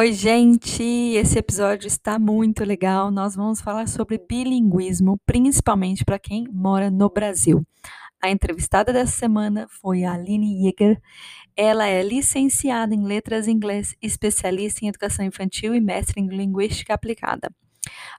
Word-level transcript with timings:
Oi, 0.00 0.12
gente! 0.12 0.80
Esse 1.16 1.40
episódio 1.40 1.88
está 1.88 2.20
muito 2.20 2.62
legal. 2.62 3.10
Nós 3.10 3.34
vamos 3.34 3.60
falar 3.60 3.88
sobre 3.88 4.16
bilinguismo, 4.16 5.18
principalmente 5.26 6.04
para 6.04 6.20
quem 6.20 6.46
mora 6.52 6.88
no 6.88 7.10
Brasil. 7.10 7.66
A 8.22 8.30
entrevistada 8.30 8.92
dessa 8.92 9.10
semana 9.10 9.66
foi 9.68 10.04
a 10.04 10.12
Aline 10.12 10.62
Jäger. 10.62 11.02
Ela 11.56 11.88
é 11.88 12.00
licenciada 12.00 12.94
em 12.94 13.02
Letras 13.02 13.48
em 13.48 13.54
Inglês, 13.54 13.96
especialista 14.00 14.84
em 14.84 14.88
Educação 14.88 15.24
Infantil 15.24 15.74
e 15.74 15.80
mestre 15.80 16.20
em 16.20 16.28
Linguística 16.28 16.94
Aplicada. 16.94 17.50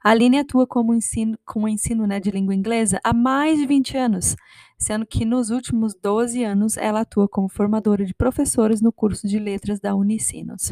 A 0.04 0.10
Aline 0.10 0.40
atua 0.40 0.66
como 0.66 0.92
ensino, 0.92 1.38
com 1.46 1.62
o 1.62 1.68
ensino 1.68 2.06
né, 2.06 2.20
de 2.20 2.30
língua 2.30 2.54
inglesa 2.54 3.00
há 3.02 3.14
mais 3.14 3.58
de 3.58 3.64
20 3.64 3.96
anos, 3.96 4.36
sendo 4.78 5.06
que 5.06 5.24
nos 5.24 5.48
últimos 5.48 5.94
12 5.94 6.44
anos 6.44 6.76
ela 6.76 7.00
atua 7.00 7.26
como 7.26 7.48
formadora 7.48 8.04
de 8.04 8.12
professores 8.12 8.82
no 8.82 8.92
curso 8.92 9.26
de 9.26 9.38
letras 9.38 9.80
da 9.80 9.94
Unicinos. 9.94 10.70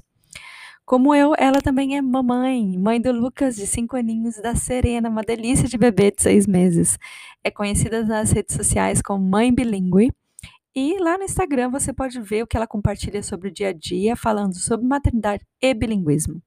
Como 0.88 1.14
eu, 1.14 1.34
ela 1.36 1.60
também 1.60 1.98
é 1.98 2.00
mamãe, 2.00 2.78
mãe 2.78 2.98
do 2.98 3.12
Lucas, 3.12 3.56
de 3.56 3.66
cinco 3.66 3.94
aninhos, 3.94 4.36
da 4.36 4.54
Serena, 4.54 5.10
uma 5.10 5.20
delícia 5.20 5.68
de 5.68 5.76
bebê 5.76 6.10
de 6.10 6.22
seis 6.22 6.46
meses. 6.46 6.98
É 7.44 7.50
conhecida 7.50 8.02
nas 8.06 8.32
redes 8.32 8.56
sociais 8.56 9.02
como 9.02 9.22
Mãe 9.22 9.54
Bilingue. 9.54 10.10
E 10.74 10.96
lá 10.98 11.18
no 11.18 11.24
Instagram 11.24 11.68
você 11.68 11.92
pode 11.92 12.18
ver 12.22 12.42
o 12.42 12.46
que 12.46 12.56
ela 12.56 12.66
compartilha 12.66 13.22
sobre 13.22 13.48
o 13.50 13.52
dia 13.52 13.68
a 13.68 13.72
dia, 13.74 14.16
falando 14.16 14.54
sobre 14.54 14.86
maternidade 14.86 15.44
e 15.60 15.74
bilinguismo. 15.74 16.40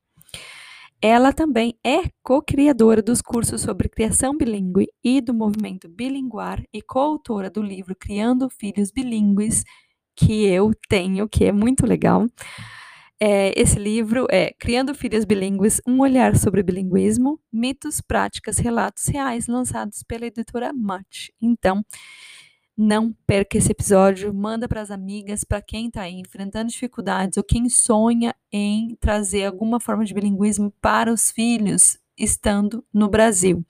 Ela 0.99 1.31
também 1.31 1.75
é 1.85 2.09
co-criadora 2.23 3.03
dos 3.03 3.21
cursos 3.21 3.61
sobre 3.61 3.89
criação 3.89 4.35
bilíngue 4.35 4.87
e 5.03 5.21
do 5.21 5.35
movimento 5.35 5.87
bilinguar 5.87 6.63
e 6.73 6.81
coautora 6.81 7.47
do 7.47 7.61
livro 7.61 7.95
Criando 7.95 8.49
Filhos 8.49 8.89
Bilíngues, 8.89 9.63
que 10.15 10.47
eu 10.47 10.71
tenho, 10.89 11.29
que 11.29 11.45
é 11.45 11.51
muito 11.51 11.85
legal. 11.85 12.25
É, 13.23 13.53
esse 13.55 13.77
livro 13.77 14.25
é 14.31 14.51
Criando 14.57 14.95
Filhas 14.95 15.25
Bilíngues, 15.25 15.79
um 15.85 15.99
olhar 15.99 16.35
sobre 16.35 16.63
bilinguismo, 16.63 17.39
mitos, 17.53 18.01
práticas, 18.01 18.57
relatos 18.57 19.05
reais, 19.05 19.45
lançados 19.45 20.01
pela 20.01 20.25
editora 20.25 20.73
Mate. 20.73 21.31
Então, 21.39 21.85
não 22.75 23.13
perca 23.27 23.59
esse 23.59 23.71
episódio, 23.71 24.33
manda 24.33 24.67
para 24.67 24.81
as 24.81 24.89
amigas, 24.89 25.43
para 25.43 25.61
quem 25.61 25.85
está 25.85 26.09
enfrentando 26.09 26.71
dificuldades 26.71 27.37
ou 27.37 27.43
quem 27.43 27.69
sonha 27.69 28.33
em 28.51 28.97
trazer 28.99 29.45
alguma 29.45 29.79
forma 29.79 30.03
de 30.03 30.15
bilinguismo 30.15 30.73
para 30.81 31.13
os 31.13 31.29
filhos 31.29 31.99
estando 32.17 32.83
no 32.91 33.07
Brasil. 33.07 33.63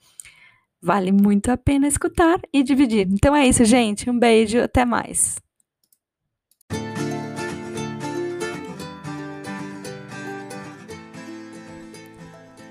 Vale 0.80 1.12
muito 1.12 1.50
a 1.50 1.58
pena 1.58 1.86
escutar 1.86 2.40
e 2.54 2.62
dividir. 2.62 3.06
Então 3.10 3.36
é 3.36 3.46
isso, 3.46 3.66
gente. 3.66 4.08
Um 4.08 4.18
beijo, 4.18 4.60
até 4.62 4.86
mais. 4.86 5.36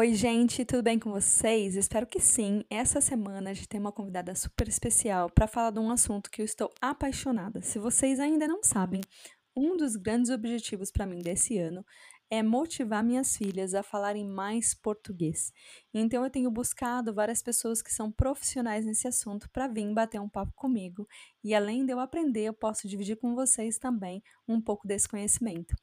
Oi, 0.00 0.14
gente, 0.14 0.64
tudo 0.64 0.80
bem 0.80 0.96
com 0.96 1.10
vocês? 1.10 1.74
Espero 1.74 2.06
que 2.06 2.20
sim. 2.20 2.62
Essa 2.70 3.00
semana 3.00 3.50
a 3.50 3.52
gente 3.52 3.68
tem 3.68 3.80
uma 3.80 3.90
convidada 3.90 4.32
super 4.32 4.68
especial 4.68 5.28
para 5.28 5.48
falar 5.48 5.72
de 5.72 5.80
um 5.80 5.90
assunto 5.90 6.30
que 6.30 6.40
eu 6.40 6.44
estou 6.44 6.72
apaixonada. 6.80 7.60
Se 7.62 7.80
vocês 7.80 8.20
ainda 8.20 8.46
não 8.46 8.62
sabem, 8.62 9.00
um 9.56 9.76
dos 9.76 9.96
grandes 9.96 10.30
objetivos 10.30 10.92
para 10.92 11.04
mim 11.04 11.18
desse 11.18 11.58
ano 11.58 11.84
é 12.30 12.42
motivar 12.42 13.02
minhas 13.02 13.36
filhas 13.36 13.74
a 13.74 13.82
falarem 13.82 14.26
mais 14.26 14.74
português. 14.74 15.52
Então 15.92 16.22
eu 16.24 16.30
tenho 16.30 16.50
buscado 16.50 17.14
várias 17.14 17.42
pessoas 17.42 17.80
que 17.80 17.92
são 17.92 18.12
profissionais 18.12 18.84
nesse 18.84 19.08
assunto 19.08 19.48
para 19.50 19.66
vir 19.66 19.92
bater 19.92 20.20
um 20.20 20.28
papo 20.28 20.52
comigo 20.54 21.06
e 21.42 21.54
além 21.54 21.86
de 21.86 21.92
eu 21.92 22.00
aprender, 22.00 22.42
eu 22.42 22.52
posso 22.52 22.86
dividir 22.86 23.16
com 23.16 23.34
vocês 23.34 23.78
também 23.78 24.22
um 24.46 24.60
pouco 24.60 24.86
desse 24.86 25.08
conhecimento. 25.08 25.74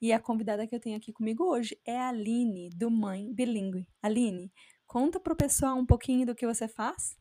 E 0.00 0.12
a 0.12 0.20
convidada 0.20 0.66
que 0.66 0.74
eu 0.74 0.80
tenho 0.80 0.96
aqui 0.96 1.12
comigo 1.12 1.44
hoje 1.44 1.78
é 1.84 1.98
a 1.98 2.08
Aline, 2.08 2.70
do 2.70 2.90
Mãe 2.90 3.32
Bilingue. 3.32 3.88
Aline, 4.00 4.52
conta 4.86 5.18
para 5.18 5.32
o 5.32 5.36
pessoal 5.36 5.76
um 5.76 5.86
pouquinho 5.86 6.24
do 6.24 6.34
que 6.34 6.46
você 6.46 6.68
faz. 6.68 7.16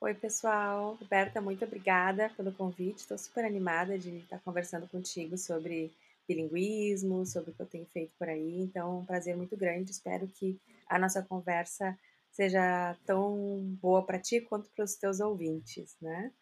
Oi, 0.00 0.14
pessoal. 0.14 0.96
Roberta, 1.00 1.40
muito 1.40 1.64
obrigada 1.64 2.30
pelo 2.36 2.52
convite. 2.52 2.98
Estou 2.98 3.16
super 3.16 3.44
animada 3.44 3.98
de 3.98 4.18
estar 4.18 4.38
conversando 4.40 4.86
contigo 4.86 5.38
sobre 5.38 5.90
bilinguismo, 6.26 7.24
sobre 7.24 7.50
o 7.50 7.54
que 7.54 7.62
eu 7.62 7.66
tenho 7.66 7.86
feito 7.86 8.12
por 8.18 8.28
aí. 8.28 8.60
Então, 8.60 9.00
um 9.00 9.06
prazer 9.06 9.36
muito 9.36 9.56
grande. 9.56 9.90
Espero 9.90 10.26
que 10.26 10.60
a 10.88 10.98
nossa 10.98 11.22
conversa 11.22 11.96
seja 12.30 12.96
tão 13.06 13.76
boa 13.80 14.04
para 14.04 14.18
ti 14.18 14.40
quanto 14.40 14.70
para 14.70 14.84
os 14.84 14.94
teus 14.94 15.20
ouvintes, 15.20 15.96
né? 16.00 16.32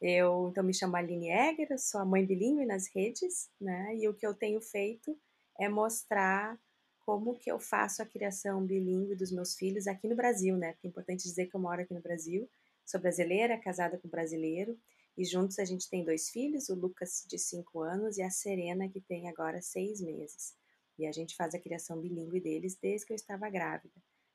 Eu, 0.00 0.48
então, 0.50 0.64
me 0.64 0.74
chamo 0.74 0.96
Aline 0.96 1.30
Egger, 1.30 1.78
sou 1.78 2.00
a 2.00 2.04
mãe 2.04 2.26
bilíngue 2.26 2.66
nas 2.66 2.88
redes, 2.94 3.48
né? 3.60 3.96
E 3.96 4.08
o 4.08 4.14
que 4.14 4.26
eu 4.26 4.34
tenho 4.34 4.60
feito 4.60 5.16
é 5.58 5.68
mostrar 5.68 6.58
como 7.04 7.36
que 7.36 7.50
eu 7.50 7.58
faço 7.58 8.02
a 8.02 8.06
criação 8.06 8.64
bilíngue 8.64 9.14
dos 9.14 9.30
meus 9.32 9.54
filhos 9.54 9.86
aqui 9.86 10.08
no 10.08 10.16
Brasil, 10.16 10.56
né? 10.56 10.72
Porque 10.72 10.86
é 10.86 10.90
importante 10.90 11.22
dizer 11.22 11.46
que 11.46 11.56
eu 11.56 11.60
moro 11.60 11.80
aqui 11.80 11.94
no 11.94 12.00
Brasil, 12.00 12.48
sou 12.84 13.00
brasileira, 13.00 13.58
casada 13.58 13.98
com 13.98 14.08
brasileiro, 14.08 14.78
e 15.16 15.24
juntos 15.24 15.58
a 15.58 15.64
gente 15.64 15.88
tem 15.88 16.04
dois 16.04 16.30
filhos, 16.30 16.68
o 16.68 16.74
Lucas 16.74 17.24
de 17.28 17.38
5 17.38 17.80
anos 17.80 18.16
e 18.16 18.22
a 18.22 18.30
Serena, 18.30 18.88
que 18.88 19.00
tem 19.00 19.28
agora 19.28 19.60
6 19.60 20.00
meses. 20.00 20.54
E 20.98 21.06
a 21.06 21.12
gente 21.12 21.36
faz 21.36 21.54
a 21.54 21.58
criação 21.58 22.00
bilíngue 22.00 22.40
deles 22.40 22.76
desde 22.80 23.06
que 23.06 23.12
eu 23.12 23.16
estava 23.16 23.48
grávida. 23.50 23.94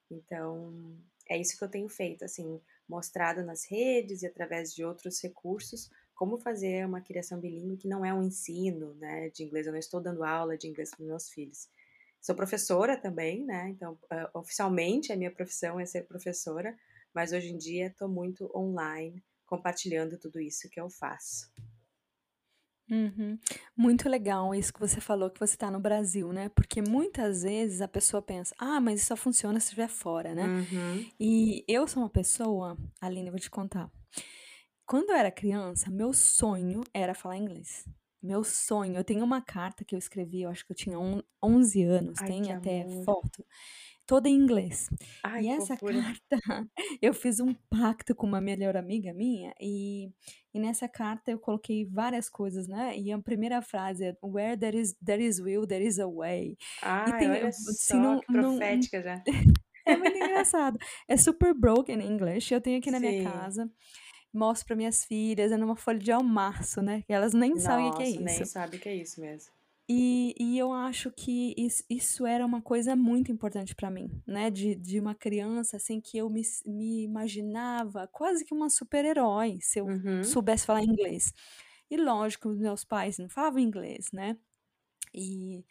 Então, 0.09 0.97
é 1.29 1.37
isso 1.37 1.57
que 1.57 1.63
eu 1.63 1.69
tenho 1.69 1.89
feito, 1.89 2.23
assim, 2.23 2.61
mostrado 2.87 3.43
nas 3.43 3.65
redes 3.65 4.21
e 4.21 4.27
através 4.27 4.73
de 4.73 4.83
outros 4.83 5.21
recursos, 5.21 5.89
como 6.15 6.39
fazer 6.39 6.85
uma 6.85 7.01
criação 7.01 7.39
bilíngue 7.39 7.77
que 7.77 7.87
não 7.87 8.05
é 8.05 8.13
um 8.13 8.23
ensino, 8.23 8.93
né, 8.95 9.29
de 9.29 9.43
inglês. 9.43 9.67
Eu 9.67 9.73
não 9.73 9.79
estou 9.79 10.01
dando 10.01 10.23
aula 10.23 10.57
de 10.57 10.67
inglês 10.67 10.91
para 10.91 11.05
meus 11.05 11.29
filhos. 11.29 11.69
Sou 12.21 12.35
professora 12.35 12.97
também, 12.97 13.45
né, 13.45 13.69
então, 13.69 13.93
uh, 13.93 14.39
oficialmente 14.39 15.11
a 15.11 15.15
minha 15.15 15.31
profissão 15.31 15.79
é 15.79 15.85
ser 15.85 16.07
professora, 16.07 16.77
mas 17.13 17.31
hoje 17.31 17.49
em 17.49 17.57
dia 17.57 17.87
estou 17.87 18.09
muito 18.09 18.51
online, 18.55 19.23
compartilhando 19.47 20.19
tudo 20.19 20.39
isso 20.39 20.69
que 20.69 20.79
eu 20.79 20.89
faço. 20.89 21.49
Uhum. 22.89 23.37
Muito 23.75 24.07
legal 24.07 24.55
isso 24.55 24.73
que 24.73 24.79
você 24.79 25.01
falou, 25.01 25.29
que 25.29 25.39
você 25.39 25.55
está 25.55 25.69
no 25.69 25.79
Brasil, 25.79 26.31
né? 26.31 26.49
Porque 26.49 26.81
muitas 26.81 27.43
vezes 27.43 27.81
a 27.81 27.87
pessoa 27.87 28.21
pensa, 28.21 28.55
ah, 28.57 28.79
mas 28.79 28.99
isso 28.99 29.07
só 29.07 29.15
funciona 29.15 29.59
se 29.59 29.65
estiver 29.65 29.89
fora, 29.89 30.33
né? 30.33 30.45
Uhum. 30.45 31.09
E 31.19 31.65
eu 31.67 31.87
sou 31.87 32.03
uma 32.03 32.09
pessoa, 32.09 32.77
Aline, 33.01 33.27
eu 33.27 33.33
vou 33.33 33.39
te 33.39 33.49
contar. 33.49 33.91
Quando 34.85 35.09
eu 35.09 35.15
era 35.15 35.31
criança, 35.31 35.91
meu 35.91 36.13
sonho 36.13 36.81
era 36.93 37.13
falar 37.13 37.35
inglês. 37.35 37.85
Meu 38.23 38.43
sonho. 38.43 38.95
Eu 38.95 39.03
tenho 39.03 39.23
uma 39.23 39.41
carta 39.41 39.83
que 39.83 39.93
eu 39.93 39.99
escrevi, 39.99 40.43
eu 40.43 40.49
acho 40.49 40.65
que 40.65 40.71
eu 40.71 40.75
tinha 40.75 40.97
11 41.43 41.83
anos, 41.83 42.19
Ai, 42.21 42.27
tem 42.27 42.51
até 42.53 42.83
amor. 42.83 43.03
foto 43.03 43.45
toda 44.07 44.27
em 44.29 44.33
inglês. 44.35 44.89
Ai, 45.23 45.43
E 45.43 45.47
essa 45.49 45.75
fofura. 45.75 46.01
carta, 46.01 46.19
eu 47.01 47.13
fiz 47.13 47.39
um 47.39 47.53
pacto 47.69 48.15
com 48.15 48.25
uma 48.25 48.41
melhor 48.41 48.75
amiga 48.77 49.13
minha 49.13 49.53
e, 49.61 50.09
e 50.53 50.59
nessa 50.59 50.87
carta 50.87 51.29
eu 51.31 51.39
coloquei 51.39 51.85
várias 51.85 52.29
coisas, 52.29 52.67
né? 52.67 52.97
E 52.97 53.11
a 53.11 53.19
primeira 53.19 53.61
frase 53.61 54.05
é 54.05 54.17
Where 54.23 54.57
there 54.57 54.79
is, 54.79 54.95
there 55.05 55.23
is 55.23 55.39
will, 55.39 55.67
there 55.67 55.85
is 55.85 55.99
a 55.99 56.07
way. 56.07 56.57
E 57.05 57.11
Ai, 57.11 57.19
tem, 57.19 57.29
olha 57.29 57.47
assim, 57.49 57.73
só, 57.73 57.97
num- 57.99 58.21
profética 58.21 59.01
já. 59.03 59.21
é 59.85 59.95
muito 59.97 60.17
engraçado. 60.17 60.79
É 61.07 61.17
super 61.17 61.53
broken 61.53 61.99
em 61.99 62.07
inglês. 62.11 62.49
Eu 62.49 62.61
tenho 62.61 62.77
aqui 62.79 62.89
na 62.91 62.99
minha 62.99 63.13
Sim. 63.13 63.23
casa. 63.23 63.69
Mostro 64.33 64.67
para 64.67 64.75
minhas 64.75 65.05
filhas, 65.05 65.51
é 65.51 65.57
numa 65.57 65.75
folha 65.75 65.99
de 65.99 66.11
almaço, 66.11 66.81
né? 66.81 67.01
Que 67.07 67.13
elas 67.13 67.33
nem 67.33 67.57
sabem 67.57 67.89
o 67.89 67.93
que 67.93 68.03
é 68.03 68.09
Nossa, 68.09 68.21
nem 68.21 68.43
isso. 68.43 68.53
sabe 68.53 68.77
o 68.77 68.79
que 68.79 68.89
é 68.89 68.95
isso 68.95 69.19
mesmo. 69.21 69.51
E, 69.89 70.35
e 70.39 70.57
eu 70.57 70.73
acho 70.73 71.11
que 71.11 71.53
is- 71.57 71.85
isso 71.89 72.25
era 72.25 72.45
uma 72.45 72.61
coisa 72.61 72.95
muito 72.95 73.31
importante 73.31 73.73
para 73.75 73.89
mim, 73.89 74.21
né? 74.27 74.49
De, 74.51 74.75
de 74.75 74.99
uma 74.99 75.15
criança, 75.15 75.77
assim, 75.77 76.01
que 76.01 76.17
eu 76.17 76.29
me, 76.29 76.41
me 76.65 77.03
imaginava 77.03 78.07
quase 78.07 78.43
que 78.45 78.53
uma 78.53 78.69
super-herói 78.69 79.59
se 79.61 79.79
eu 79.79 79.93
Uhum. 79.93 80.21
soubesse 80.21 80.65
falar 80.65 80.83
inglês. 80.83 81.31
E 81.89 81.97
lógico, 81.97 82.49
meus 82.49 82.83
pais 82.85 83.17
não 83.17 83.29
falavam 83.29 83.59
inglês, 83.59 84.07
né? 84.13 84.37
E 85.13 85.65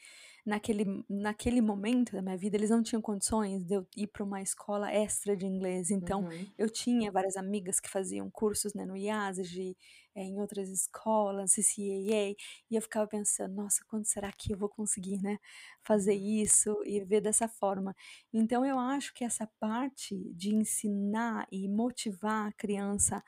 naquele, 0.46 0.84
naquele 1.08 1.60
momento 1.60 2.12
da 2.12 2.22
minha 2.22 2.36
vida, 2.36 2.56
eles 2.56 2.70
não 2.70 2.82
tinham 2.82 3.02
condições 3.02 3.64
de 3.64 3.74
eu 3.74 3.86
ir 3.96 4.06
para 4.08 4.24
uma 4.24 4.42
escola 4.42 4.90
extra 4.92 5.36
de 5.36 5.46
inglês. 5.46 5.90
Então, 5.90 6.24
Uhum. 6.24 6.54
eu 6.58 6.70
tinha 6.70 7.12
várias 7.12 7.36
amigas 7.36 7.78
que 7.80 7.88
faziam 7.90 8.30
cursos 8.30 8.74
né, 8.74 8.84
no 8.86 8.96
IASG, 8.96 9.76
é, 10.16 10.22
em 10.24 10.40
outras 10.40 10.70
escolas, 10.70 11.52
CCAA, 11.52 12.36
e 12.70 12.76
eu 12.76 12.82
ficava 12.82 13.06
pensando, 13.06 13.54
nossa, 13.54 13.84
quando 13.88 14.06
será 14.06 14.32
que 14.32 14.52
eu 14.54 14.58
vou 14.58 14.68
conseguir 14.70 15.20
né, 15.22 15.38
fazer 15.84 16.14
Uhum. 16.14 16.42
isso 16.42 16.82
e 16.84 17.04
ver 17.04 17.20
dessa 17.20 17.48
forma? 17.48 17.94
Então, 18.32 18.64
eu 18.66 18.78
acho 18.78 19.14
que 19.14 19.24
essa 19.24 19.46
parte 19.60 20.16
de 20.34 20.54
ensinar 20.54 21.46
e 21.52 21.68
motivar 21.68 22.48
a 22.48 22.52
criança 22.52 23.22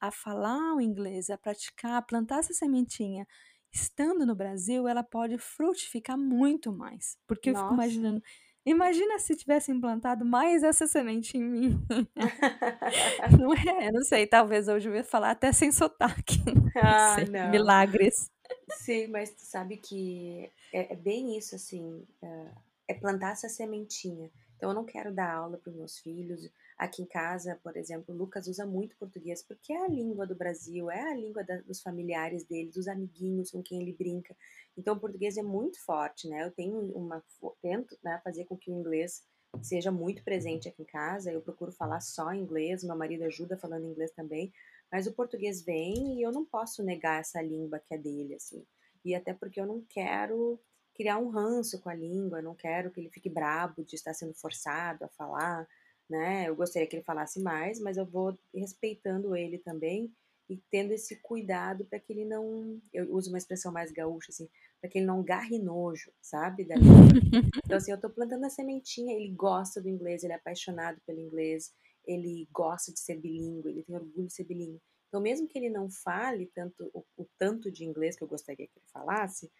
a 0.00 0.10
falar 0.10 0.74
o 0.74 0.80
inglês, 0.80 1.30
a 1.30 1.38
praticar, 1.38 1.94
a 1.96 2.02
plantar 2.02 2.38
essa 2.40 2.54
sementinha, 2.54 3.26
estando 3.72 4.26
no 4.26 4.34
Brasil, 4.34 4.88
ela 4.88 5.02
pode 5.02 5.38
frutificar 5.38 6.18
muito 6.18 6.72
mais. 6.72 7.16
Porque 7.26 7.50
eu 7.50 7.56
fico 7.56 7.72
Nossa. 7.72 7.74
imaginando, 7.74 8.22
imagina 8.64 9.18
se 9.18 9.36
tivesse 9.36 9.70
implantado 9.72 10.24
mais 10.24 10.62
essa 10.62 10.86
semente 10.86 11.36
em 11.36 11.42
mim. 11.42 11.80
Não 13.40 13.52
é? 13.54 13.90
Não 13.92 14.02
sei, 14.02 14.26
talvez 14.26 14.68
hoje 14.68 14.88
eu 14.88 14.94
ia 14.94 15.04
falar 15.04 15.30
até 15.32 15.52
sem 15.52 15.72
sotaque, 15.72 16.38
não 16.82 16.82
Ah, 16.82 17.14
sei, 17.14 17.26
não. 17.26 17.50
milagres. 17.50 18.30
Sim, 18.68 19.08
mas 19.08 19.30
tu 19.30 19.42
sabe 19.42 19.76
que 19.76 20.50
é, 20.72 20.92
é 20.92 20.96
bem 20.96 21.36
isso, 21.36 21.54
assim, 21.54 22.06
é, 22.22 22.46
é 22.88 22.94
plantar 22.94 23.32
essa 23.32 23.48
sementinha. 23.48 24.30
Então, 24.56 24.70
eu 24.70 24.74
não 24.74 24.84
quero 24.84 25.12
dar 25.14 25.32
aula 25.34 25.56
para 25.58 25.70
os 25.70 25.76
meus 25.76 25.98
filhos. 25.98 26.48
Aqui 26.80 27.02
em 27.02 27.06
casa, 27.06 27.60
por 27.62 27.76
exemplo, 27.76 28.14
o 28.14 28.16
Lucas 28.16 28.46
usa 28.46 28.64
muito 28.64 28.96
português 28.96 29.42
porque 29.42 29.70
é 29.70 29.84
a 29.84 29.86
língua 29.86 30.26
do 30.26 30.34
Brasil, 30.34 30.90
é 30.90 31.10
a 31.10 31.14
língua 31.14 31.44
da, 31.44 31.58
dos 31.60 31.82
familiares 31.82 32.42
dele, 32.44 32.70
dos 32.70 32.88
amiguinhos 32.88 33.50
com 33.50 33.62
quem 33.62 33.82
ele 33.82 33.92
brinca. 33.92 34.34
Então, 34.78 34.94
o 34.94 34.98
português 34.98 35.36
é 35.36 35.42
muito 35.42 35.78
forte, 35.84 36.26
né? 36.26 36.42
Eu 36.42 36.50
tenho 36.50 36.80
uma 36.96 37.22
tento, 37.60 37.98
né, 38.02 38.18
fazer 38.24 38.46
com 38.46 38.56
que 38.56 38.70
o 38.70 38.74
inglês 38.74 39.22
seja 39.60 39.92
muito 39.92 40.24
presente 40.24 40.70
aqui 40.70 40.80
em 40.80 40.86
casa. 40.86 41.30
Eu 41.30 41.42
procuro 41.42 41.70
falar 41.70 42.00
só 42.00 42.32
inglês. 42.32 42.82
Meu 42.82 42.96
marido 42.96 43.24
ajuda 43.24 43.58
falando 43.58 43.84
inglês 43.84 44.10
também. 44.12 44.50
Mas 44.90 45.06
o 45.06 45.12
português 45.12 45.60
vem 45.60 46.18
e 46.18 46.22
eu 46.22 46.32
não 46.32 46.46
posso 46.46 46.82
negar 46.82 47.20
essa 47.20 47.42
língua 47.42 47.78
que 47.78 47.92
é 47.92 47.98
dele, 47.98 48.36
assim. 48.36 48.64
E 49.04 49.14
até 49.14 49.34
porque 49.34 49.60
eu 49.60 49.66
não 49.66 49.84
quero 49.86 50.58
criar 50.94 51.18
um 51.18 51.28
ranço 51.28 51.78
com 51.78 51.90
a 51.90 51.94
língua, 51.94 52.40
não 52.40 52.54
quero 52.54 52.90
que 52.90 53.00
ele 53.00 53.10
fique 53.10 53.28
brabo 53.28 53.84
de 53.84 53.96
estar 53.96 54.14
sendo 54.14 54.32
forçado 54.32 55.04
a 55.04 55.08
falar, 55.08 55.68
né? 56.10 56.48
Eu 56.48 56.56
gostaria 56.56 56.86
que 56.86 56.96
ele 56.96 57.04
falasse 57.04 57.40
mais, 57.40 57.80
mas 57.80 57.96
eu 57.96 58.04
vou 58.04 58.36
respeitando 58.54 59.36
ele 59.36 59.58
também 59.58 60.12
e 60.48 60.56
tendo 60.70 60.92
esse 60.92 61.14
cuidado 61.22 61.84
para 61.84 62.00
que 62.00 62.12
ele 62.12 62.24
não, 62.24 62.80
eu 62.92 63.14
uso 63.14 63.30
uma 63.30 63.38
expressão 63.38 63.72
mais 63.72 63.92
gaúcha 63.92 64.30
assim, 64.30 64.48
para 64.80 64.90
que 64.90 64.98
ele 64.98 65.06
não 65.06 65.22
garre 65.22 65.58
nojo, 65.58 66.12
sabe. 66.20 66.66
Então 67.64 67.76
assim, 67.76 67.92
eu 67.92 68.00
tô 68.00 68.10
plantando 68.10 68.44
a 68.44 68.50
sementinha, 68.50 69.14
ele 69.14 69.28
gosta 69.28 69.80
do 69.80 69.88
inglês, 69.88 70.24
ele 70.24 70.32
é 70.32 70.36
apaixonado 70.36 71.00
pelo 71.06 71.20
inglês, 71.20 71.72
ele 72.04 72.48
gosta 72.52 72.92
de 72.92 72.98
ser 72.98 73.16
bilíngue, 73.20 73.68
ele 73.68 73.84
tem 73.84 73.94
orgulho 73.94 74.26
de 74.26 74.32
ser 74.32 74.44
bilíngue. 74.44 74.80
Então, 75.08 75.20
mesmo 75.20 75.46
que 75.46 75.58
ele 75.58 75.70
não 75.70 75.90
fale 75.90 76.46
tanto 76.54 76.90
o, 76.94 77.04
o, 77.16 77.26
tanto 77.38 77.70
de 77.70 77.84
inglês 77.84 78.16
que 78.16 78.22
eu 78.22 78.28
gostaria 78.28 78.66
que 78.66 78.78
ele 78.78 78.86
falasse, 78.92 79.50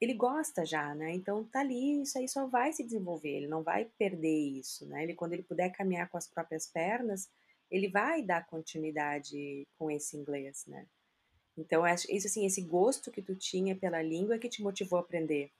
ele 0.00 0.14
gosta 0.14 0.64
já, 0.64 0.94
né? 0.94 1.12
Então 1.12 1.44
tá 1.44 1.60
ali, 1.60 2.02
isso 2.02 2.18
aí 2.18 2.28
só 2.28 2.46
vai 2.46 2.72
se 2.72 2.84
desenvolver, 2.84 3.30
ele 3.30 3.48
não 3.48 3.62
vai 3.62 3.86
perder 3.98 4.38
isso, 4.58 4.86
né? 4.86 5.02
Ele 5.02 5.14
quando 5.14 5.32
ele 5.32 5.42
puder 5.42 5.70
caminhar 5.70 6.08
com 6.08 6.16
as 6.16 6.28
próprias 6.28 6.66
pernas, 6.66 7.28
ele 7.70 7.88
vai 7.88 8.22
dar 8.22 8.46
continuidade 8.46 9.66
com 9.78 9.90
esse 9.90 10.16
inglês, 10.16 10.64
né? 10.66 10.86
Então, 11.56 11.82
isso 12.08 12.28
assim, 12.28 12.46
esse 12.46 12.62
gosto 12.62 13.10
que 13.10 13.20
tu 13.20 13.34
tinha 13.34 13.74
pela 13.74 14.00
língua 14.00 14.38
que 14.38 14.48
te 14.48 14.62
motivou 14.62 14.98
a 14.98 15.02
aprender. 15.02 15.50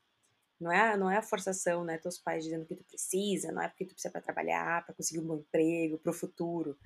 Não 0.60 0.72
é, 0.72 0.96
não 0.96 1.10
é 1.10 1.16
a 1.16 1.22
forçação, 1.22 1.84
né? 1.84 1.98
Teus 1.98 2.18
pais 2.18 2.44
dizendo 2.44 2.66
que 2.66 2.76
tu 2.76 2.84
precisa, 2.84 3.52
não 3.52 3.62
é 3.62 3.68
porque 3.68 3.84
tu 3.84 3.94
precisa 3.94 4.10
para 4.10 4.20
trabalhar, 4.20 4.84
para 4.84 4.94
conseguir 4.94 5.20
um 5.20 5.26
bom 5.26 5.36
emprego, 5.36 5.98
para 5.98 6.10
o 6.10 6.14
futuro. 6.14 6.78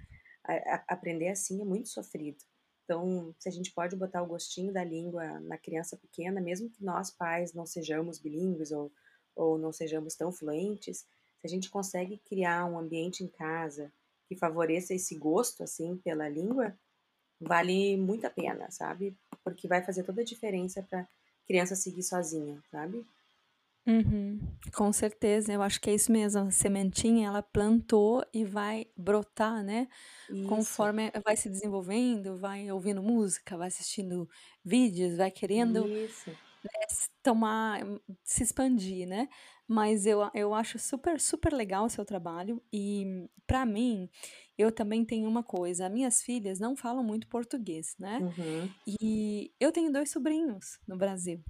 A, 0.45 0.55
a, 0.55 0.85
aprender 0.89 1.29
assim 1.29 1.61
é 1.61 1.65
muito 1.65 1.89
sofrido. 1.89 2.43
Então, 2.85 3.35
se 3.39 3.49
a 3.49 3.53
gente 3.53 3.73
pode 3.73 3.97
botar 3.97 4.23
o 4.23 4.27
gostinho 4.27 4.73
da 4.73 4.85
língua 4.85 5.41
na 5.41 5.57
criança 5.57 5.97
pequena, 5.97 6.41
mesmo 6.41 6.69
que 6.69 6.85
nós 6.85 7.11
pais 7.11 7.55
não 7.55 7.65
sejamos 7.65 8.19
bilíngues 8.19 8.73
ou, 8.73 8.93
ou 9.35 9.57
não 9.57 9.73
sejamos 9.73 10.15
tão 10.15 10.33
fluentes, 10.33 10.99
se 10.99 11.47
a 11.47 11.49
gente 11.49 11.71
consegue 11.71 12.19
criar 12.19 12.67
um 12.67 12.79
ambiente 12.79 13.25
em 13.25 13.29
casa 13.29 13.93
que 14.29 14.37
favoreça 14.37 14.95
esse 14.95 15.17
gosto 15.17 15.63
assim 15.63 15.97
pela 15.97 16.29
língua, 16.29 16.77
vale 17.41 17.97
muito 17.97 18.27
a 18.27 18.31
pena, 18.31 18.71
sabe? 18.71 19.17
Porque 19.45 19.69
vai 19.69 19.83
fazer 19.83 20.05
toda 20.05 20.23
a 20.23 20.25
diferença 20.25 20.83
para 20.83 21.09
criança 21.47 21.75
seguir 21.75 22.03
sozinha, 22.03 22.63
sabe? 22.71 23.05
Uhum, 23.87 24.39
com 24.73 24.93
certeza, 24.93 25.53
eu 25.53 25.61
acho 25.61 25.81
que 25.81 25.91
é 25.91 25.95
isso 25.95 26.13
mesmo. 26.13 26.41
A 26.43 26.51
sementinha, 26.53 27.27
ela 27.27 27.43
plantou 27.43 28.25
e 28.33 28.45
vai 28.45 28.87
brotar, 28.97 29.65
né? 29.65 29.89
Isso. 30.29 30.89
Conforme 30.89 31.11
vai 31.25 31.37
se 31.37 31.49
desenvolvendo, 31.51 32.39
vai 32.39 32.71
ouvindo 32.73 33.03
música, 33.03 33.57
vai 33.57 33.69
assistindo 33.69 34.29
vídeos, 34.65 35.17
vai 35.17 35.31
querendo 35.33 35.87
Isso. 36.05 36.39
né, 36.65 36.71
tomar, 37.23 37.81
se 38.25 38.43
expandir, 38.45 39.09
né? 39.09 39.29
Mas 39.69 40.07
eu, 40.07 40.21
eu 40.35 40.55
acho 40.55 40.79
super, 40.79 41.21
super 41.21 41.53
legal 41.53 41.87
o 41.87 41.91
seu 41.91 42.05
trabalho. 42.05 42.63
E 42.73 43.29
para 43.47 43.67
mim, 43.67 44.11
eu 44.59 44.73
também 44.73 45.05
tenho 45.05 45.29
uma 45.29 45.43
coisa: 45.45 45.89
minhas 45.91 46.23
filhas 46.23 46.61
não 46.61 46.77
falam 46.77 47.05
muito 47.05 47.29
português, 47.29 47.97
né? 47.99 48.25
Uhum. 48.25 48.75
E 48.87 49.53
eu 49.61 49.73
tenho 49.73 49.93
dois 49.93 50.11
sobrinhos 50.11 50.79
no 50.89 50.97
Brasil. 50.99 51.43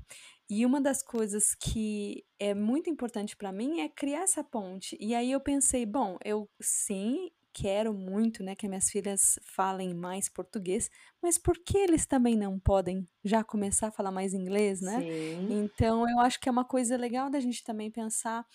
E 0.54 0.66
uma 0.66 0.82
das 0.82 1.02
coisas 1.02 1.54
que 1.54 2.26
é 2.38 2.52
muito 2.52 2.90
importante 2.90 3.34
para 3.34 3.50
mim 3.50 3.80
é 3.80 3.88
criar 3.88 4.24
essa 4.24 4.44
ponte. 4.44 4.98
E 5.00 5.14
aí 5.14 5.32
eu 5.32 5.40
pensei, 5.40 5.86
bom, 5.86 6.18
eu 6.22 6.46
sim 6.60 7.30
quero 7.54 7.94
muito, 7.94 8.42
né, 8.42 8.54
que 8.54 8.68
minhas 8.68 8.90
filhas 8.90 9.38
falem 9.44 9.94
mais 9.94 10.28
português, 10.28 10.90
mas 11.22 11.38
por 11.38 11.56
que 11.58 11.78
eles 11.78 12.04
também 12.04 12.36
não 12.36 12.60
podem 12.60 13.08
já 13.24 13.42
começar 13.42 13.88
a 13.88 13.90
falar 13.90 14.10
mais 14.10 14.34
inglês, 14.34 14.82
né? 14.82 15.00
Sim. 15.00 15.64
Então 15.64 16.06
eu 16.06 16.20
acho 16.20 16.38
que 16.38 16.50
é 16.50 16.52
uma 16.52 16.66
coisa 16.66 16.98
legal 16.98 17.30
da 17.30 17.40
gente 17.40 17.64
também 17.64 17.90
pensar 17.90 18.46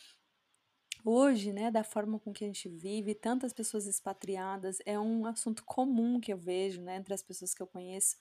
hoje, 1.04 1.52
né, 1.52 1.72
da 1.72 1.84
forma 1.84 2.20
com 2.20 2.32
que 2.32 2.44
a 2.44 2.48
gente 2.48 2.70
vive, 2.70 3.16
tantas 3.16 3.54
pessoas 3.54 3.88
expatriadas, 3.88 4.78
é 4.86 5.00
um 5.00 5.26
assunto 5.26 5.64
comum 5.66 6.20
que 6.20 6.32
eu 6.32 6.38
vejo, 6.38 6.80
né, 6.80 6.98
entre 6.98 7.16
as 7.16 7.24
pessoas 7.24 7.56
que 7.56 7.64
eu 7.64 7.68
conheço, 7.68 8.18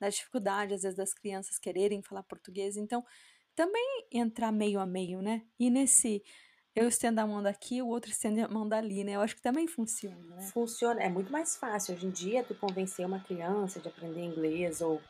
da 0.00 0.08
dificuldade, 0.08 0.74
às 0.74 0.82
vezes, 0.82 0.96
das 0.96 1.12
crianças 1.12 1.58
quererem 1.58 2.02
falar 2.02 2.22
português. 2.22 2.76
Então, 2.76 3.04
também 3.54 4.06
entrar 4.12 4.52
meio 4.52 4.78
a 4.78 4.86
meio, 4.86 5.20
né? 5.20 5.42
E 5.58 5.68
nesse 5.68 6.22
eu 6.74 6.86
estendo 6.86 7.20
a 7.20 7.26
mão 7.26 7.42
daqui, 7.42 7.82
o 7.82 7.88
outro 7.88 8.08
estende 8.08 8.40
a 8.40 8.48
mão 8.48 8.68
dali, 8.68 9.02
né? 9.02 9.12
Eu 9.16 9.20
acho 9.20 9.34
que 9.34 9.42
também 9.42 9.66
funciona, 9.66 10.22
né? 10.36 10.42
Funciona, 10.42 11.02
é 11.02 11.08
muito 11.08 11.32
mais 11.32 11.56
fácil 11.56 11.94
hoje 11.94 12.06
em 12.06 12.10
dia 12.10 12.44
tu 12.44 12.54
convencer 12.54 13.04
uma 13.04 13.18
criança 13.18 13.80
de 13.80 13.88
aprender 13.88 14.22
inglês 14.22 14.80
ou, 14.80 15.00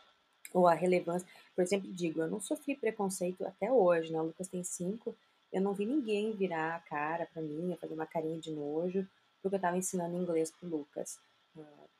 ou 0.54 0.66
a 0.66 0.72
relevância. 0.72 1.28
Por 1.54 1.60
exemplo, 1.60 1.92
digo, 1.92 2.22
eu 2.22 2.28
não 2.30 2.40
sofri 2.40 2.74
preconceito 2.74 3.46
até 3.46 3.70
hoje, 3.70 4.10
né? 4.10 4.18
O 4.18 4.24
Lucas 4.24 4.48
tem 4.48 4.64
cinco, 4.64 5.14
eu 5.52 5.60
não 5.60 5.74
vi 5.74 5.84
ninguém 5.84 6.32
virar 6.32 6.76
a 6.76 6.80
cara 6.80 7.28
para 7.32 7.42
mim, 7.42 7.76
fazer 7.78 7.92
uma 7.92 8.06
carinha 8.06 8.38
de 8.38 8.50
nojo, 8.50 9.06
porque 9.42 9.54
eu 9.54 9.58
estava 9.58 9.76
ensinando 9.76 10.16
inglês 10.16 10.50
pro 10.50 10.68
Lucas. 10.68 11.18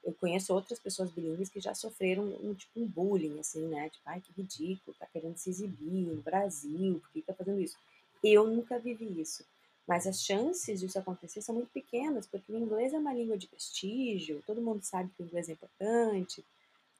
Eu 0.04 0.14
conheço 0.14 0.54
outras 0.54 0.78
pessoas 0.78 1.10
bilíngues 1.10 1.48
que 1.48 1.60
já 1.60 1.74
sofreram 1.74 2.24
um 2.42 2.54
tipo 2.54 2.80
um 2.80 2.86
bullying, 2.86 3.38
assim, 3.38 3.66
né? 3.66 3.90
Tipo, 3.90 4.02
ai, 4.06 4.20
que 4.20 4.32
ridículo, 4.32 4.96
tá 4.98 5.06
querendo 5.06 5.36
se 5.36 5.50
exibir 5.50 6.06
no 6.06 6.22
Brasil, 6.22 7.00
por 7.00 7.10
que 7.10 7.22
tá 7.22 7.34
fazendo 7.34 7.60
isso? 7.60 7.76
Eu 8.22 8.46
nunca 8.46 8.78
vivi 8.78 9.20
isso. 9.20 9.44
Mas 9.86 10.06
as 10.06 10.22
chances 10.22 10.80
disso 10.80 10.98
acontecer 10.98 11.40
são 11.40 11.54
muito 11.54 11.70
pequenas, 11.70 12.26
porque 12.26 12.52
o 12.52 12.58
inglês 12.58 12.92
é 12.92 12.98
uma 12.98 13.12
língua 13.14 13.38
de 13.38 13.46
prestígio, 13.46 14.42
todo 14.46 14.60
mundo 14.60 14.82
sabe 14.82 15.10
que 15.16 15.22
o 15.22 15.26
inglês 15.26 15.48
é 15.48 15.52
importante, 15.52 16.44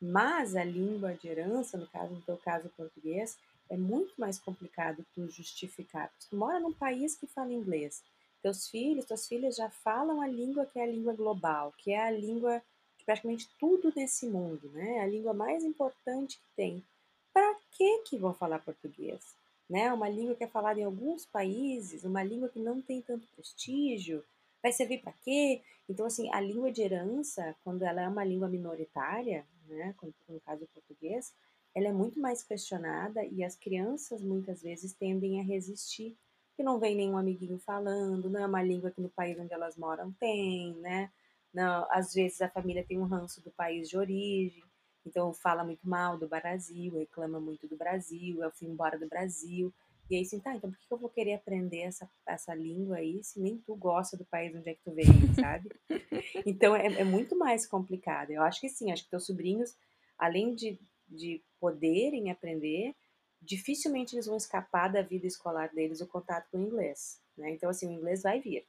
mas 0.00 0.56
a 0.56 0.64
língua 0.64 1.14
de 1.14 1.28
herança, 1.28 1.76
no 1.76 1.86
caso, 1.86 2.14
no 2.14 2.22
teu 2.22 2.38
caso, 2.38 2.68
o 2.68 2.70
português, 2.70 3.36
é 3.68 3.76
muito 3.76 4.14
mais 4.18 4.38
complicado 4.38 5.04
tu 5.14 5.28
justificar. 5.28 6.08
Porque 6.08 6.26
tu 6.30 6.36
mora 6.36 6.60
num 6.60 6.72
país 6.72 7.14
que 7.14 7.26
fala 7.26 7.52
inglês, 7.52 8.02
teus 8.42 8.68
filhos, 8.68 9.04
tuas 9.04 9.26
filhas 9.26 9.56
já 9.56 9.68
falam 9.68 10.22
a 10.22 10.26
língua 10.26 10.64
que 10.64 10.78
é 10.78 10.84
a 10.84 10.86
língua 10.86 11.12
global, 11.12 11.74
que 11.76 11.90
é 11.90 12.00
a 12.00 12.10
língua 12.10 12.62
praticamente 13.08 13.48
tudo 13.58 13.90
nesse 13.96 14.26
mundo, 14.26 14.68
né? 14.68 15.00
A 15.00 15.06
língua 15.06 15.32
mais 15.32 15.64
importante 15.64 16.36
que 16.36 16.44
tem. 16.54 16.84
Para 17.32 17.56
que 17.70 18.00
que 18.00 18.18
vão 18.18 18.34
falar 18.34 18.58
português? 18.58 19.34
Né? 19.66 19.90
Uma 19.90 20.10
língua 20.10 20.34
que 20.34 20.44
é 20.44 20.46
falada 20.46 20.78
em 20.78 20.84
alguns 20.84 21.24
países, 21.24 22.04
uma 22.04 22.22
língua 22.22 22.50
que 22.50 22.58
não 22.58 22.82
tem 22.82 23.00
tanto 23.00 23.26
prestígio, 23.34 24.22
vai 24.62 24.72
servir 24.72 25.00
para 25.00 25.14
quê? 25.24 25.62
Então, 25.88 26.04
assim, 26.04 26.28
a 26.34 26.38
língua 26.38 26.70
de 26.70 26.82
herança, 26.82 27.56
quando 27.64 27.82
ela 27.82 28.02
é 28.02 28.08
uma 28.08 28.24
língua 28.24 28.46
minoritária, 28.46 29.46
né, 29.66 29.94
como 29.96 30.12
no 30.28 30.40
caso 30.40 30.60
do 30.60 30.66
português, 30.66 31.32
ela 31.74 31.88
é 31.88 31.92
muito 31.92 32.20
mais 32.20 32.42
questionada 32.42 33.24
e 33.24 33.42
as 33.42 33.56
crianças 33.56 34.20
muitas 34.20 34.60
vezes 34.60 34.92
tendem 34.92 35.40
a 35.40 35.42
resistir 35.42 36.14
que 36.54 36.62
não 36.62 36.78
vem 36.78 36.94
nenhum 36.94 37.16
amiguinho 37.16 37.58
falando, 37.58 38.28
não 38.28 38.40
é 38.40 38.46
uma 38.46 38.62
língua 38.62 38.90
que 38.90 39.00
no 39.00 39.08
país 39.08 39.38
onde 39.38 39.54
elas 39.54 39.78
moram 39.78 40.12
tem, 40.20 40.74
né? 40.74 41.10
Não, 41.52 41.86
às 41.90 42.12
vezes 42.12 42.40
a 42.40 42.48
família 42.48 42.84
tem 42.86 42.98
um 42.98 43.06
ranço 43.06 43.42
do 43.42 43.50
país 43.50 43.88
de 43.88 43.96
origem, 43.96 44.62
então 45.06 45.32
fala 45.32 45.64
muito 45.64 45.88
mal 45.88 46.18
do 46.18 46.28
Brasil, 46.28 46.98
reclama 46.98 47.40
muito 47.40 47.66
do 47.66 47.76
Brasil, 47.76 48.46
o 48.46 48.50
fim 48.50 48.66
embora 48.66 48.98
do 48.98 49.08
Brasil. 49.08 49.72
E 50.10 50.16
aí, 50.16 50.22
assim, 50.22 50.40
tá, 50.40 50.54
então 50.54 50.70
por 50.70 50.78
que 50.78 50.92
eu 50.92 50.98
vou 50.98 51.10
querer 51.10 51.34
aprender 51.34 51.80
essa, 51.80 52.08
essa 52.26 52.54
língua 52.54 52.96
aí 52.96 53.22
se 53.22 53.40
nem 53.40 53.58
tu 53.58 53.76
gosta 53.76 54.16
do 54.16 54.24
país 54.24 54.54
onde 54.54 54.70
é 54.70 54.74
que 54.74 54.82
tu 54.82 54.92
veio, 54.92 55.34
sabe? 55.34 55.68
Então 56.46 56.74
é, 56.74 56.86
é 56.86 57.04
muito 57.04 57.36
mais 57.36 57.66
complicado. 57.66 58.30
Eu 58.30 58.42
acho 58.42 58.60
que 58.60 58.68
sim, 58.68 58.90
acho 58.90 59.04
que 59.04 59.10
teus 59.10 59.26
sobrinhos, 59.26 59.76
além 60.18 60.54
de, 60.54 60.78
de 61.06 61.42
poderem 61.60 62.30
aprender, 62.30 62.94
dificilmente 63.40 64.14
eles 64.14 64.26
vão 64.26 64.36
escapar 64.36 64.88
da 64.88 65.02
vida 65.02 65.26
escolar 65.26 65.72
deles 65.74 66.00
o 66.00 66.06
contato 66.06 66.48
com 66.50 66.58
o 66.58 66.62
inglês. 66.62 67.20
Né? 67.36 67.50
Então, 67.50 67.70
assim, 67.70 67.88
o 67.88 67.92
inglês 67.92 68.22
vai 68.22 68.40
vir. 68.40 68.66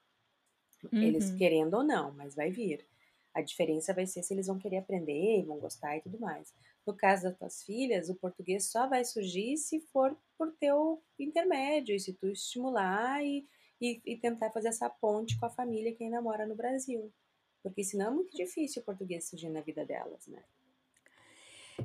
Uhum. 0.84 1.02
Eles 1.02 1.32
querendo 1.32 1.76
ou 1.76 1.84
não, 1.84 2.12
mas 2.14 2.36
vai 2.36 2.50
vir. 2.50 2.86
A 3.34 3.42
diferença 3.42 3.94
vai 3.94 4.06
ser 4.06 4.24
se 4.24 4.34
eles 4.34 4.48
vão 4.48 4.58
querer 4.58 4.78
aprender, 4.78 5.44
vão 5.46 5.60
gostar 5.60 5.98
e 5.98 6.02
tudo 6.02 6.20
mais. 6.20 6.54
No 6.86 6.96
caso 6.96 7.24
das 7.24 7.38
tuas 7.38 7.64
filhas, 7.64 8.10
o 8.10 8.16
português 8.16 8.66
só 8.66 8.88
vai 8.88 9.06
surgir 9.06 9.58
se 9.58 9.80
for 9.80 10.18
por 10.38 10.52
teu 10.54 11.02
intermédio, 11.20 11.96
e 11.96 12.00
se 12.00 12.14
tu 12.14 12.28
estimular 12.28 13.24
e, 13.24 13.48
e, 13.80 14.02
e 14.06 14.18
tentar 14.18 14.50
fazer 14.52 14.70
essa 14.70 14.90
ponte 14.90 15.40
com 15.40 15.46
a 15.46 15.50
família 15.50 15.94
que 15.94 16.04
ainda 16.04 16.22
mora 16.22 16.48
no 16.48 16.56
Brasil. 16.56 17.14
Porque 17.62 17.84
senão 17.84 18.08
é 18.08 18.12
muito 18.12 18.36
difícil 18.36 18.82
o 18.82 18.86
português 18.86 19.30
surgir 19.30 19.50
na 19.50 19.62
vida 19.62 19.86
delas, 19.86 20.26
né? 20.28 20.44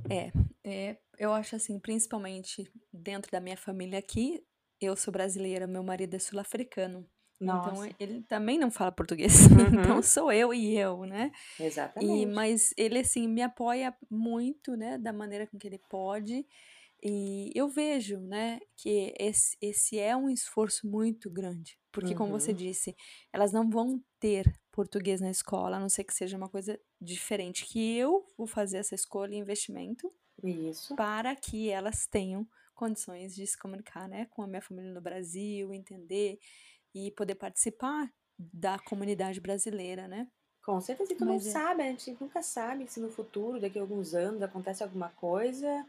É, 0.09 0.33
é, 0.65 0.97
eu 1.19 1.33
acho 1.33 1.57
assim, 1.57 1.79
principalmente 1.79 2.71
dentro 2.93 3.31
da 3.31 3.41
minha 3.41 3.57
família 3.57 3.99
aqui, 3.99 4.45
eu 4.81 4.97
sou 4.97 5.13
brasileira, 5.13 5.67
meu 5.67 5.83
marido 5.83 6.15
é 6.15 6.19
sul-africano. 6.19 7.09
Então 7.45 7.95
ele 7.99 8.23
também 8.23 8.59
não 8.59 8.71
fala 8.71 8.93
português. 8.93 9.35
Uhum. 9.55 9.81
Então 9.81 10.03
sou 10.03 10.33
eu 10.33 10.53
e 10.53 10.77
eu, 10.77 11.05
né? 11.05 11.31
Exatamente. 11.59 12.23
E, 12.23 12.27
mas 12.27 12.75
ele 12.77 12.99
assim 12.99 13.29
me 13.29 13.43
apoia 13.43 13.95
muito, 14.11 14.77
né, 14.77 14.99
da 14.99 15.13
maneira 15.13 15.47
com 15.47 15.59
que 15.59 15.67
ele 15.67 15.81
pode. 15.89 16.47
E 17.07 17.53
eu 17.55 17.69
vejo, 17.69 18.19
né, 18.19 18.61
que 18.77 19.13
esse, 19.19 19.57
esse 19.61 19.99
é 19.99 20.17
um 20.17 20.31
esforço 20.31 20.89
muito 20.89 21.31
grande, 21.31 21.79
porque 21.93 22.13
uhum. 22.13 22.17
como 22.17 22.33
você 22.33 22.51
uhum. 22.51 22.57
disse, 22.57 22.97
elas 23.31 23.53
não 23.53 23.69
vão 23.69 24.03
ter 24.19 24.51
português 24.73 25.21
na 25.21 25.31
escola, 25.31 25.77
a 25.77 25.81
não 25.81 25.91
ser 25.91 26.05
que 26.05 26.15
seja 26.15 26.37
uma 26.37 26.49
coisa 26.49 26.81
diferente, 26.99 27.67
que 27.67 27.97
eu 27.97 28.27
vou 28.39 28.47
fazer 28.47 28.79
essa 28.79 28.95
escolha 28.95 29.35
e 29.35 29.39
investimento 29.39 30.11
Isso. 30.43 30.97
para 30.97 31.37
que 31.37 31.69
elas 31.69 32.07
tenham 32.07 32.49
condições 32.75 33.35
de 33.35 33.47
se 33.47 33.59
comunicar, 33.59 34.09
né, 34.09 34.27
com 34.31 34.43
a 34.43 34.47
minha 34.47 34.63
família 34.63 34.93
no 34.93 35.01
Brasil, 35.01 35.75
entender 35.75 36.39
e 36.95 37.11
poder 37.11 37.35
participar 37.35 38.11
da 38.39 38.79
comunidade 38.79 39.41
brasileira, 39.41 40.07
né? 40.07 40.29
Com 40.65 40.81
certeza, 40.81 41.13
e 41.13 41.17
tu 41.17 41.25
não 41.25 41.37
é... 41.37 41.41
sabe, 41.41 41.83
a 41.83 41.87
gente 41.87 42.17
nunca 42.19 42.43
sabe 42.43 42.91
se 42.91 43.01
no 43.01 43.11
futuro, 43.11 43.61
daqui 43.61 43.79
a 43.79 43.83
alguns 43.83 44.15
anos, 44.15 44.43
acontece 44.43 44.83
alguma 44.83 45.11
coisa 45.11 45.87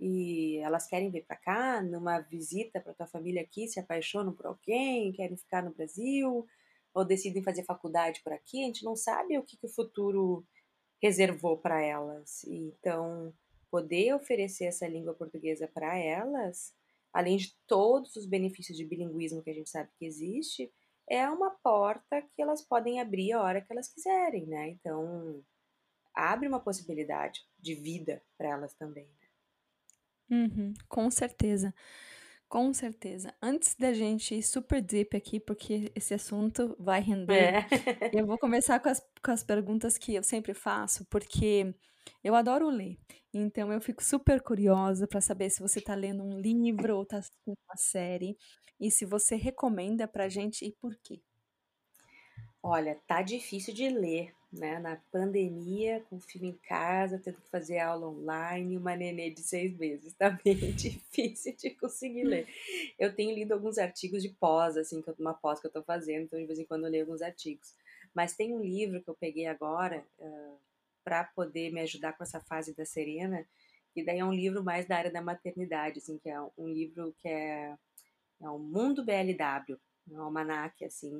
e 0.00 0.58
elas 0.58 0.86
querem 0.86 1.10
vir 1.10 1.24
para 1.24 1.36
cá, 1.36 1.80
numa 1.80 2.18
visita 2.20 2.80
para 2.80 2.92
tua 2.92 3.06
família 3.06 3.42
aqui, 3.42 3.68
se 3.68 3.78
apaixonam 3.80 4.32
por 4.32 4.46
alguém, 4.46 5.12
querem 5.12 5.36
ficar 5.36 5.62
no 5.62 5.72
Brasil, 5.72 6.46
ou 6.92 7.04
decidem 7.04 7.42
fazer 7.42 7.62
faculdade 7.62 8.20
por 8.22 8.32
aqui, 8.32 8.62
a 8.62 8.66
gente 8.66 8.84
não 8.84 8.96
sabe 8.96 9.38
o 9.38 9.42
que, 9.42 9.56
que 9.56 9.66
o 9.66 9.72
futuro 9.72 10.44
reservou 11.00 11.56
para 11.56 11.80
elas. 11.80 12.42
Então, 12.44 13.32
poder 13.70 14.14
oferecer 14.14 14.64
essa 14.64 14.88
língua 14.88 15.14
portuguesa 15.14 15.68
para 15.68 15.96
elas 15.96 16.74
além 17.12 17.36
de 17.36 17.56
todos 17.66 18.14
os 18.16 18.26
benefícios 18.26 18.76
de 18.76 18.84
bilinguismo 18.84 19.42
que 19.42 19.50
a 19.50 19.54
gente 19.54 19.70
sabe 19.70 19.90
que 19.98 20.04
existe, 20.04 20.72
é 21.08 21.28
uma 21.28 21.50
porta 21.62 22.22
que 22.22 22.42
elas 22.42 22.62
podem 22.62 23.00
abrir 23.00 23.32
a 23.32 23.42
hora 23.42 23.60
que 23.60 23.72
elas 23.72 23.88
quiserem, 23.88 24.46
né? 24.46 24.70
Então, 24.70 25.42
abre 26.14 26.48
uma 26.48 26.60
possibilidade 26.60 27.40
de 27.58 27.74
vida 27.74 28.22
para 28.36 28.48
elas 28.48 28.74
também. 28.74 29.08
Né? 30.28 30.46
Uhum, 30.46 30.74
com 30.88 31.10
certeza. 31.10 31.74
Com 32.48 32.72
certeza. 32.72 33.34
Antes 33.42 33.74
da 33.74 33.92
gente 33.92 34.34
ir 34.34 34.42
super 34.42 34.80
deep 34.80 35.16
aqui, 35.16 35.40
porque 35.40 35.90
esse 35.94 36.14
assunto 36.14 36.76
vai 36.78 37.00
render, 37.00 37.54
é. 37.54 37.66
eu 38.14 38.24
vou 38.24 38.38
começar 38.38 38.78
com 38.78 38.88
as, 38.88 39.04
com 39.22 39.30
as 39.32 39.42
perguntas 39.42 39.98
que 39.98 40.14
eu 40.14 40.22
sempre 40.22 40.54
faço, 40.54 41.04
porque 41.06 41.74
eu 42.22 42.34
adoro 42.34 42.68
ler, 42.68 42.98
então 43.32 43.72
eu 43.72 43.80
fico 43.80 44.02
super 44.02 44.40
curiosa 44.40 45.06
para 45.06 45.20
saber 45.20 45.50
se 45.50 45.60
você 45.60 45.78
está 45.78 45.94
lendo 45.94 46.22
um 46.22 46.38
livro 46.38 46.96
ou 46.96 47.02
está 47.02 47.18
assistindo 47.18 47.56
uma 47.68 47.76
série 47.76 48.36
e 48.80 48.90
se 48.90 49.04
você 49.04 49.36
recomenda 49.36 50.06
para 50.08 50.28
gente 50.28 50.64
e 50.64 50.72
por 50.72 50.96
quê. 50.96 51.20
Olha, 52.62 53.00
tá 53.06 53.22
difícil 53.22 53.72
de 53.72 53.88
ler, 53.88 54.34
né? 54.52 54.78
Na 54.80 54.96
pandemia, 55.12 56.04
com 56.10 56.16
o 56.16 56.20
filho 56.20 56.46
em 56.46 56.52
casa, 56.52 57.18
tendo 57.18 57.40
que 57.40 57.48
fazer 57.48 57.78
aula 57.78 58.08
online, 58.08 58.76
uma 58.76 58.96
nenê 58.96 59.30
de 59.30 59.40
seis 59.40 59.76
meses, 59.76 60.12
tá 60.18 60.30
bem 60.44 60.72
difícil 60.72 61.54
de 61.56 61.70
conseguir 61.70 62.24
ler. 62.24 62.48
Eu 62.98 63.14
tenho 63.14 63.32
lido 63.34 63.52
alguns 63.52 63.78
artigos 63.78 64.22
de 64.22 64.30
pós, 64.30 64.76
assim, 64.76 65.00
que 65.00 65.08
eu, 65.08 65.14
uma 65.18 65.34
pós 65.34 65.60
que 65.60 65.66
eu 65.68 65.70
tô 65.70 65.82
fazendo, 65.82 66.24
então 66.24 66.40
de 66.40 66.46
vez 66.46 66.58
em 66.58 66.64
quando 66.64 66.86
eu 66.86 66.90
leio 66.90 67.04
alguns 67.04 67.22
artigos. 67.22 67.72
Mas 68.12 68.34
tem 68.34 68.52
um 68.52 68.60
livro 68.60 69.00
que 69.02 69.10
eu 69.10 69.14
peguei 69.14 69.46
agora, 69.46 70.04
uh, 70.18 70.58
para 71.06 71.22
poder 71.22 71.72
me 71.72 71.80
ajudar 71.82 72.14
com 72.14 72.24
essa 72.24 72.40
fase 72.40 72.74
da 72.74 72.84
Serena. 72.84 73.46
E 73.94 74.04
daí 74.04 74.18
é 74.18 74.24
um 74.24 74.32
livro 74.32 74.64
mais 74.64 74.88
da 74.88 74.96
área 74.96 75.10
da 75.10 75.22
maternidade, 75.22 76.00
assim, 76.00 76.18
que 76.18 76.28
é 76.28 76.36
um 76.58 76.66
livro 76.66 77.14
que 77.20 77.28
é, 77.28 77.76
é 78.42 78.50
um 78.50 78.58
Mundo 78.58 79.04
BLW, 79.04 79.78
um 80.10 80.20
almanac, 80.20 80.84
assim, 80.84 81.14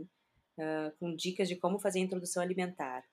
uh, 0.58 0.90
com 0.98 1.14
dicas 1.14 1.46
de 1.46 1.54
como 1.54 1.78
fazer 1.78 2.00
a 2.00 2.02
introdução 2.02 2.42
alimentar. 2.42 3.04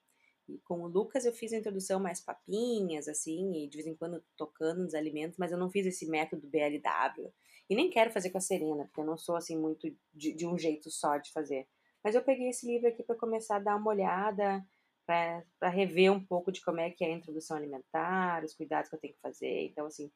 E 0.50 0.58
com 0.66 0.82
o 0.82 0.88
Lucas 0.88 1.26
eu 1.26 1.32
fiz 1.32 1.54
a 1.54 1.58
introdução 1.58 2.00
mais 2.00 2.20
papinhas, 2.20 3.08
assim, 3.08 3.64
e 3.64 3.70
de 3.70 3.78
vez 3.78 3.88
em 3.88 3.96
quando 3.96 4.24
tocando 4.36 4.82
nos 4.82 4.96
alimentos, 4.96 5.38
mas 5.38 5.52
eu 5.52 5.60
não 5.60 5.70
fiz 5.70 5.86
esse 5.86 6.08
método 6.10 6.48
BLW. 6.48 7.32
E 7.70 7.76
nem 7.76 7.92
quero 7.92 8.12
fazer 8.12 8.32
com 8.32 8.40
a 8.40 8.42
Serena, 8.42 8.86
porque 8.86 9.00
eu 9.00 9.06
não 9.06 9.16
sou, 9.16 9.36
assim, 9.36 9.56
muito 9.56 9.96
de, 10.12 10.34
de 10.34 10.48
um 10.48 10.58
jeito 10.58 10.90
só 10.90 11.18
de 11.18 11.32
fazer. 11.32 11.68
Mas 12.04 12.16
eu 12.16 12.24
peguei 12.24 12.50
esse 12.50 12.66
livro 12.66 12.88
aqui 12.88 13.04
para 13.04 13.16
começar 13.16 13.58
a 13.58 13.60
dar 13.60 13.76
uma 13.76 13.92
olhada, 13.92 14.66
para 15.06 15.70
rever 15.70 16.12
um 16.12 16.24
pouco 16.24 16.52
de 16.52 16.62
como 16.62 16.80
é 16.80 16.90
que 16.90 17.04
é 17.04 17.08
a 17.08 17.18
introdução 17.18 17.58
alimentar, 17.58 18.44
os 18.44 18.54
cuidados 18.54 18.90
que 18.90 18.96
eu 18.96 19.00
tenho 19.00 19.14
que 19.14 19.22
fazer. 19.22 19.66
Então, 19.66 19.86
assim, 19.86 20.12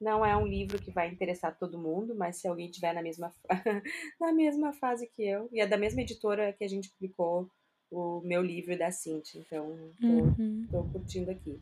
não 0.00 0.24
é 0.24 0.36
um 0.36 0.46
livro 0.46 0.80
que 0.80 0.90
vai 0.90 1.08
interessar 1.08 1.58
todo 1.58 1.78
mundo, 1.78 2.14
mas 2.14 2.36
se 2.36 2.46
alguém 2.46 2.70
tiver 2.70 2.92
na 2.92 3.02
mesma, 3.02 3.32
na 4.20 4.32
mesma 4.32 4.72
fase 4.72 5.08
que 5.08 5.22
eu, 5.22 5.48
e 5.52 5.60
é 5.60 5.66
da 5.66 5.76
mesma 5.76 6.02
editora 6.02 6.52
que 6.52 6.64
a 6.64 6.68
gente 6.68 6.90
publicou 6.90 7.50
o 7.90 8.20
meu 8.20 8.42
livro 8.42 8.78
da 8.78 8.90
Cinti, 8.90 9.38
então 9.38 9.76
tô, 10.00 10.06
uhum. 10.06 10.66
tô 10.70 10.84
curtindo 10.84 11.30
aqui. 11.30 11.58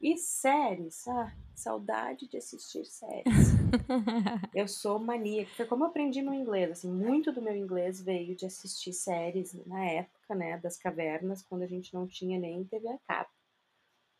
E 0.00 0.18
séries, 0.18 1.06
ah, 1.08 1.32
saudade 1.54 2.28
de 2.28 2.36
assistir 2.36 2.84
séries. 2.84 3.24
eu 4.54 4.68
sou 4.68 4.98
maníaca. 4.98 5.50
Foi 5.54 5.66
como 5.66 5.84
eu 5.84 5.88
aprendi 5.88 6.20
no 6.22 6.34
inglês, 6.34 6.70
assim, 6.70 6.92
muito 6.92 7.32
do 7.32 7.40
meu 7.40 7.56
inglês 7.56 8.00
veio 8.00 8.36
de 8.36 8.44
assistir 8.44 8.92
séries 8.92 9.54
na 9.66 9.84
época, 9.84 10.15
né, 10.34 10.58
das 10.58 10.76
cavernas, 10.76 11.42
quando 11.42 11.62
a 11.62 11.66
gente 11.66 11.92
não 11.94 12.06
tinha 12.06 12.38
nem 12.38 12.64
TV 12.64 12.88
a 12.88 12.98
cabo 13.06 13.30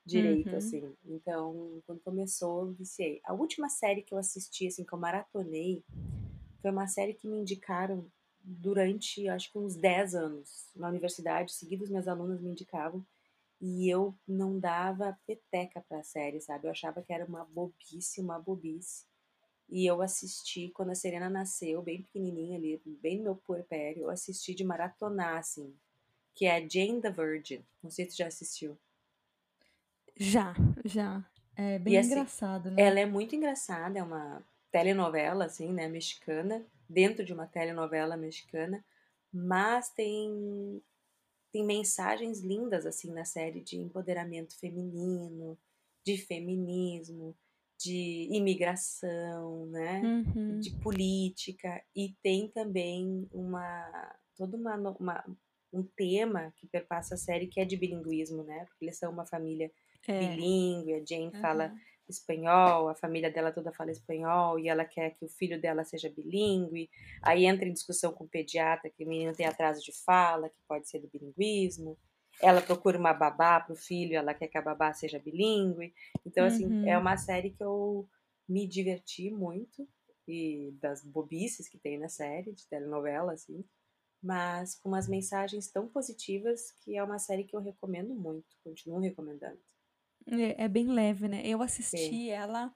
direito, 0.07 0.51
uhum. 0.51 0.57
assim. 0.57 0.97
Então, 1.05 1.83
quando 1.85 2.01
começou, 2.01 2.69
eu 2.69 2.73
viciei. 2.73 3.21
A 3.25 3.35
última 3.35 3.69
série 3.69 4.03
que 4.03 4.15
eu 4.15 4.19
assisti, 4.19 4.69
assim, 4.69 4.85
que 4.85 4.93
eu 4.93 4.99
maratonei, 4.99 5.85
foi 6.63 6.71
uma 6.71 6.87
série 6.87 7.13
que 7.13 7.27
me 7.27 7.39
indicaram 7.39 8.09
durante, 8.41 9.29
acho 9.29 9.51
que 9.51 9.59
uns 9.59 9.75
10 9.75 10.15
anos 10.15 10.71
na 10.77 10.89
universidade, 10.89 11.53
seguidos 11.53 11.91
meus 11.91 12.07
alunos 12.07 12.41
me 12.41 12.51
indicavam, 12.51 13.05
e 13.61 13.89
eu 13.89 14.15
não 14.29 14.61
dava 14.61 15.19
peteca 15.27 15.85
pra 15.89 16.05
série, 16.05 16.41
sabe? 16.41 16.67
Eu 16.67 16.71
achava 16.71 17.03
que 17.03 17.13
era 17.13 17.25
uma 17.25 17.45
bobice, 17.45 18.21
uma 18.21 18.39
bobice. 18.39 19.05
E 19.69 19.85
eu 19.85 20.01
assisti 20.01 20.69
quando 20.69 20.91
a 20.91 20.95
Serena 20.95 21.29
nasceu, 21.29 21.83
bem 21.83 22.03
pequenininha 22.03 22.57
ali, 22.57 22.81
bem 23.03 23.19
no 23.19 23.25
meu 23.25 23.37
puerpério, 23.37 24.05
eu 24.05 24.11
assisti 24.11 24.55
de 24.55 24.63
maratonar, 24.63 25.39
assim, 25.39 25.75
que 26.37 26.45
é 26.45 26.61
Jane 26.69 27.01
the 27.01 27.11
Virgin. 27.11 27.65
Não 27.83 27.91
sei 27.91 28.05
se 28.05 28.13
tu 28.13 28.19
já 28.19 28.27
assistiu. 28.27 28.79
Já, 30.15 30.55
já. 30.85 31.25
É 31.57 31.79
bem 31.79 31.95
e, 31.95 31.97
assim, 31.97 32.11
engraçado, 32.13 32.71
né? 32.71 32.83
Ela 32.83 33.01
é 33.01 33.07
muito 33.07 33.35
engraçada, 33.35 33.99
é 33.99 34.03
uma 34.03 34.45
telenovela, 34.71 35.47
assim, 35.47 35.73
né, 35.73 35.89
mexicana, 35.89 36.65
dentro 36.89 37.25
de 37.25 37.33
uma 37.33 37.47
telenovela 37.47 38.17
mexicana, 38.17 38.85
mas 39.33 39.89
tem 39.91 40.83
tem 41.53 41.65
mensagens 41.65 42.41
lindas 42.41 42.85
assim 42.85 43.11
na 43.11 43.25
série 43.25 43.63
de 43.63 43.79
empoderamento 43.79 44.59
feminino, 44.59 45.59
de 46.05 46.19
feminismo, 46.19 47.35
de 47.79 48.29
imigração, 48.31 49.65
né? 49.67 50.03
Uhum. 50.03 50.61
De 50.61 50.71
política 50.81 51.83
e 51.95 52.15
tem 52.23 52.49
também 52.49 53.27
uma 53.33 54.15
todo 54.37 54.57
uma, 54.57 54.77
uma, 54.77 55.25
um 55.77 55.83
tema 55.97 56.53
que 56.57 56.67
perpassa 56.67 57.15
a 57.15 57.19
série 57.19 57.47
que 57.47 57.61
é 57.61 57.65
de 57.65 57.77
bilinguismo, 57.77 58.43
né? 58.43 58.65
Porque 58.67 58.85
eles 58.85 58.99
são 58.99 59.13
uma 59.13 59.27
família 59.27 59.71
é. 60.09 60.19
bilíngue, 60.19 60.95
a 60.95 61.05
Jane 61.05 61.31
uhum. 61.35 61.41
fala 61.41 61.75
espanhol, 62.09 62.89
a 62.89 62.95
família 62.95 63.31
dela 63.31 63.53
toda 63.53 63.73
fala 63.73 63.91
espanhol 63.91 64.59
e 64.59 64.69
ela 64.69 64.85
quer 64.85 65.11
que 65.11 65.25
o 65.25 65.29
filho 65.29 65.61
dela 65.61 65.85
seja 65.85 66.09
bilíngue. 66.09 66.89
Aí 67.23 67.47
entra 67.47 67.67
em 67.69 67.73
discussão 67.73 68.13
com 68.13 68.25
o 68.25 68.29
pediatra 68.29 68.91
que 68.91 69.05
o 69.05 69.09
menino 69.09 69.33
tem 69.33 69.47
atraso 69.47 69.83
de 69.83 69.93
fala, 70.05 70.49
que 70.49 70.61
pode 70.69 70.89
ser 70.89 71.01
do 71.01 71.09
bilinguismo. 71.09 71.99
Ela 72.41 72.61
procura 72.61 72.99
uma 72.99 73.15
babá 73.15 73.61
para 73.61 73.73
o 73.73 73.77
filho, 73.77 74.17
ela 74.17 74.35
quer 74.35 74.49
que 74.49 74.59
a 74.59 74.63
babá 74.63 74.93
seja 74.93 75.19
bilíngue. 75.19 75.93
Então, 76.25 76.45
assim, 76.45 76.65
é 76.65 76.69
uhum. 76.69 76.89
é 76.89 76.99
uma 76.99 77.17
série 77.17 77.51
que 77.51 77.65
eu 77.65 78.09
me 78.49 78.67
diverti 78.67 79.31
muito. 79.31 79.89
e 80.29 80.73
das 80.81 81.05
bobices 81.05 81.69
que 81.69 81.79
tem 81.79 81.99
na 81.99 82.09
série, 82.09 82.53
de 82.53 82.67
telenovela, 82.69 83.33
assim, 83.33 83.65
mas 84.23 84.75
com 84.75 84.89
umas 84.89 85.09
mensagens 85.09 85.69
tão 85.69 85.87
positivas 85.89 86.73
que 86.83 86.97
é 86.97 87.03
uma 87.03 87.19
série 87.19 87.45
que 87.45 87.55
eu 87.55 87.61
recomendo 87.61 88.15
muito, 88.15 88.57
continuo 88.65 88.99
recomendando. 88.99 89.59
É, 90.27 90.65
é 90.65 90.69
bem 90.69 90.89
leve, 90.89 91.29
né? 91.29 91.43
Eu 91.45 91.63
assisti 91.63 91.97
Sim. 91.97 92.31
ela, 92.31 92.73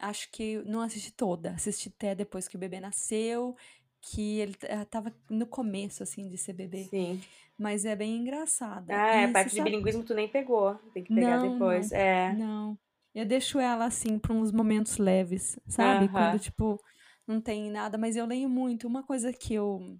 acho 0.00 0.30
que 0.30 0.58
não 0.64 0.80
assisti 0.80 1.12
toda, 1.12 1.50
assisti 1.52 1.88
até 1.94 2.14
depois 2.14 2.48
que 2.48 2.56
o 2.56 2.58
bebê 2.58 2.80
nasceu, 2.80 3.54
que 4.00 4.38
ele 4.38 4.54
tava 4.88 5.14
no 5.28 5.46
começo, 5.46 6.02
assim, 6.02 6.28
de 6.28 6.38
ser 6.38 6.52
bebê. 6.52 6.84
Sim. 6.84 7.20
Mas 7.58 7.84
é 7.84 7.96
bem 7.96 8.16
engraçada. 8.16 8.94
Ah, 8.94 9.22
e 9.22 9.24
a 9.24 9.32
parte 9.32 9.50
de 9.50 9.56
sabe... 9.56 9.70
bilinguismo 9.70 10.04
tu 10.04 10.14
nem 10.14 10.28
pegou, 10.28 10.76
tem 10.94 11.02
que 11.02 11.12
pegar 11.12 11.38
não, 11.38 11.52
depois. 11.52 11.90
Não, 11.90 11.98
é. 11.98 12.32
Não. 12.32 12.78
Eu 13.14 13.26
deixo 13.26 13.58
ela, 13.58 13.86
assim, 13.86 14.18
para 14.18 14.32
uns 14.32 14.52
momentos 14.52 14.96
leves, 14.96 15.58
sabe? 15.66 16.04
Uh 16.04 16.08
-huh. 16.08 16.12
Quando, 16.12 16.38
tipo, 16.38 16.80
não 17.26 17.40
tem 17.40 17.68
nada, 17.68 17.98
mas 17.98 18.16
eu 18.16 18.24
leio 18.24 18.48
muito. 18.48 18.86
Uma 18.86 19.02
coisa 19.02 19.32
que 19.32 19.52
eu 19.52 19.98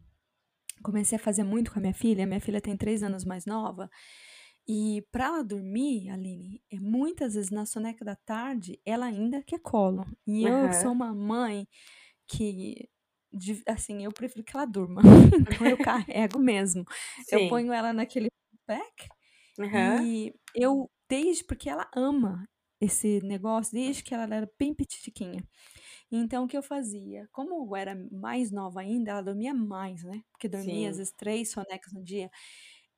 comecei 0.82 1.16
a 1.16 1.20
fazer 1.20 1.44
muito 1.44 1.72
com 1.72 1.78
a 1.78 1.82
minha 1.82 1.94
filha, 1.94 2.26
minha 2.26 2.40
filha 2.40 2.60
tem 2.60 2.76
três 2.76 3.02
anos 3.02 3.24
mais 3.24 3.46
nova, 3.46 3.88
e 4.68 5.02
para 5.10 5.24
ela 5.24 5.42
dormir, 5.42 6.10
Aline, 6.10 6.62
é 6.70 6.78
muitas 6.78 7.32
vezes 7.32 7.50
na 7.50 7.64
soneca 7.64 8.04
da 8.04 8.14
tarde, 8.14 8.78
ela 8.84 9.06
ainda 9.06 9.42
quer 9.42 9.58
colo. 9.60 10.04
E 10.26 10.44
uhum. 10.44 10.66
eu 10.66 10.72
sou 10.74 10.92
uma 10.92 11.14
mãe 11.14 11.66
que, 12.26 12.86
assim, 13.66 14.04
eu 14.04 14.12
prefiro 14.12 14.44
que 14.44 14.54
ela 14.54 14.66
durma. 14.66 15.00
então 15.40 15.66
eu 15.66 15.78
carrego 15.78 16.38
mesmo. 16.38 16.84
Sim. 17.24 17.36
Eu 17.36 17.48
ponho 17.48 17.72
ela 17.72 17.94
naquele 17.94 18.28
pack 18.66 19.08
uhum. 19.58 20.04
e 20.04 20.34
eu, 20.54 20.90
desde, 21.08 21.44
porque 21.44 21.70
ela 21.70 21.88
ama 21.96 22.46
esse 22.80 23.20
negócio, 23.22 23.72
desde 23.74 24.02
que 24.02 24.14
ela 24.14 24.24
era 24.34 24.50
bem 24.58 24.74
petitiquinha. 24.74 25.42
Então, 26.10 26.44
o 26.44 26.48
que 26.48 26.56
eu 26.56 26.62
fazia? 26.62 27.28
Como 27.32 27.66
eu 27.66 27.76
era 27.76 27.94
mais 28.12 28.50
nova 28.52 28.80
ainda, 28.80 29.12
ela 29.12 29.22
dormia 29.22 29.54
mais, 29.54 30.04
né? 30.04 30.22
Porque 30.32 30.48
dormia 30.48 30.88
sim. 30.88 30.90
às 30.90 30.98
vezes 30.98 31.12
três 31.12 31.50
sonecas 31.50 31.92
no 31.92 32.02
dia. 32.02 32.30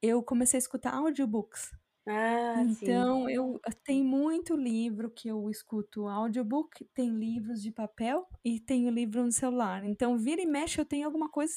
Eu 0.02 0.22
comecei 0.22 0.58
a 0.58 0.60
escutar 0.62 0.94
audiobooks. 0.94 1.70
Ah, 2.06 2.64
então, 2.64 3.28
sim. 3.28 3.30
eu 3.30 3.60
tem 3.84 4.04
muito 4.04 4.56
livro 4.56 5.10
que 5.10 5.28
eu 5.28 5.48
escuto 5.50 6.08
audiobook, 6.08 6.84
tem 6.94 7.10
livros 7.10 7.62
de 7.62 7.70
papel 7.72 8.26
e 8.44 8.60
tenho 8.60 8.90
livro 8.90 9.24
no 9.24 9.32
celular. 9.32 9.84
Então, 9.84 10.18
vira 10.18 10.42
e 10.42 10.46
mexe, 10.46 10.80
eu 10.80 10.84
tenho 10.84 11.06
alguma 11.06 11.30
coisa 11.30 11.54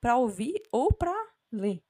para 0.00 0.16
ouvir 0.16 0.60
ou 0.72 0.92
para 0.92 1.14
ler. 1.52 1.82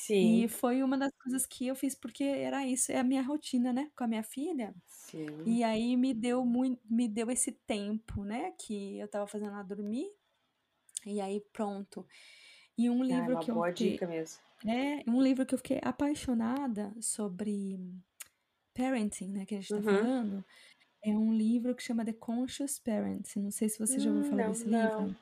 Sim. 0.00 0.42
E 0.42 0.48
foi 0.48 0.82
uma 0.82 0.96
das 0.96 1.12
coisas 1.22 1.44
que 1.44 1.66
eu 1.66 1.74
fiz 1.74 1.94
porque 1.94 2.24
era 2.24 2.66
isso, 2.66 2.90
é 2.90 2.98
a 2.98 3.04
minha 3.04 3.20
rotina, 3.20 3.70
né, 3.70 3.90
com 3.94 4.04
a 4.04 4.08
minha 4.08 4.22
filha. 4.22 4.74
Sim. 4.86 5.26
E 5.44 5.62
aí 5.62 5.94
me 5.94 6.14
deu 6.14 6.44
muito, 6.44 6.80
me 6.88 7.06
deu 7.06 7.30
esse 7.30 7.52
tempo, 7.52 8.24
né, 8.24 8.52
que 8.52 8.98
eu 8.98 9.06
tava 9.08 9.26
fazendo 9.26 9.52
ela 9.52 9.62
dormir. 9.62 10.10
E 11.04 11.20
aí 11.20 11.40
pronto. 11.52 12.06
E 12.78 12.88
um 12.88 13.04
livro 13.04 13.36
ah, 13.36 13.40
é 13.40 13.44
que 13.44 13.52
boa 13.52 13.68
eu 13.68 13.72
fiquei, 13.72 13.92
dica 13.92 14.06
mesmo. 14.06 14.40
É, 14.66 15.04
um 15.06 15.20
livro 15.20 15.44
que 15.44 15.54
eu 15.54 15.58
fiquei 15.58 15.80
apaixonada 15.82 16.94
sobre 16.98 17.78
parenting, 18.72 19.28
né, 19.28 19.44
que 19.44 19.54
a 19.54 19.60
gente 19.60 19.68
tá 19.68 19.76
uhum. 19.76 19.82
falando. 19.82 20.44
É 21.04 21.10
um 21.10 21.32
livro 21.32 21.74
que 21.74 21.82
chama 21.82 22.04
The 22.06 22.14
Conscious 22.14 22.78
Parent. 22.78 23.36
Não 23.36 23.50
sei 23.50 23.68
se 23.68 23.78
você 23.78 23.98
já 23.98 24.10
ouviu 24.10 24.30
falar 24.30 24.44
não, 24.44 24.52
desse 24.52 24.66
não. 24.66 25.00
livro. 25.06 25.16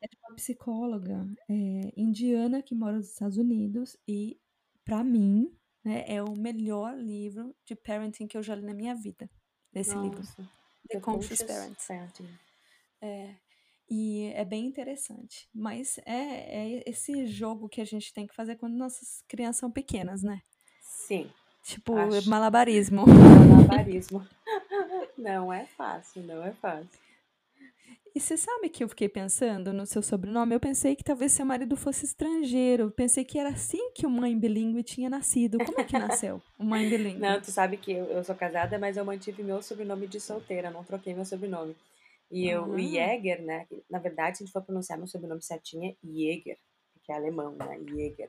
É 0.00 0.06
de 0.06 0.16
uma 0.22 0.36
psicóloga 0.36 1.26
é, 1.48 1.92
indiana 1.96 2.62
que 2.62 2.74
mora 2.74 2.96
nos 2.96 3.08
Estados 3.08 3.36
Unidos 3.36 3.96
e, 4.06 4.40
para 4.84 5.02
mim, 5.02 5.52
né, 5.84 6.04
é 6.06 6.22
o 6.22 6.36
melhor 6.36 6.96
livro 6.96 7.54
de 7.64 7.74
parenting 7.74 8.26
que 8.26 8.36
eu 8.36 8.42
já 8.42 8.54
li 8.54 8.62
na 8.62 8.74
minha 8.74 8.94
vida. 8.94 9.28
Esse 9.74 9.94
Nossa. 9.94 10.08
livro. 10.08 10.22
The, 10.88 10.94
The 10.94 11.00
Conscious, 11.00 11.40
Conscious 11.40 11.42
Parent. 11.42 11.78
Parenting. 11.86 12.28
É, 13.00 13.34
e 13.90 14.32
é 14.34 14.44
bem 14.44 14.66
interessante. 14.66 15.48
Mas 15.54 15.98
é, 16.04 16.78
é 16.78 16.82
esse 16.86 17.26
jogo 17.26 17.68
que 17.68 17.80
a 17.80 17.84
gente 17.84 18.12
tem 18.12 18.26
que 18.26 18.34
fazer 18.34 18.56
quando 18.56 18.76
nossas 18.76 19.22
crianças 19.26 19.60
são 19.60 19.70
pequenas, 19.70 20.22
né? 20.22 20.42
Sim. 20.82 21.30
Tipo, 21.62 21.96
acho... 21.96 22.28
malabarismo. 22.28 23.04
Malabarismo. 23.06 24.26
não 25.16 25.52
é 25.52 25.66
fácil, 25.66 26.22
não 26.22 26.44
é 26.44 26.52
fácil. 26.52 27.07
E 28.14 28.20
você 28.20 28.36
sabe 28.36 28.68
que 28.68 28.82
eu 28.82 28.88
fiquei 28.88 29.08
pensando 29.08 29.72
no 29.72 29.86
seu 29.86 30.02
sobrenome? 30.02 30.54
Eu 30.54 30.60
pensei 30.60 30.96
que 30.96 31.04
talvez 31.04 31.32
seu 31.32 31.44
marido 31.46 31.76
fosse 31.76 32.04
estrangeiro. 32.04 32.90
Pensei 32.90 33.24
que 33.24 33.38
era 33.38 33.50
assim 33.50 33.90
que 33.92 34.06
o 34.06 34.10
mãe 34.10 34.38
bilíngue 34.38 34.82
tinha 34.82 35.08
nascido. 35.08 35.58
Como 35.64 35.80
é 35.80 35.84
que 35.84 35.98
nasceu 35.98 36.42
o 36.58 36.64
mãe 36.64 36.88
bilíngue? 36.88 37.20
Não, 37.20 37.40
tu 37.40 37.50
sabe 37.50 37.76
que 37.76 37.92
eu, 37.92 38.06
eu 38.06 38.24
sou 38.24 38.34
casada, 38.34 38.78
mas 38.78 38.96
eu 38.96 39.04
mantive 39.04 39.42
meu 39.42 39.62
sobrenome 39.62 40.06
de 40.06 40.20
solteira, 40.20 40.70
não 40.70 40.84
troquei 40.84 41.14
meu 41.14 41.24
sobrenome. 41.24 41.76
E 42.30 42.48
eu, 42.48 42.62
uhum. 42.64 42.74
o 42.74 42.78
Jäger, 42.78 43.42
né? 43.42 43.66
Na 43.88 43.98
verdade, 43.98 44.36
se 44.36 44.42
a 44.42 44.46
gente 44.46 44.52
for 44.52 44.62
pronunciar 44.62 44.98
meu 44.98 45.06
sobrenome 45.06 45.42
certinho, 45.42 45.90
é 45.90 45.96
Jäger, 46.04 46.58
porque 46.92 47.10
é 47.12 47.14
alemão, 47.14 47.54
né? 47.56 47.78
Jäger. 47.88 48.28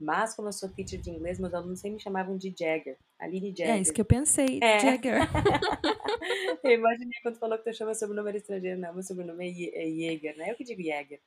Mas, 0.00 0.34
como 0.34 0.48
eu 0.48 0.52
sou 0.52 0.68
teacher 0.70 0.98
de 0.98 1.10
inglês, 1.10 1.38
meus 1.38 1.52
alunos 1.52 1.78
sempre 1.78 1.96
me 1.96 2.00
chamavam 2.00 2.34
de 2.34 2.48
Jagger. 2.58 2.96
Aline 3.18 3.50
Jagger. 3.50 3.74
É 3.74 3.78
isso 3.80 3.92
que 3.92 4.00
eu 4.00 4.04
pensei, 4.06 4.58
é. 4.62 4.78
Jagger. 4.78 5.18
eu 6.64 6.70
imaginei 6.70 7.20
quando 7.22 7.38
falou 7.38 7.58
que 7.58 7.64
tu 7.70 7.76
chama 7.76 7.94
sobrenome 7.94 8.34
estrangeiro. 8.34 8.80
Não, 8.80 8.94
meu 8.94 9.02
sobrenome 9.02 9.70
é, 9.74 9.84
é 9.84 9.90
Jäger, 9.90 10.38
né? 10.38 10.50
Eu 10.50 10.56
que 10.56 10.64
digo 10.64 10.80
Jäger. 10.80 11.20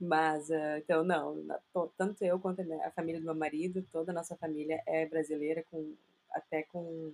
Mas, 0.00 0.50
uh, 0.50 0.78
então, 0.78 1.04
não. 1.04 1.46
Tanto 1.96 2.24
eu 2.24 2.40
quanto 2.40 2.60
a 2.84 2.90
família 2.90 3.20
do 3.20 3.26
meu 3.26 3.34
marido, 3.34 3.86
toda 3.92 4.10
a 4.10 4.14
nossa 4.14 4.34
família 4.34 4.82
é 4.86 5.06
brasileira, 5.06 5.64
com 5.70 5.94
até 6.32 6.64
com 6.64 7.12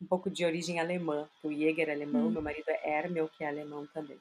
um 0.00 0.06
pouco 0.08 0.30
de 0.30 0.44
origem 0.44 0.78
alemã. 0.78 1.28
O 1.42 1.52
Jäger 1.52 1.88
é 1.88 1.92
alemão, 1.94 2.28
hum. 2.28 2.30
meu 2.30 2.42
marido 2.42 2.68
é 2.68 2.96
Hermel, 2.96 3.28
que 3.28 3.42
é 3.42 3.48
alemão 3.48 3.88
também. 3.88 4.18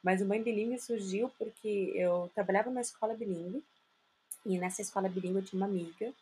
Mas 0.00 0.22
o 0.22 0.26
Mãe 0.26 0.40
Bilingue 0.40 0.78
surgiu 0.78 1.28
porque 1.36 1.92
eu 1.94 2.30
trabalhava 2.34 2.70
numa 2.70 2.80
escola 2.80 3.14
bilingue 3.14 3.64
e 4.44 4.58
nessa 4.58 4.82
escola 4.82 5.08
bilíngue 5.08 5.38
eu 5.38 5.44
tinha 5.44 5.60
uma 5.60 5.66
amiga 5.66 6.12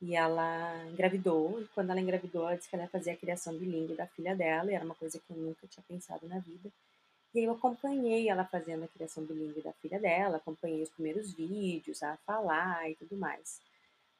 e 0.00 0.16
ela 0.16 0.84
engravidou. 0.88 1.60
E 1.60 1.68
quando 1.68 1.90
ela 1.90 2.00
engravidou, 2.00 2.42
ela 2.42 2.56
disse 2.56 2.68
que 2.68 2.74
ela 2.74 2.84
ia 2.84 2.90
fazer 2.90 3.12
a 3.12 3.16
criação 3.16 3.56
bilíngue 3.56 3.94
da 3.94 4.06
filha 4.06 4.34
dela, 4.34 4.70
e 4.70 4.74
era 4.74 4.84
uma 4.84 4.94
coisa 4.94 5.18
que 5.18 5.32
eu 5.32 5.36
nunca 5.36 5.66
tinha 5.68 5.84
pensado 5.88 6.28
na 6.28 6.40
vida. 6.40 6.70
E 7.34 7.38
aí 7.38 7.44
eu 7.44 7.52
acompanhei 7.52 8.28
ela 8.28 8.44
fazendo 8.44 8.84
a 8.84 8.88
criação 8.88 9.24
bilíngue 9.24 9.62
da 9.62 9.72
filha 9.74 9.98
dela, 9.98 10.36
acompanhei 10.36 10.82
os 10.82 10.90
primeiros 10.90 11.32
vídeos, 11.32 12.02
a 12.02 12.16
falar 12.26 12.90
e 12.90 12.96
tudo 12.96 13.16
mais. 13.16 13.60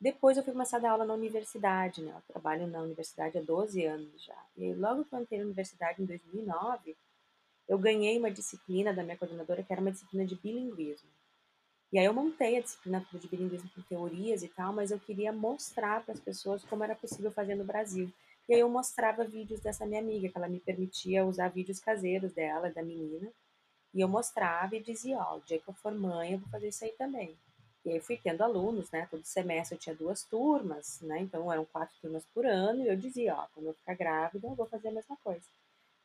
Depois 0.01 0.37
eu 0.37 0.43
fui 0.43 0.53
começar 0.53 0.79
a 0.79 0.81
dar 0.81 0.91
aula 0.93 1.05
na 1.05 1.15
universidade, 1.15 2.03
né? 2.03 2.13
Eu 2.15 2.23
trabalho 2.33 2.67
na 2.67 2.81
universidade 2.81 3.39
há 3.39 3.43
12 3.43 3.85
anos 3.85 4.25
já. 4.25 4.39
E 4.57 4.65
aí, 4.65 4.75
logo 4.75 5.05
que 5.05 5.15
eu 5.15 5.21
entrei 5.21 5.39
na 5.39 5.45
universidade 5.45 6.03
em 6.03 6.07
2009, 6.07 6.97
eu 7.69 7.79
ganhei 7.79 8.19
uma 8.19 8.31
disciplina 8.31 8.93
da 8.93 9.03
minha 9.03 9.17
coordenadora 9.17 9.63
que 9.63 9.73
era 9.73 9.81
uma 9.81 9.93
disciplina 9.93 10.27
de 10.27 10.35
bilinguismo. 10.35 11.09
E 11.93 11.99
aí 11.99 12.07
eu 12.07 12.15
montei 12.15 12.57
a 12.57 12.61
disciplina 12.63 13.07
de 13.13 13.29
bilinguismo 13.29 13.69
com 13.75 13.83
teorias 13.83 14.43
e 14.43 14.49
tal, 14.49 14.73
mas 14.73 14.91
eu 14.91 14.99
queria 14.99 15.31
mostrar 15.31 16.03
para 16.03 16.15
as 16.15 16.21
pessoas 16.21 16.65
como 16.65 16.83
era 16.83 16.95
possível 16.95 17.31
fazer 17.31 17.55
no 17.55 17.65
Brasil. 17.65 18.11
E 18.49 18.55
aí 18.55 18.61
eu 18.61 18.69
mostrava 18.69 19.25
vídeos 19.25 19.61
dessa 19.61 19.85
minha 19.85 20.01
amiga, 20.01 20.29
que 20.29 20.39
ela 20.39 20.49
me 20.49 20.59
permitia 20.59 21.25
usar 21.25 21.49
vídeos 21.49 21.79
caseiros 21.79 22.33
dela, 22.33 22.71
da 22.71 22.83
menina. 22.83 23.29
E 23.93 24.01
eu 24.01 24.09
mostrava 24.09 24.75
e 24.75 24.81
dizia, 24.81 25.19
ó, 25.19 25.35
oh, 25.35 25.37
o 25.37 25.41
dia 25.43 25.59
que 25.59 25.69
eu 25.69 25.75
for 25.75 25.93
mãe, 25.93 26.33
eu 26.33 26.39
vou 26.39 26.49
fazer 26.49 26.69
isso 26.69 26.83
aí 26.83 26.93
também. 26.93 27.37
E 27.85 27.91
aí 27.91 27.97
eu 27.97 28.03
fui 28.03 28.17
tendo 28.17 28.43
alunos, 28.43 28.91
né? 28.91 29.07
Todo 29.11 29.25
semestre 29.25 29.77
eu 29.77 29.81
tinha 29.81 29.95
duas 29.95 30.25
turmas, 30.25 30.99
né? 31.03 31.21
Então 31.21 31.53
eram 31.53 31.67
quatro 31.67 31.95
turmas 32.01 32.25
por 32.33 32.47
ano. 32.47 32.85
E 32.85 32.89
eu 32.89 32.97
dizia, 32.97 33.35
ó, 33.35 33.47
quando 33.55 33.67
eu 33.67 33.75
ficar 33.75 33.95
grávida, 33.95 34.49
eu 34.49 34.55
vou 34.55 34.67
fazer 34.67 34.89
a 34.89 34.93
mesma 34.93 35.17
coisa. 35.23 35.45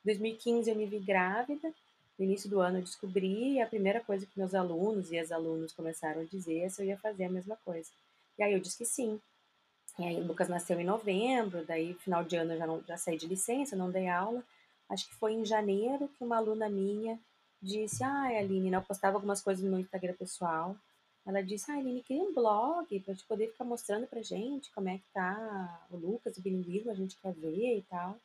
Em 0.03 0.07
2015 0.07 0.69
eu 0.69 0.75
me 0.75 0.85
vi 0.85 0.99
grávida 0.99 1.73
no 2.17 2.25
início 2.25 2.49
do 2.49 2.59
ano 2.59 2.79
eu 2.79 2.83
descobri 2.83 3.53
e 3.53 3.61
a 3.61 3.67
primeira 3.67 3.99
coisa 4.01 4.25
que 4.25 4.37
meus 4.37 4.55
alunos 4.55 5.11
e 5.11 5.19
as 5.19 5.31
alunas 5.31 5.71
começaram 5.71 6.21
a 6.21 6.25
dizer 6.25 6.59
é 6.59 6.69
se 6.69 6.81
eu 6.81 6.85
ia 6.85 6.97
fazer 6.97 7.25
a 7.25 7.29
mesma 7.29 7.55
coisa. 7.63 7.89
E 8.37 8.43
aí 8.43 8.53
eu 8.53 8.59
disse 8.59 8.77
que 8.77 8.85
sim. 8.85 9.19
E 9.99 10.03
aí 10.03 10.15
o 10.15 10.25
Lucas 10.25 10.47
nasceu 10.47 10.79
em 10.79 10.85
novembro, 10.85 11.65
daí 11.65 11.93
final 11.95 12.23
de 12.23 12.35
ano 12.35 12.53
eu 12.53 12.57
já, 12.57 12.67
não, 12.67 12.83
já 12.87 12.97
saí 12.97 13.17
de 13.17 13.27
licença, 13.27 13.75
não 13.75 13.91
dei 13.91 14.07
aula. 14.07 14.43
Acho 14.89 15.07
que 15.07 15.15
foi 15.15 15.33
em 15.33 15.45
janeiro 15.45 16.07
que 16.09 16.23
uma 16.23 16.37
aluna 16.37 16.69
minha 16.69 17.19
disse, 17.61 18.03
ah, 18.03 18.25
Aline, 18.25 18.71
eu 18.71 18.81
postava 18.81 19.17
algumas 19.17 19.41
coisas 19.41 19.63
no 19.63 19.79
Instagram 19.79 20.13
pessoal. 20.13 20.75
Ela 21.25 21.41
disse, 21.41 21.71
ah, 21.71 21.75
Aline, 21.75 22.03
cria 22.03 22.21
um 22.21 22.33
blog 22.33 22.99
para 23.01 23.15
te 23.15 23.25
poder 23.25 23.51
ficar 23.51 23.65
mostrando 23.65 24.07
pra 24.07 24.21
gente 24.21 24.71
como 24.71 24.87
é 24.87 24.97
que 24.97 25.09
tá 25.13 25.87
o 25.91 25.97
Lucas, 25.97 26.37
o 26.37 26.41
bilinguismo, 26.41 26.91
a 26.91 26.95
gente 26.95 27.17
quer 27.17 27.33
ver 27.33 27.77
e 27.77 27.81
tal. 27.89 28.17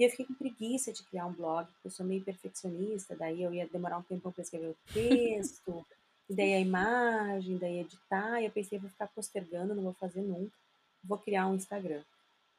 E 0.00 0.02
eu 0.02 0.08
fiquei 0.08 0.24
com 0.24 0.32
preguiça 0.32 0.94
de 0.94 1.02
criar 1.02 1.26
um 1.26 1.32
blog, 1.34 1.66
porque 1.66 1.88
eu 1.88 1.90
sou 1.90 2.06
meio 2.06 2.24
perfeccionista, 2.24 3.14
daí 3.14 3.42
eu 3.42 3.52
ia 3.52 3.68
demorar 3.68 3.98
um 3.98 4.02
tempo 4.02 4.32
para 4.32 4.40
escrever 4.40 4.70
o 4.70 4.76
texto, 4.94 5.86
e 6.26 6.34
daí 6.34 6.54
a 6.54 6.58
imagem, 6.58 7.58
daí 7.58 7.80
editar, 7.80 8.40
e 8.40 8.46
eu 8.46 8.50
pensei, 8.50 8.78
vou 8.78 8.88
ficar 8.88 9.08
postergando, 9.08 9.74
não 9.74 9.82
vou 9.82 9.92
fazer 9.92 10.22
nunca, 10.22 10.56
vou 11.04 11.18
criar 11.18 11.48
um 11.48 11.54
Instagram. 11.54 12.02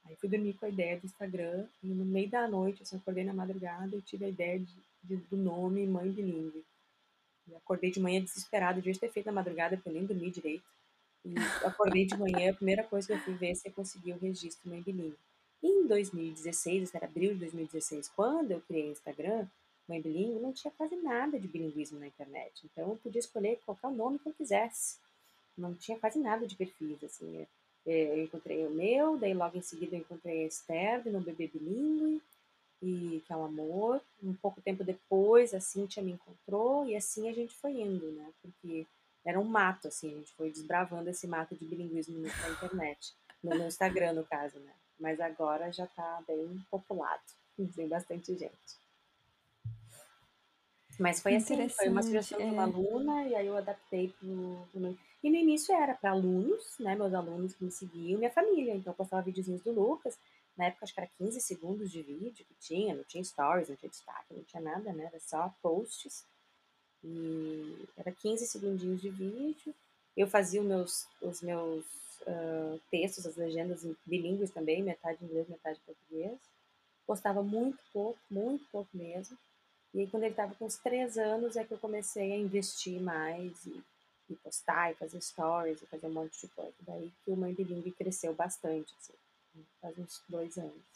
Aí 0.06 0.15
fui 0.17 0.30
dormir 0.30 0.54
com 0.54 0.67
a 0.67 0.69
ideia 0.69 0.99
do 0.99 1.08
Instagram, 1.08 1.65
e 1.82 1.88
no 1.88 2.06
meio 2.06 2.30
da 2.30 2.47
noite, 2.47 2.84
assim, 2.84 2.97
acordei 2.97 3.23
na 3.23 3.34
madrugada, 3.34 3.95
eu 3.95 4.04
tive 4.04 4.25
a 4.25 4.30
ideia 4.30 4.60
de, 4.60 4.75
de, 5.04 5.15
do 5.15 5.36
nome 5.36 5.88
Mãe 5.88 6.12
Bilingue. 6.12 6.63
E 7.47 7.56
acordei 7.56 7.89
de 7.89 7.99
manhã 7.99 8.21
desesperada, 8.21 8.80
devia 8.80 8.99
ter 8.99 9.12
feito 9.12 9.25
na 9.25 9.32
madrugada, 9.32 9.75
porque 9.75 9.89
eu 9.89 9.93
nem 9.93 10.06
dormi 10.06 10.30
direito. 10.30 10.63
E 11.25 11.34
acordei 11.65 12.06
de 12.06 12.15
manhã, 12.15 12.51
a 12.51 12.54
primeira 12.54 12.84
coisa 12.84 13.08
que 13.08 13.13
eu 13.13 13.19
fui 13.21 13.34
ver 13.34 13.49
é 13.49 13.56
se 13.56 13.67
eu 13.67 13.73
conseguia 13.73 14.13
o 14.13 14.19
registro 14.19 14.69
Mãe 14.69 14.80
Bilingue. 14.80 15.17
Em 15.63 15.86
2016, 15.88 16.84
isso 16.84 16.97
era 16.97 17.06
abril 17.06 17.34
de 17.34 17.41
2016, 17.41 18.10
quando 18.15 18.52
eu 18.52 18.62
criei 18.62 18.89
o 18.89 18.91
Instagram, 18.91 19.47
mãe 19.88 20.02
bilíngue, 20.02 20.39
não 20.39 20.54
tinha 20.54 20.71
quase 20.71 20.95
nada 20.95 21.39
de 21.39 21.47
bilinguismo 21.47 22.00
na 22.00 22.08
internet. 22.08 22.65
Então 22.65 22.89
eu 22.89 22.95
podia 22.95 23.19
escolher 23.19 23.60
qualquer 23.65 23.91
nome 23.91 24.17
que 24.19 24.28
eu 24.28 24.34
quisesse. 24.34 24.97
Não 25.58 25.76
tinha 25.76 26.00
quase 26.00 26.17
nada 26.17 26.47
de 26.47 26.56
perfis, 26.56 27.04
assim. 27.04 27.45
Eu 27.86 28.24
encontrei 28.24 28.65
o 28.65 28.71
meu, 28.71 29.17
daí 29.17 29.34
logo 29.34 29.58
em 29.58 29.62
seguida 29.62 29.95
eu 29.95 30.00
encontrei 30.00 30.43
a 30.43 30.47
Esther, 30.47 31.12
no 31.12 31.21
Bebê 31.21 31.47
Bilingue, 31.47 32.21
e 32.82 33.21
que 33.26 33.34
é 33.34 33.36
um 33.36 33.45
amor. 33.45 34.02
Um 34.24 34.34
pouco 34.34 34.62
tempo 34.62 34.84
depois, 34.84 35.54
a 35.54 35.60
Cintia 35.60 36.02
me 36.02 36.13
encontrou, 36.13 36.88
e 36.88 36.95
assim 36.95 37.30
a 37.30 37.34
gente 37.34 37.54
foi 37.56 37.74
indo, 37.82 38.12
né? 38.12 38.32
Porque 38.41 38.88
era 39.24 39.39
um 39.39 39.43
mato, 39.43 39.88
assim, 39.88 40.12
a 40.12 40.17
gente 40.17 40.34
foi 40.34 40.52
desbravando 40.52 41.10
esse 41.10 41.28
mato 41.28 41.56
de 41.56 41.65
bilinguismo 41.65 42.19
na 42.19 42.50
internet. 42.50 43.13
No 43.43 43.67
Instagram, 43.67 44.13
no 44.13 44.24
caso, 44.24 44.58
né? 44.60 44.74
Mas 45.02 45.20
agora 45.20 45.74
já 45.74 45.88
tá 45.88 46.24
bem 46.28 46.64
populado. 46.70 47.24
Tem 47.76 47.88
bastante 47.88 48.38
gente. 48.38 48.80
Mas 51.00 51.20
foi 51.20 51.36
assim, 51.36 51.68
foi 51.70 51.90
uma 51.90 52.04
sugestão 52.04 52.40
é. 52.40 52.46
de 52.46 52.52
uma 52.52 52.62
é. 52.62 52.66
aluna 52.66 53.28
e 53.28 53.36
aí 53.36 53.48
eu 53.48 53.58
adaptei 53.58 54.14
pro, 54.20 54.68
pro 54.72 54.98
E 55.24 55.30
no 55.30 55.36
início 55.36 55.74
era 55.74 55.96
para 55.96 56.12
alunos, 56.12 56.78
né, 56.80 56.96
meus 56.96 57.14
alunos 57.14 57.56
que 57.56 57.64
me 57.64 57.72
seguiam, 57.72 58.20
minha 58.20 58.32
família. 58.32 58.76
Então 58.76 58.94
eu 58.94 58.98
postava 58.98 59.24
videozinhos 59.24 59.64
do 59.64 59.72
Lucas. 59.72 60.18
Na 60.56 60.66
época 60.66 60.86
acho 60.86 60.94
que 60.94 61.00
era 61.00 61.10
15 61.18 61.42
segundos 61.42 61.90
de 61.90 62.04
vídeo 62.04 62.46
que 62.46 62.54
tinha, 62.60 62.94
não 62.94 63.04
tinha 63.04 63.24
stories, 63.24 63.70
não 63.70 63.76
tinha 63.76 63.90
destaque, 63.90 64.34
não 64.34 64.44
tinha 64.44 64.62
nada, 64.62 64.94
né? 64.94 65.06
Era 65.06 65.20
só 65.20 65.52
posts. 65.62 66.24
E 67.04 67.88
era 67.98 68.12
15 68.12 68.46
segundinhos 68.46 69.02
de 69.02 69.10
vídeo. 69.10 69.74
Eu 70.16 70.28
fazia 70.28 70.62
os 70.62 70.68
meus, 70.68 71.08
os 71.22 71.42
meus 71.42 72.11
uh, 72.27 72.79
textos, 72.89 73.25
as 73.25 73.36
legendas 73.36 73.86
bilíngues 74.05 74.51
também, 74.51 74.84
metade 74.84 75.23
inglês, 75.23 75.47
metade 75.47 75.79
português. 75.86 76.38
Postava 77.05 77.41
muito 77.41 77.79
pouco, 77.91 78.19
muito 78.29 78.65
pouco 78.71 78.89
mesmo. 78.93 79.38
E 79.93 79.99
aí, 79.99 80.07
quando 80.07 80.23
ele 80.23 80.31
estava 80.31 80.55
com 80.55 80.65
uns 80.65 80.77
três 80.77 81.17
anos, 81.17 81.55
é 81.55 81.63
que 81.63 81.73
eu 81.73 81.77
comecei 81.77 82.31
a 82.31 82.38
investir 82.38 83.01
mais 83.01 83.65
e, 83.65 83.84
e, 84.29 84.36
postar, 84.36 84.91
e 84.91 84.95
fazer 84.95 85.21
stories, 85.21 85.81
e 85.81 85.86
fazer 85.86 86.07
um 86.07 86.13
monte 86.13 86.39
de 86.39 86.47
coisa. 86.49 86.73
Daí 86.81 87.12
que 87.23 87.31
o 87.31 87.36
Mãe 87.36 87.53
Bilingue 87.53 87.91
cresceu 87.91 88.34
bastante, 88.34 88.93
assim, 88.99 89.13
faz 89.81 89.97
uns 89.97 90.23
dois 90.29 90.57
anos. 90.57 90.91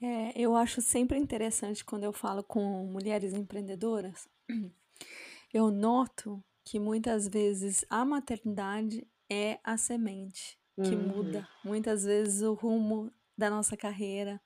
É, 0.00 0.32
eu 0.38 0.54
acho 0.54 0.80
sempre 0.80 1.18
interessante 1.18 1.84
quando 1.84 2.04
eu 2.04 2.12
falo 2.12 2.44
com 2.44 2.60
mulheres 2.84 3.32
empreendedoras, 3.32 4.28
eu 5.52 5.70
noto 5.70 6.42
que 6.64 6.78
muitas 6.78 7.28
vezes 7.28 7.84
a 7.88 8.04
maternidade 8.04 9.06
é 9.30 9.58
a 9.64 9.76
semente 9.76 10.58
que 10.82 10.96
uhum. 10.96 11.02
muda 11.02 11.48
muitas 11.64 12.04
vezes 12.04 12.42
o 12.42 12.54
rumo 12.54 13.12
da 13.36 13.48
nossa 13.48 13.76
carreira. 13.76 14.40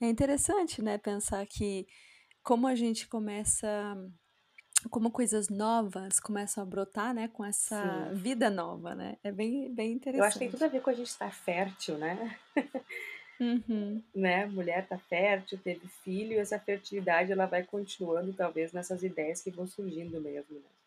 É 0.00 0.06
interessante, 0.06 0.82
né, 0.82 0.98
pensar 0.98 1.46
que 1.46 1.86
como 2.42 2.66
a 2.66 2.74
gente 2.74 3.08
começa 3.08 3.96
como 4.90 5.12
coisas 5.12 5.48
novas 5.48 6.18
começam 6.18 6.62
a 6.62 6.66
brotar, 6.66 7.14
né, 7.14 7.28
com 7.28 7.44
essa 7.44 8.10
Sim. 8.10 8.16
vida 8.16 8.50
nova, 8.50 8.94
né? 8.94 9.16
É 9.22 9.30
bem, 9.30 9.72
bem 9.72 9.92
interessante. 9.92 10.18
Eu 10.20 10.24
acho 10.24 10.38
que 10.38 10.38
tem 10.40 10.50
tudo 10.50 10.64
a 10.64 10.68
ver 10.68 10.80
com 10.80 10.90
a 10.90 10.94
gente 10.94 11.06
estar 11.06 11.32
fértil, 11.32 11.98
né? 11.98 12.36
Uhum. 13.40 14.02
né? 14.12 14.46
Mulher 14.46 14.86
tá 14.88 14.98
fértil, 14.98 15.58
teve 15.62 15.86
filho, 15.86 16.32
e 16.32 16.38
essa 16.38 16.58
fertilidade 16.58 17.30
ela 17.30 17.46
vai 17.46 17.62
continuando, 17.62 18.32
talvez, 18.32 18.72
nessas 18.72 19.04
ideias 19.04 19.40
que 19.40 19.50
vão 19.50 19.66
surgindo 19.66 20.20
mesmo, 20.20 20.56
né? 20.56 20.81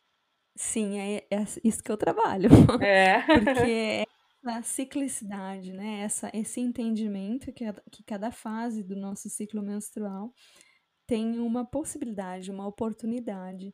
Sim, 0.56 0.98
é, 0.98 1.28
é 1.30 1.46
isso 1.64 1.84
que 1.84 1.92
eu 1.92 1.98
trabalho. 1.98 2.50
É. 2.82 3.22
Porque 3.44 4.06
a 4.46 4.62
ciclicidade, 4.62 5.74
né? 5.74 6.02
Essa, 6.02 6.30
esse 6.34 6.62
entendimento 6.62 7.52
que, 7.52 7.66
que 7.92 8.04
cada 8.04 8.32
fase 8.32 8.84
do 8.84 8.96
nosso 8.96 9.30
ciclo 9.30 9.62
menstrual 9.62 10.34
tem 11.08 11.40
uma 11.40 11.66
possibilidade, 11.66 12.52
uma 12.52 12.68
oportunidade. 12.68 13.74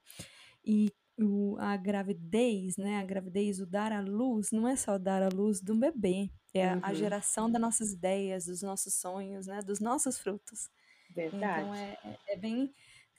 E 0.65 0.91
o, 1.20 1.56
a 1.60 1.76
gravidez, 1.78 2.78
né? 2.78 3.00
A 3.00 3.06
gravidez, 3.06 3.60
o 3.60 3.65
dar 3.65 3.91
à 3.91 4.02
luz, 4.02 4.52
não 4.52 4.67
é 4.67 4.76
só 4.76 4.98
dar 4.98 5.22
à 5.22 5.30
luz 5.30 5.60
de 5.60 5.72
um 5.72 5.80
bebê, 5.80 6.32
é 6.54 6.74
uhum. 6.74 6.80
a 6.84 6.94
geração 6.94 7.50
das 7.50 7.62
nossas 7.62 7.91
ideias, 7.91 8.46
dos 8.46 8.62
nossos 8.62 8.94
sonhos, 8.96 9.48
né? 9.48 9.60
Dos 9.62 9.80
nossos 9.80 10.17
frutos. 10.17 10.70
Verdade. 11.13 11.62
Então 11.62 11.76
é, 11.76 11.98
é, 12.04 12.34
é 12.34 12.38
bem. 12.38 12.74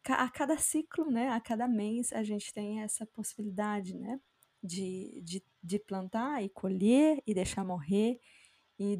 A 0.08 0.28
cada 0.30 0.58
ciclo, 0.58 1.10
né? 1.10 1.28
A 1.28 1.40
cada 1.40 1.68
mês 1.68 2.12
a 2.12 2.22
gente 2.22 2.52
tem 2.52 2.80
essa 2.80 3.06
possibilidade, 3.06 3.96
né? 3.96 4.20
De, 4.62 5.20
de, 5.22 5.42
de 5.62 5.78
plantar 5.78 6.42
e 6.42 6.48
colher 6.48 7.22
e 7.26 7.34
deixar 7.34 7.64
morrer 7.64 8.20
e 8.78 8.98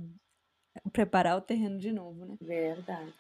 preparar 0.92 1.36
o 1.36 1.42
terreno 1.42 1.78
de 1.78 1.92
novo, 1.92 2.24
né? 2.24 2.36
Verdade. 2.40 3.12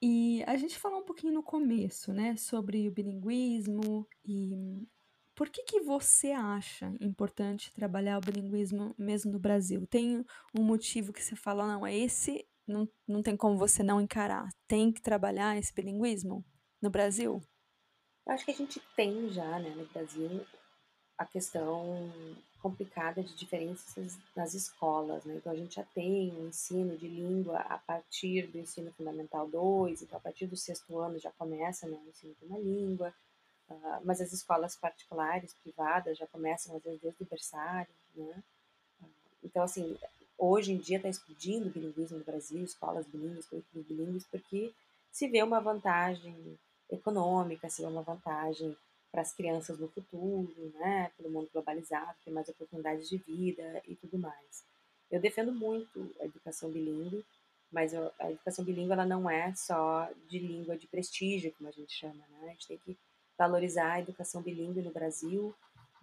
E 0.00 0.42
a 0.48 0.56
gente 0.56 0.78
falou 0.78 1.00
um 1.00 1.04
pouquinho 1.04 1.32
no 1.32 1.44
começo, 1.44 2.12
né, 2.12 2.36
sobre 2.36 2.88
o 2.88 2.92
bilinguismo 2.92 4.04
e 4.24 4.84
por 5.34 5.48
que 5.48 5.62
que 5.62 5.80
você 5.80 6.32
acha 6.32 6.92
importante 7.00 7.72
trabalhar 7.72 8.18
o 8.18 8.20
bilinguismo 8.20 8.92
mesmo 8.98 9.30
no 9.30 9.38
Brasil? 9.38 9.86
Tem 9.86 10.24
um 10.52 10.64
motivo 10.64 11.12
que 11.12 11.22
você 11.22 11.36
fala, 11.36 11.66
não, 11.66 11.86
é 11.86 11.96
esse, 11.96 12.44
não, 12.66 12.88
não 13.06 13.22
tem 13.22 13.36
como 13.36 13.56
você 13.56 13.84
não 13.84 14.00
encarar, 14.00 14.48
tem 14.66 14.92
que 14.92 15.00
trabalhar 15.00 15.56
esse 15.56 15.72
bilinguismo 15.72 16.44
no 16.82 16.90
Brasil? 16.90 17.40
Eu 18.26 18.34
acho 18.34 18.44
que 18.44 18.50
a 18.50 18.54
gente 18.54 18.80
tem 18.96 19.30
já, 19.30 19.58
né, 19.58 19.70
no 19.70 19.86
Brasil, 19.86 20.44
a 21.16 21.24
questão 21.24 22.12
complicada 22.60 23.22
de 23.22 23.34
diferenças 23.34 24.16
nas 24.36 24.54
escolas, 24.54 25.24
né? 25.24 25.34
Então 25.34 25.52
a 25.52 25.56
gente 25.56 25.74
já 25.74 25.82
tem 25.82 26.32
um 26.32 26.46
ensino 26.46 26.96
de 26.96 27.08
língua 27.08 27.58
a 27.58 27.78
partir 27.78 28.46
do 28.46 28.58
ensino 28.58 28.92
fundamental 28.92 29.48
2, 29.48 30.02
então 30.02 30.16
a 30.16 30.20
partir 30.20 30.46
do 30.46 30.56
sexto 30.56 30.96
ano 30.98 31.18
já 31.18 31.32
começa 31.32 31.88
né, 31.88 31.98
o 32.04 32.08
ensino 32.08 32.34
de 32.38 32.46
uma 32.46 32.58
língua, 32.58 33.12
uh, 33.68 34.00
mas 34.04 34.20
as 34.20 34.32
escolas 34.32 34.76
particulares, 34.76 35.54
privadas, 35.54 36.16
já 36.16 36.26
começam 36.28 36.76
às 36.76 36.82
vezes 36.84 37.00
desde 37.00 37.22
o 37.22 37.26
berçário, 37.26 37.92
né? 38.14 38.42
Então 39.42 39.64
assim, 39.64 39.98
hoje 40.38 40.72
em 40.72 40.78
dia 40.78 40.98
está 40.98 41.08
explodindo 41.08 41.68
o 41.68 41.72
bilinguismo 41.72 42.18
no 42.18 42.24
Brasil, 42.24 42.62
escolas 42.62 43.06
bilíngues, 43.08 43.46
currículos 43.46 43.86
bilíngues, 43.86 44.24
porque 44.24 44.72
se 45.10 45.26
vê 45.26 45.42
uma 45.42 45.60
vantagem 45.60 46.56
econômica, 46.92 47.68
se 47.68 47.82
vê 47.82 47.88
uma 47.88 48.02
vantagem 48.02 48.76
para 49.10 49.22
as 49.22 49.32
crianças 49.34 49.78
no 49.78 49.88
futuro, 49.88 50.72
né, 50.80 51.10
pelo 51.16 51.30
mundo 51.30 51.50
globalizado, 51.52 52.16
ter 52.24 52.30
mais 52.30 52.48
oportunidades 52.48 53.08
de 53.08 53.18
vida 53.18 53.82
e 53.86 53.94
tudo 53.96 54.18
mais. 54.18 54.64
Eu 55.10 55.20
defendo 55.20 55.52
muito 55.52 56.10
a 56.20 56.24
educação 56.24 56.70
bilíngue, 56.70 57.24
mas 57.70 57.92
a 57.94 58.30
educação 58.30 58.64
bilíngue 58.64 58.92
ela 58.92 59.04
não 59.04 59.28
é 59.28 59.54
só 59.54 60.10
de 60.28 60.38
língua 60.38 60.76
de 60.76 60.86
prestígio, 60.86 61.52
como 61.56 61.68
a 61.68 61.72
gente 61.72 61.92
chama, 61.92 62.24
né? 62.30 62.48
A 62.48 62.48
gente 62.48 62.68
tem 62.68 62.78
que 62.78 62.96
valorizar 63.36 63.92
a 63.92 64.00
educação 64.00 64.40
bilíngue 64.40 64.80
no 64.80 64.90
Brasil 64.90 65.54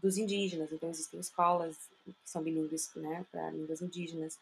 dos 0.01 0.17
indígenas. 0.17 0.71
Então 0.71 0.89
existem 0.89 1.19
escolas 1.19 1.75
que 2.03 2.15
são 2.23 2.43
bilíngues, 2.43 2.91
né, 2.95 3.25
para 3.31 3.49
línguas 3.51 3.81
indígenas, 3.81 4.37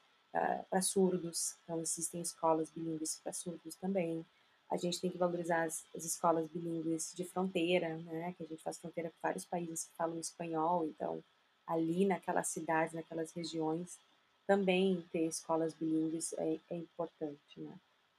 para 0.70 0.82
surdos. 0.82 1.56
Então 1.64 1.80
existem 1.82 2.22
escolas 2.22 2.70
bilíngues 2.70 3.20
para 3.24 3.32
surdos 3.34 3.76
também 3.76 4.26
a 4.69 4.77
gente 4.77 4.99
tem 4.99 5.10
que 5.10 5.17
valorizar 5.17 5.63
as, 5.63 5.86
as, 5.95 6.03
escolas 6.03 6.47
bilíngues 6.49 7.13
de 7.15 7.23
fronteira, 7.23 7.97
né? 7.97 8.34
Que 8.38 8.43
a 8.43 8.45
gente 8.45 8.62
faz 8.62 8.77
fronteira 8.77 9.10
com 9.10 9.15
vários 9.21 9.45
países 9.45 9.86
que 9.86 9.95
falam 9.95 10.19
espanhol, 10.19 10.86
então 10.86 11.23
ali 11.65 12.06
naquelas 12.06 12.47
cidades, 12.47 12.93
naquelas 12.93 13.32
regiões, 13.32 13.97
também 14.45 15.03
ter 15.12 15.25
escolas 15.25 15.73
bilíngues 15.73 16.34
é, 16.34 16.60
é 16.69 16.75
importante, 16.75 17.60
né? 17.60 17.73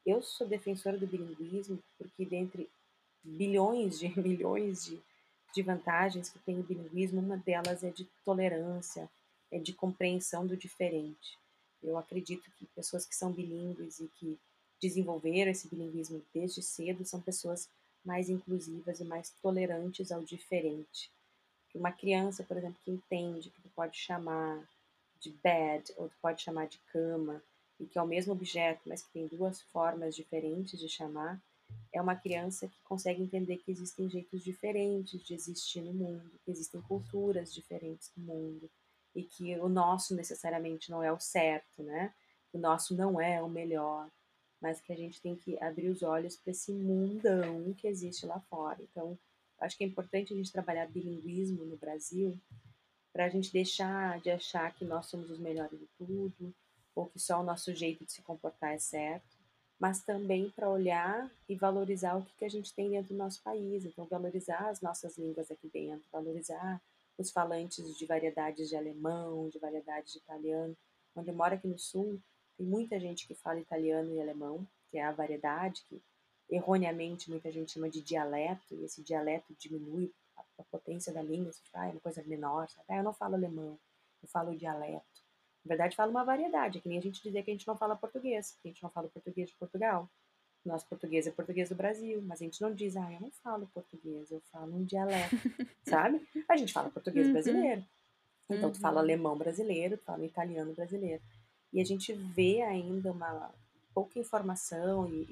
Eu 0.04 0.22
sou 0.22 0.46
defensora 0.46 0.96
do 0.96 1.06
bilinguismo 1.06 1.78
porque 1.98 2.24
dentre 2.24 2.68
bilhões 3.22 3.98
de 3.98 4.08
milhões 4.18 4.84
de, 4.84 5.00
de 5.54 5.62
vantagens 5.62 6.30
que 6.30 6.38
tem 6.40 6.58
o 6.58 6.62
bilinguismo, 6.62 7.20
uma 7.20 7.36
delas 7.36 7.82
é 7.82 7.90
de 7.90 8.04
tolerância, 8.24 9.08
é 9.50 9.58
de 9.58 9.72
compreensão 9.72 10.46
do 10.46 10.56
diferente. 10.56 11.38
Eu 11.82 11.96
acredito 11.96 12.50
que 12.58 12.66
pessoas 12.66 13.06
que 13.06 13.14
são 13.14 13.32
bilíngues 13.32 14.00
e 14.00 14.08
que 14.16 14.38
desenvolveram 14.80 15.50
esse 15.50 15.68
bilinguismo 15.68 16.22
desde 16.32 16.62
cedo 16.62 17.04
são 17.04 17.20
pessoas 17.20 17.68
mais 18.04 18.28
inclusivas 18.28 19.00
e 19.00 19.04
mais 19.04 19.30
tolerantes 19.42 20.12
ao 20.12 20.22
diferente. 20.22 21.10
Que 21.68 21.78
uma 21.78 21.92
criança, 21.92 22.42
por 22.44 22.56
exemplo, 22.56 22.78
que 22.84 22.90
entende 22.90 23.50
que 23.50 23.60
tu 23.60 23.68
pode 23.70 23.96
chamar 23.96 24.66
de 25.20 25.30
bed 25.30 25.92
ou 25.96 26.08
tu 26.08 26.16
pode 26.22 26.42
chamar 26.42 26.66
de 26.68 26.78
cama 26.92 27.42
e 27.78 27.86
que 27.86 27.98
é 27.98 28.02
o 28.02 28.06
mesmo 28.06 28.32
objeto, 28.32 28.80
mas 28.86 29.02
que 29.02 29.12
tem 29.12 29.26
duas 29.26 29.60
formas 29.60 30.16
diferentes 30.16 30.78
de 30.78 30.88
chamar, 30.88 31.40
é 31.92 32.00
uma 32.00 32.16
criança 32.16 32.66
que 32.66 32.80
consegue 32.84 33.22
entender 33.22 33.58
que 33.58 33.70
existem 33.70 34.08
jeitos 34.08 34.42
diferentes 34.42 35.22
de 35.22 35.34
existir 35.34 35.82
no 35.82 35.92
mundo, 35.92 36.30
que 36.44 36.50
existem 36.50 36.80
culturas 36.82 37.52
diferentes 37.52 38.10
no 38.16 38.24
mundo 38.24 38.70
e 39.14 39.22
que 39.22 39.56
o 39.58 39.68
nosso 39.68 40.14
necessariamente 40.14 40.90
não 40.90 41.02
é 41.02 41.12
o 41.12 41.20
certo, 41.20 41.82
né? 41.82 42.14
O 42.52 42.58
nosso 42.58 42.94
não 42.94 43.20
é 43.20 43.42
o 43.42 43.48
melhor 43.48 44.08
mas 44.60 44.80
que 44.80 44.92
a 44.92 44.96
gente 44.96 45.20
tem 45.20 45.36
que 45.36 45.62
abrir 45.62 45.88
os 45.88 46.02
olhos 46.02 46.36
para 46.36 46.50
esse 46.50 46.72
mundão 46.72 47.72
que 47.74 47.86
existe 47.86 48.26
lá 48.26 48.40
fora. 48.40 48.78
Então, 48.82 49.18
acho 49.60 49.76
que 49.76 49.84
é 49.84 49.86
importante 49.86 50.32
a 50.32 50.36
gente 50.36 50.52
trabalhar 50.52 50.86
bilinguismo 50.86 51.64
no 51.64 51.76
Brasil 51.76 52.38
para 53.12 53.26
a 53.26 53.28
gente 53.28 53.52
deixar 53.52 54.20
de 54.20 54.30
achar 54.30 54.74
que 54.74 54.84
nós 54.84 55.06
somos 55.06 55.30
os 55.30 55.38
melhores 55.38 55.78
de 55.78 55.86
tudo 55.96 56.54
ou 56.94 57.06
que 57.06 57.18
só 57.18 57.40
o 57.40 57.44
nosso 57.44 57.74
jeito 57.74 58.04
de 58.04 58.12
se 58.12 58.22
comportar 58.22 58.74
é 58.74 58.78
certo 58.78 59.38
mas 59.78 60.02
também 60.02 60.50
para 60.50 60.68
olhar 60.68 61.30
e 61.48 61.54
valorizar 61.54 62.16
o 62.16 62.22
que, 62.22 62.34
que 62.36 62.44
a 62.44 62.50
gente 62.50 62.74
tem 62.74 62.90
dentro 62.90 63.14
do 63.14 63.18
nosso 63.18 63.40
país. 63.42 63.84
Então, 63.84 64.04
valorizar 64.06 64.68
as 64.68 64.80
nossas 64.80 65.16
línguas 65.16 65.50
aqui 65.50 65.68
dentro, 65.68 66.04
valorizar 66.10 66.82
os 67.16 67.30
falantes 67.30 67.96
de 67.96 68.06
variedades 68.06 68.68
de 68.68 68.76
alemão, 68.76 69.48
de 69.48 69.58
variedades 69.58 70.12
de 70.12 70.18
italiano. 70.18 70.76
Onde 71.14 71.30
eu 71.30 71.34
moro 71.34 71.54
aqui 71.54 71.68
no 71.68 71.78
sul, 71.78 72.20
tem 72.58 72.66
muita 72.66 72.98
gente 72.98 73.26
que 73.26 73.34
fala 73.34 73.60
italiano 73.60 74.12
e 74.12 74.20
alemão, 74.20 74.66
que 74.90 74.98
é 74.98 75.04
a 75.04 75.12
variedade 75.12 75.82
que 75.88 76.02
erroneamente 76.50 77.30
muita 77.30 77.52
gente 77.52 77.72
chama 77.72 77.88
de 77.88 78.02
dialeto, 78.02 78.74
e 78.74 78.84
esse 78.84 79.02
dialeto 79.02 79.54
diminui 79.58 80.12
a, 80.36 80.42
a 80.58 80.64
potência 80.64 81.12
da 81.12 81.22
língua, 81.22 81.52
você 81.52 81.62
fala, 81.70 81.84
ah, 81.84 81.88
é 81.88 81.92
uma 81.92 82.00
coisa 82.00 82.22
menor, 82.24 82.68
sabe? 82.68 82.84
Ah, 82.88 82.96
eu 82.96 83.04
não 83.04 83.12
falo 83.12 83.34
alemão, 83.34 83.78
eu 84.22 84.28
falo 84.28 84.56
dialeto. 84.56 85.06
Na 85.64 85.68
verdade, 85.68 85.94
fala 85.94 86.10
uma 86.10 86.24
variedade, 86.24 86.78
é 86.78 86.80
que 86.80 86.88
nem 86.88 86.98
a 86.98 87.02
gente 87.02 87.22
dizer 87.22 87.42
que 87.42 87.50
a 87.50 87.54
gente 87.54 87.66
não 87.66 87.76
fala 87.76 87.94
português, 87.94 88.52
que 88.60 88.68
a 88.68 88.70
gente 88.70 88.82
não 88.82 88.90
fala 88.90 89.08
português 89.08 89.50
de 89.50 89.56
Portugal. 89.56 90.08
Nosso 90.64 90.86
português 90.88 91.26
é 91.26 91.30
português 91.30 91.68
do 91.68 91.74
Brasil, 91.74 92.20
mas 92.22 92.40
a 92.40 92.44
gente 92.44 92.60
não 92.60 92.74
diz, 92.74 92.96
ah, 92.96 93.12
eu 93.12 93.20
não 93.20 93.30
falo 93.30 93.68
português, 93.72 94.30
eu 94.30 94.40
falo 94.50 94.74
um 94.74 94.84
dialeto, 94.84 95.36
sabe? 95.86 96.26
A 96.48 96.56
gente 96.56 96.72
fala 96.72 96.90
português 96.90 97.26
uhum. 97.26 97.32
brasileiro. 97.34 97.84
Então, 98.50 98.72
tu 98.72 98.80
fala 98.80 98.96
uhum. 98.96 99.02
alemão 99.02 99.36
brasileiro, 99.36 99.98
tu 99.98 100.04
fala 100.04 100.24
italiano 100.24 100.72
brasileiro. 100.74 101.22
E 101.72 101.80
a 101.80 101.84
gente 101.84 102.12
vê 102.12 102.62
ainda 102.62 103.12
uma 103.12 103.50
pouca 103.94 104.18
informação 104.18 105.08
e, 105.08 105.22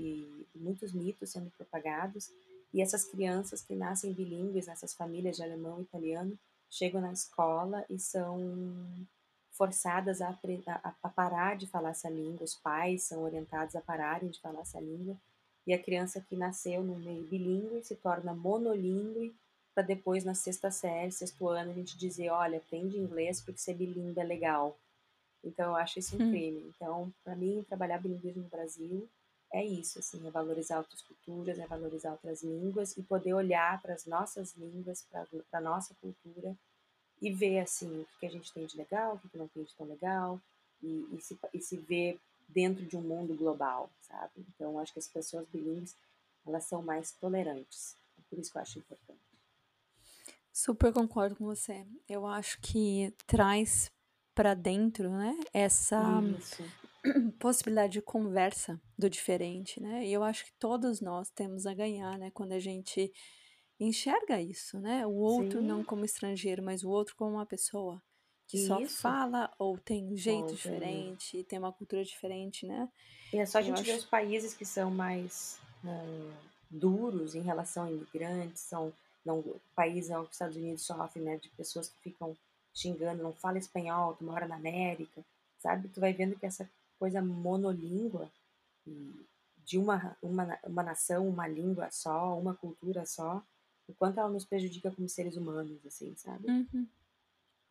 e 0.54 0.58
muitos 0.58 0.92
mitos 0.92 1.30
sendo 1.30 1.50
propagados. 1.50 2.30
E 2.72 2.82
essas 2.82 3.04
crianças 3.04 3.62
que 3.62 3.74
nascem 3.74 4.12
bilíngues 4.12 4.66
nessas 4.66 4.92
famílias 4.94 5.36
de 5.36 5.42
alemão 5.42 5.78
e 5.78 5.82
italiano 5.82 6.38
chegam 6.70 7.00
na 7.00 7.12
escola 7.12 7.84
e 7.88 7.98
são 7.98 9.06
forçadas 9.56 10.20
a, 10.20 10.28
a, 10.28 10.94
a, 11.02 11.08
parar 11.08 11.56
de 11.56 11.66
falar 11.66 11.90
essa 11.90 12.10
língua, 12.10 12.44
os 12.44 12.54
pais 12.54 13.04
são 13.04 13.22
orientados 13.22 13.74
a 13.74 13.80
pararem 13.80 14.28
de 14.28 14.38
falar 14.40 14.60
essa 14.60 14.78
língua, 14.78 15.16
e 15.66 15.72
a 15.72 15.82
criança 15.82 16.20
que 16.20 16.36
nasceu 16.36 16.82
no 16.82 16.96
meio 16.96 17.24
bilíngue 17.24 17.82
se 17.82 17.96
torna 17.96 18.34
monolíngue, 18.34 19.34
para 19.74 19.82
depois, 19.82 20.24
na 20.24 20.34
sexta 20.34 20.70
série, 20.70 21.12
sexto 21.12 21.48
ano, 21.48 21.70
a 21.70 21.74
gente 21.74 21.98
dizer, 21.98 22.30
olha, 22.30 22.58
aprende 22.58 22.96
inglês 22.96 23.40
porque 23.40 23.60
ser 23.60 23.74
bilíngue 23.74 24.18
é 24.18 24.24
legal. 24.24 24.78
Então, 25.46 25.70
eu 25.70 25.76
acho 25.76 25.98
isso 25.98 26.16
um 26.16 26.22
hum. 26.22 26.30
crime. 26.30 26.72
Então, 26.74 27.12
para 27.24 27.36
mim, 27.36 27.64
trabalhar 27.68 27.98
bilinguismo 27.98 28.42
no 28.42 28.48
Brasil 28.48 29.08
é 29.52 29.64
isso, 29.64 29.98
assim, 29.98 30.26
é 30.26 30.30
valorizar 30.30 30.78
outras 30.78 31.00
culturas, 31.02 31.58
é 31.58 31.66
valorizar 31.66 32.12
outras 32.12 32.42
línguas 32.42 32.96
e 32.96 33.02
poder 33.02 33.32
olhar 33.32 33.80
para 33.80 33.94
as 33.94 34.04
nossas 34.04 34.54
línguas, 34.56 35.02
para 35.02 35.26
a 35.52 35.60
nossa 35.60 35.94
cultura 35.94 36.56
e 37.20 37.32
ver 37.32 37.60
assim 37.60 38.00
o 38.00 38.06
que 38.18 38.26
a 38.26 38.30
gente 38.30 38.52
tem 38.52 38.66
de 38.66 38.76
legal, 38.76 39.14
o 39.14 39.28
que 39.28 39.38
não 39.38 39.48
tem 39.48 39.64
de 39.64 39.74
tão 39.74 39.86
legal 39.86 40.40
e, 40.82 41.08
e, 41.12 41.20
se, 41.20 41.38
e 41.54 41.60
se 41.60 41.76
ver 41.76 42.20
dentro 42.48 42.84
de 42.84 42.96
um 42.96 43.00
mundo 43.00 43.34
global, 43.34 43.90
sabe? 44.02 44.44
Então 44.48 44.78
acho 44.78 44.92
que 44.92 44.98
as 44.98 45.08
pessoas 45.08 45.46
bilíngues 45.48 45.96
elas 46.46 46.64
são 46.64 46.82
mais 46.82 47.12
tolerantes, 47.12 47.96
é 48.18 48.22
por 48.28 48.38
isso 48.38 48.52
que 48.52 48.58
eu 48.58 48.62
acho 48.62 48.78
importante. 48.78 49.20
Super 50.52 50.92
concordo 50.92 51.36
com 51.36 51.44
você. 51.44 51.86
Eu 52.08 52.26
acho 52.26 52.58
que 52.62 53.12
traz 53.26 53.90
para 54.36 54.52
dentro, 54.52 55.08
né, 55.08 55.34
essa 55.52 55.98
isso. 56.38 56.62
possibilidade 57.40 57.94
de 57.94 58.02
conversa 58.02 58.78
do 58.96 59.08
diferente, 59.08 59.80
né? 59.80 60.06
E 60.06 60.12
eu 60.12 60.22
acho 60.22 60.44
que 60.44 60.52
todos 60.58 61.00
nós 61.00 61.30
temos 61.30 61.66
a 61.66 61.72
ganhar, 61.72 62.18
né, 62.18 62.30
quando 62.32 62.52
a 62.52 62.58
gente 62.58 63.10
enxerga 63.80 64.40
isso, 64.40 64.78
né? 64.78 65.06
O 65.06 65.14
outro 65.14 65.60
Sim. 65.60 65.66
não 65.66 65.82
como 65.82 66.04
estrangeiro, 66.04 66.62
mas 66.62 66.84
o 66.84 66.90
outro 66.90 67.16
como 67.16 67.32
uma 67.32 67.46
pessoa 67.46 68.00
que 68.46 68.58
isso. 68.58 68.66
só 68.66 68.86
fala 68.86 69.50
ou 69.58 69.78
tem 69.78 70.04
um 70.04 70.16
jeito 70.16 70.54
diferente, 70.54 71.42
tem 71.44 71.58
uma 71.58 71.72
cultura 71.72 72.04
diferente, 72.04 72.66
né? 72.66 72.88
E 73.32 73.38
é 73.38 73.46
só 73.46 73.58
a 73.58 73.62
gente 73.62 73.82
ver 73.82 73.96
os 73.96 74.04
países 74.04 74.52
que 74.52 74.66
são 74.66 74.90
mais 74.90 75.58
uh, 75.82 76.32
duros 76.70 77.34
em 77.34 77.40
relação 77.40 77.84
a 77.84 77.90
imigrantes, 77.90 78.60
são 78.60 78.92
não, 79.24 79.42
países 79.74 80.14
os 80.14 80.30
Estados 80.30 80.56
Unidos 80.56 80.82
sofrem, 80.82 81.24
né, 81.24 81.36
de 81.38 81.48
pessoas 81.50 81.88
que 81.88 82.00
ficam 82.00 82.36
xingando, 82.76 83.22
não 83.22 83.32
fala 83.32 83.58
espanhol, 83.58 84.14
tu 84.14 84.24
mora 84.24 84.46
na 84.46 84.56
América, 84.56 85.24
sabe? 85.58 85.88
Tu 85.88 85.98
vai 85.98 86.12
vendo 86.12 86.38
que 86.38 86.44
essa 86.44 86.68
coisa 86.98 87.22
monolíngua 87.22 88.30
de 89.64 89.78
uma, 89.78 90.16
uma, 90.22 90.58
uma 90.64 90.82
nação, 90.82 91.26
uma 91.26 91.48
língua 91.48 91.90
só, 91.90 92.38
uma 92.38 92.54
cultura 92.54 93.06
só, 93.06 93.42
o 93.88 93.94
quanto 93.94 94.20
ela 94.20 94.28
nos 94.28 94.44
prejudica 94.44 94.90
como 94.90 95.08
seres 95.08 95.36
humanos, 95.36 95.84
assim, 95.86 96.14
sabe? 96.16 96.48
Uhum. 96.48 96.86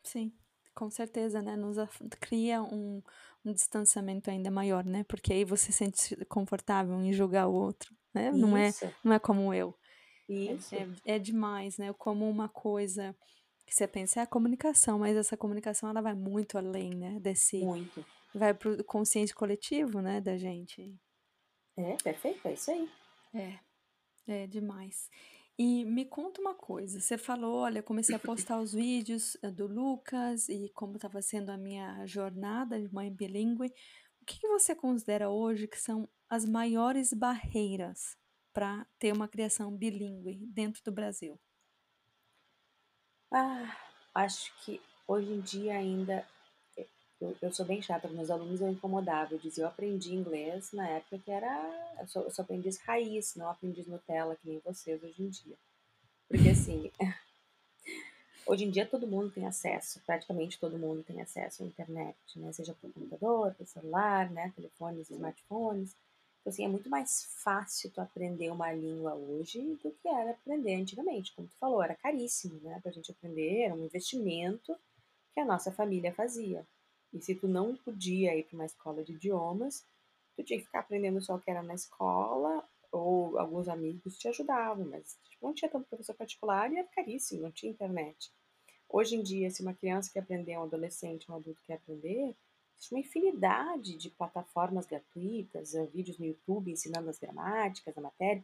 Sim, 0.03 0.33
com 0.73 0.89
certeza, 0.89 1.41
né? 1.41 1.55
Nos 1.55 1.77
cria 2.19 2.63
um, 2.63 3.01
um 3.45 3.53
distanciamento 3.53 4.29
ainda 4.29 4.49
maior, 4.49 4.83
né? 4.83 5.03
Porque 5.07 5.31
aí 5.31 5.45
você 5.45 5.71
se 5.71 5.73
sente 5.73 6.25
confortável 6.25 6.99
em 6.99 7.13
julgar 7.13 7.47
o 7.47 7.53
outro, 7.53 7.95
né? 8.13 8.31
Não 8.31 8.57
é, 8.57 8.71
não 9.03 9.13
é 9.13 9.19
como 9.19 9.53
eu. 9.53 9.77
Isso. 10.27 10.73
É, 10.73 10.87
é, 11.05 11.15
é 11.15 11.19
demais, 11.19 11.77
né? 11.77 11.93
Como 11.93 12.27
uma 12.27 12.49
coisa 12.49 13.15
que 13.65 13.73
você 13.73 13.87
pensa 13.87 14.19
é 14.19 14.23
a 14.23 14.27
comunicação, 14.27 14.99
mas 14.99 15.17
essa 15.17 15.35
comunicação 15.35 15.89
ela 15.89 16.01
vai 16.01 16.13
muito 16.13 16.57
além, 16.57 16.93
né? 16.93 17.19
Desse. 17.19 17.59
Muito. 17.63 18.05
Vai 18.33 18.53
pro 18.53 18.83
consciente 18.83 19.33
coletivo, 19.33 20.01
né, 20.01 20.19
da 20.19 20.37
gente. 20.37 20.93
É, 21.77 21.95
perfeito, 22.03 22.47
é 22.47 22.53
isso 22.53 22.71
aí. 22.71 22.89
É, 23.33 23.59
é 24.27 24.47
demais. 24.47 25.09
E 25.57 25.85
me 25.85 26.03
conta 26.03 26.41
uma 26.41 26.53
coisa, 26.53 26.99
você 26.99 27.17
falou, 27.17 27.59
olha, 27.59 27.81
comecei 27.81 28.13
a 28.13 28.19
postar 28.19 28.59
os 28.59 28.73
vídeos 28.73 29.37
eh, 29.41 29.49
do 29.49 29.65
Lucas 29.65 30.49
e 30.49 30.69
como 30.75 30.97
estava 30.97 31.21
sendo 31.21 31.49
a 31.49 31.57
minha 31.57 32.05
jornada 32.05 32.79
de 32.79 32.93
mãe 32.93 33.09
bilíngue. 33.09 33.71
O 34.21 34.25
que 34.25 34.37
que 34.37 34.47
você 34.49 34.75
considera 34.75 35.29
hoje 35.29 35.65
que 35.65 35.79
são 35.79 36.09
as 36.29 36.45
maiores 36.45 37.13
barreiras 37.13 38.17
para 38.53 38.85
ter 38.99 39.13
uma 39.13 39.29
criação 39.29 39.71
bilíngue 39.71 40.45
dentro 40.47 40.83
do 40.83 40.91
Brasil? 40.91 41.39
Ah, 43.31 43.77
acho 44.13 44.53
que 44.63 44.81
hoje 45.07 45.31
em 45.31 45.41
dia 45.41 45.75
ainda 45.75 46.25
eu, 47.19 47.35
eu 47.41 47.53
sou 47.53 47.65
bem 47.65 47.81
chata, 47.81 48.07
meus 48.09 48.29
alunos 48.29 48.61
eu 48.61 48.69
incomodava. 48.69 49.33
Eu 49.33 49.39
dizia, 49.39 49.63
eu 49.63 49.67
aprendi 49.67 50.13
inglês 50.13 50.71
na 50.73 50.87
época 50.87 51.19
que 51.19 51.31
era. 51.31 51.95
Eu 51.99 52.07
sou, 52.07 52.23
eu 52.23 52.31
sou 52.31 52.43
aprendiz 52.43 52.77
raiz, 52.79 53.35
não 53.35 53.49
aprendiz 53.49 53.87
Nutella, 53.87 54.35
que 54.35 54.47
nem 54.47 54.59
vocês 54.59 55.01
hoje 55.01 55.23
em 55.23 55.29
dia. 55.29 55.55
Porque 56.27 56.49
assim. 56.49 56.91
hoje 58.45 58.65
em 58.65 58.69
dia 58.69 58.85
todo 58.85 59.07
mundo 59.07 59.31
tem 59.31 59.47
acesso, 59.47 59.99
praticamente 60.05 60.59
todo 60.59 60.77
mundo 60.77 61.03
tem 61.03 61.19
acesso 61.19 61.63
à 61.63 61.65
internet, 61.65 62.15
né? 62.35 62.51
Seja 62.51 62.75
por 62.79 62.91
computador, 62.91 63.53
por 63.55 63.65
celular, 63.65 64.29
né? 64.29 64.51
Telefones, 64.55 65.09
smartphones. 65.09 65.95
Assim, 66.45 66.63
é 66.63 66.67
muito 66.67 66.89
mais 66.89 67.25
fácil 67.43 67.89
tu 67.91 67.99
aprender 67.99 68.51
uma 68.51 68.71
língua 68.71 69.15
hoje 69.15 69.61
do 69.81 69.91
que 69.91 70.07
era 70.07 70.31
aprender 70.31 70.75
antigamente. 70.75 71.33
Como 71.33 71.47
tu 71.47 71.55
falou, 71.57 71.81
era 71.81 71.95
caríssimo, 71.95 72.59
né? 72.61 72.79
Pra 72.81 72.91
gente 72.91 73.11
aprender, 73.11 73.63
era 73.63 73.73
um 73.73 73.83
investimento 73.83 74.75
que 75.33 75.39
a 75.39 75.45
nossa 75.45 75.71
família 75.71 76.13
fazia. 76.13 76.65
E 77.11 77.21
se 77.21 77.33
tu 77.33 77.47
não 77.47 77.75
podia 77.75 78.35
ir 78.35 78.43
para 78.43 78.55
uma 78.55 78.65
escola 78.65 79.03
de 79.03 79.13
idiomas, 79.13 79.83
tu 80.35 80.43
tinha 80.43 80.59
que 80.59 80.65
ficar 80.65 80.79
aprendendo 80.79 81.21
só 81.21 81.35
o 81.35 81.39
que 81.39 81.49
era 81.49 81.63
na 81.63 81.73
escola, 81.73 82.63
ou 82.91 83.37
alguns 83.37 83.67
amigos 83.67 84.17
te 84.17 84.27
ajudavam, 84.27 84.85
mas 84.85 85.17
tipo, 85.29 85.45
não 85.45 85.53
tinha 85.53 85.69
tanto 85.69 85.87
professor 85.87 86.15
particular 86.15 86.71
e 86.71 86.77
era 86.77 86.87
caríssimo, 86.87 87.41
não 87.41 87.51
tinha 87.51 87.71
internet. 87.71 88.31
Hoje 88.87 89.15
em 89.15 89.23
dia, 89.23 89.49
se 89.51 89.61
uma 89.61 89.73
criança 89.73 90.11
quer 90.11 90.19
aprender, 90.19 90.57
um 90.57 90.63
adolescente, 90.63 91.29
um 91.29 91.35
adulto 91.35 91.61
quer 91.65 91.75
aprender, 91.75 92.35
existe 92.77 92.93
uma 92.93 92.99
infinidade 92.99 93.95
de 93.95 94.09
plataformas 94.09 94.85
gratuitas, 94.85 95.73
vídeos 95.93 96.17
no 96.17 96.25
YouTube 96.25 96.71
ensinando 96.71 97.09
as 97.09 97.17
gramáticas, 97.17 97.97
a 97.97 98.01
matéria, 98.01 98.43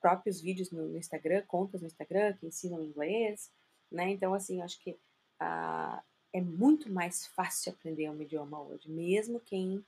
próprios 0.00 0.40
vídeos 0.40 0.70
no, 0.70 0.96
Instagram, 0.96 1.42
contas 1.46 1.80
no 1.80 1.86
Instagram 1.86 2.34
que 2.34 2.46
ensinam 2.46 2.82
inglês, 2.82 3.50
né? 3.90 4.10
Então, 4.10 4.34
assim, 4.34 4.60
acho 4.62 4.80
que 4.80 4.98
a, 5.38 6.02
é 6.32 6.40
muito 6.40 6.90
mais 6.90 7.26
fácil 7.26 7.72
aprender 7.72 8.08
um 8.10 8.20
idioma 8.20 8.60
hoje, 8.60 8.90
mesmo 8.90 9.38
quem 9.40 9.84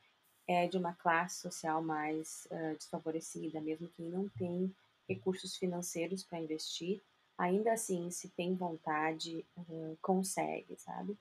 é 0.47 0.69
de 0.69 0.77
uma 0.77 0.93
classe 0.93 1.41
social 1.41 1.83
mais 1.83 2.47
uh, 2.51 2.77
desfavorecida, 2.77 3.61
mesmo 3.61 3.89
quem 3.97 4.09
não 4.09 4.29
tem 4.29 4.75
recursos 5.09 5.57
financeiros 5.57 6.23
para 6.23 6.41
investir, 6.41 7.01
ainda 7.37 7.73
assim, 7.73 8.11
se 8.11 8.29
tem 8.29 8.55
vontade, 8.55 9.45
uh, 9.57 9.99
consegue, 10.03 10.77
sabe? 10.77 11.17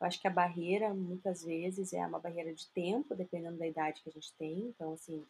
Eu 0.00 0.06
acho 0.06 0.20
que 0.20 0.28
a 0.28 0.30
barreira, 0.30 0.94
muitas 0.94 1.42
vezes, 1.42 1.92
é 1.92 2.06
uma 2.06 2.20
barreira 2.20 2.52
de 2.54 2.66
tempo, 2.68 3.14
dependendo 3.14 3.58
da 3.58 3.66
idade 3.66 4.00
que 4.00 4.08
a 4.08 4.12
gente 4.12 4.32
tem. 4.34 4.68
Então, 4.68 4.92
assim, 4.92 5.26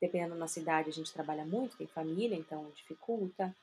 dependendo 0.00 0.34
da 0.34 0.40
nossa 0.40 0.58
idade, 0.58 0.90
a 0.90 0.92
gente 0.92 1.12
trabalha 1.12 1.44
muito, 1.44 1.76
tem 1.76 1.86
família, 1.86 2.36
então 2.36 2.70
dificulta 2.74 3.54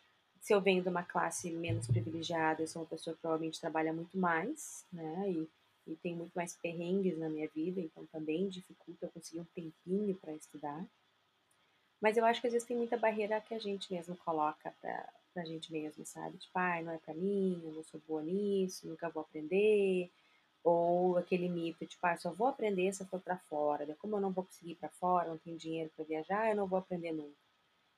se 0.42 0.54
eu 0.54 0.62
venho 0.62 0.82
de 0.82 0.90
uma 0.90 1.04
classe 1.04 1.52
menos 1.52 1.88
privilegiada, 1.88 2.62
eu 2.62 2.68
sou 2.68 2.82
uma 2.82 2.88
pessoa 2.88 3.16
que 3.16 3.22
provavelmente 3.22 3.60
trabalha 3.60 3.94
muito 3.94 4.18
mais, 4.18 4.86
né? 4.92 5.30
E, 5.30 5.50
e 5.88 5.96
tem 5.98 6.16
muito 6.16 6.34
mais 6.34 6.56
perrengues 6.56 7.18
na 7.18 7.30
minha 7.30 7.48
vida, 7.50 7.82
então 7.82 8.06
também 8.08 8.48
dificulta 8.48 9.06
eu 9.06 9.12
conseguir 9.12 9.42
um 9.42 9.46
tempinho 9.56 10.16
para 10.16 10.34
estudar. 10.34 10.86
Mas 12.02 12.16
eu 12.16 12.26
acho 12.26 12.40
que 12.40 12.48
às 12.48 12.54
vezes 12.54 12.68
tem 12.68 12.78
muita 12.78 12.98
barreira 12.98 13.42
que 13.42 13.54
a 13.54 13.60
gente 13.60 13.92
mesmo 13.92 14.16
coloca 14.18 14.74
para 14.80 15.14
a 15.38 15.46
gente 15.46 15.72
mesmo, 15.72 16.06
sabe? 16.06 16.38
Tipo, 16.38 16.58
ai, 16.60 16.84
não 16.84 16.92
é 16.94 16.98
para 16.98 17.13
mim, 17.13 17.62
eu 17.63 17.72
não 17.74 17.84
sou 17.84 18.02
boa 18.08 18.22
nisso, 18.24 18.88
nunca 18.88 19.10
vou 19.10 19.22
aprender, 19.24 20.10
Ou 20.63 21.18
aquele 21.18 21.50
mito, 21.50 21.86
tipo, 21.88 22.06
ah, 22.08 22.18
só 22.18 22.32
vou 22.34 22.48
aprender 22.48 22.94
se 22.94 23.02
eu 23.04 23.08
for 23.08 23.22
para 23.22 23.38
fora. 23.50 23.86
Daí, 23.86 23.96
como 23.98 24.15
eu 24.18 24.22
não 24.22 24.32
vou 24.32 24.46
conseguir 24.46 24.74
ir 24.74 24.76
para 24.76 24.89
fora, 24.89 25.30
não 25.30 25.38
tenho 25.39 25.58
dinheiro 25.58 25.92
para 25.96 26.06
viajar, 26.06 26.50
eu 26.50 26.56
não 26.56 26.68
vou 26.68 26.80
aprender 26.80 27.12
nunca. 27.13 27.38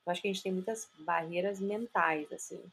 Eu 0.05 0.11
acho 0.11 0.21
que 0.21 0.27
a 0.29 0.33
gente 0.33 0.43
tem 0.43 0.53
muitas 0.53 0.89
barreiras 0.99 1.59
mentais, 1.59 2.31
assim. 2.33 2.63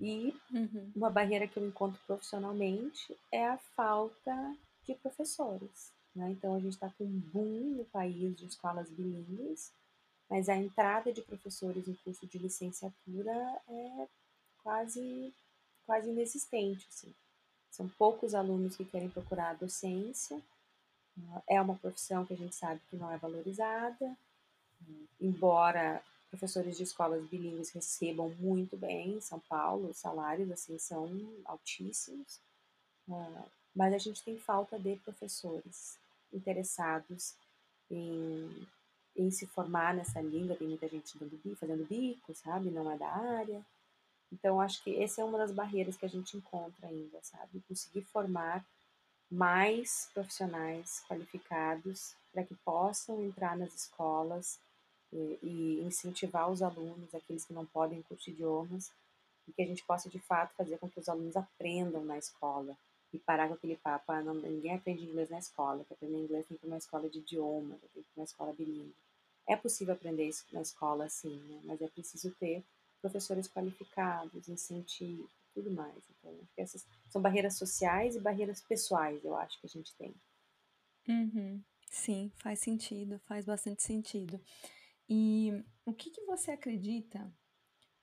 E 0.00 0.34
Uhum. 0.52 0.92
uma 0.96 1.10
barreira 1.10 1.46
que 1.46 1.58
eu 1.58 1.66
encontro 1.66 2.00
profissionalmente 2.06 3.16
é 3.30 3.46
a 3.46 3.58
falta 3.58 4.56
de 4.84 4.94
professores. 4.96 5.92
Né? 6.14 6.30
Então, 6.30 6.54
a 6.54 6.60
gente 6.60 6.72
está 6.72 6.90
com 6.90 7.04
um 7.04 7.20
boom 7.20 7.76
no 7.78 7.84
país 7.86 8.36
de 8.36 8.46
escolas 8.46 8.90
bilíngues, 8.90 9.72
mas 10.30 10.48
a 10.48 10.56
entrada 10.56 11.12
de 11.12 11.20
professores 11.22 11.88
em 11.88 11.94
curso 12.04 12.24
de 12.26 12.38
licenciatura 12.38 13.60
é 13.68 14.08
quase, 14.62 15.34
quase 15.84 16.08
inexistente. 16.08 16.86
Assim. 16.88 17.12
São 17.70 17.88
poucos 17.88 18.34
alunos 18.34 18.76
que 18.76 18.84
querem 18.84 19.10
procurar 19.10 19.50
a 19.50 19.54
docência, 19.54 20.40
é 21.48 21.60
uma 21.60 21.74
profissão 21.76 22.24
que 22.24 22.32
a 22.32 22.36
gente 22.36 22.54
sabe 22.54 22.80
que 22.88 22.96
não 22.96 23.10
é 23.10 23.18
valorizada, 23.18 24.16
embora 25.20 26.02
professores 26.30 26.76
de 26.76 26.84
escolas 26.84 27.26
bilíngues 27.26 27.70
recebam 27.70 28.30
muito 28.38 28.76
bem 28.76 29.16
em 29.16 29.20
São 29.20 29.40
Paulo, 29.40 29.90
os 29.90 29.98
salários 29.98 30.50
assim 30.50 30.78
são 30.78 31.10
altíssimos, 31.44 32.40
mas 33.74 33.92
a 33.92 33.98
gente 33.98 34.22
tem 34.22 34.38
falta 34.38 34.78
de 34.78 34.96
professores 34.96 35.98
interessados 36.32 37.34
em, 37.90 38.66
em 39.20 39.30
se 39.30 39.46
formar 39.46 39.94
nessa 39.94 40.20
língua, 40.20 40.56
tem 40.56 40.68
muita 40.68 40.88
gente 40.88 41.18
dando, 41.18 41.56
fazendo 41.56 41.86
bico, 41.86 42.34
sabe, 42.34 42.70
não 42.70 42.90
é 42.90 42.96
da 42.96 43.08
área, 43.08 43.64
então 44.32 44.60
acho 44.60 44.82
que 44.82 45.02
essa 45.02 45.20
é 45.20 45.24
uma 45.24 45.38
das 45.38 45.52
barreiras 45.52 45.96
que 45.96 46.06
a 46.06 46.08
gente 46.08 46.36
encontra 46.36 46.86
ainda, 46.86 47.18
sabe, 47.22 47.62
conseguir 47.68 48.02
formar 48.02 48.64
mais 49.30 50.08
profissionais 50.14 51.02
qualificados 51.08 52.14
para 52.32 52.44
que 52.44 52.54
possam 52.56 53.22
entrar 53.22 53.56
nas 53.56 53.74
escolas 53.74 54.58
e, 55.12 55.38
e, 55.42 55.80
incentivar 55.84 56.50
os 56.50 56.62
alunos, 56.62 57.14
aqueles 57.14 57.44
que 57.44 57.52
não 57.52 57.66
podem 57.66 58.02
curtir 58.02 58.30
idiomas, 58.30 58.92
e 59.48 59.52
que 59.52 59.62
a 59.62 59.66
gente 59.66 59.84
possa 59.84 60.08
de 60.08 60.18
fato 60.20 60.54
fazer 60.54 60.78
com 60.78 60.88
que 60.88 61.00
os 61.00 61.08
alunos 61.08 61.36
aprendam 61.36 62.04
na 62.04 62.16
escola 62.16 62.76
e 63.12 63.18
parar 63.18 63.48
com 63.48 63.54
aquele 63.54 63.76
papo, 63.76 64.12
ah, 64.12 64.22
não, 64.22 64.34
ninguém 64.34 64.74
aprende 64.74 65.04
inglês 65.04 65.28
na 65.28 65.38
escola, 65.38 65.82
para 65.84 65.94
aprender 65.94 66.18
inglês 66.18 66.46
tem 66.46 66.56
que 66.56 66.64
ir 66.64 66.68
para 66.68 66.68
uma 66.68 66.78
escola 66.78 67.08
de 67.08 67.18
idioma, 67.18 67.76
tem 67.80 67.88
que 67.92 67.98
ir 67.98 68.04
para 68.04 68.20
uma 68.20 68.24
escola 68.24 68.52
bilíngue. 68.52 68.94
É 69.50 69.56
possível 69.56 69.94
aprender 69.94 70.28
isso 70.28 70.44
na 70.52 70.62
escola, 70.62 71.08
sim, 71.08 71.36
né? 71.48 71.60
mas 71.64 71.82
é 71.82 71.88
preciso 71.88 72.30
ter 72.38 72.62
professores 73.02 73.48
qualificados, 73.48 74.48
incentivo, 74.48 75.28
tudo 75.52 75.68
mais. 75.72 75.96
Então, 76.08 76.32
essas 76.56 76.86
são 77.08 77.20
barreiras 77.20 77.56
sociais 77.56 78.14
e 78.14 78.20
barreiras 78.20 78.60
pessoais, 78.60 79.24
eu 79.24 79.34
acho 79.34 79.60
que 79.60 79.66
a 79.66 79.68
gente 79.68 79.92
tem. 79.96 80.14
Uhum. 81.08 81.60
Sim, 81.90 82.30
faz 82.36 82.60
sentido, 82.60 83.18
faz 83.26 83.44
bastante 83.44 83.82
sentido. 83.82 84.40
E 85.08 85.52
o 85.84 85.92
que, 85.92 86.10
que 86.10 86.24
você 86.26 86.52
acredita 86.52 87.34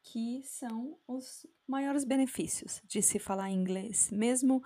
que 0.03 0.43
são 0.43 0.99
os 1.07 1.47
maiores 1.65 2.03
benefícios 2.03 2.81
de 2.83 3.01
se 3.01 3.19
falar 3.19 3.51
inglês? 3.51 4.12
Mesmo, 4.12 4.62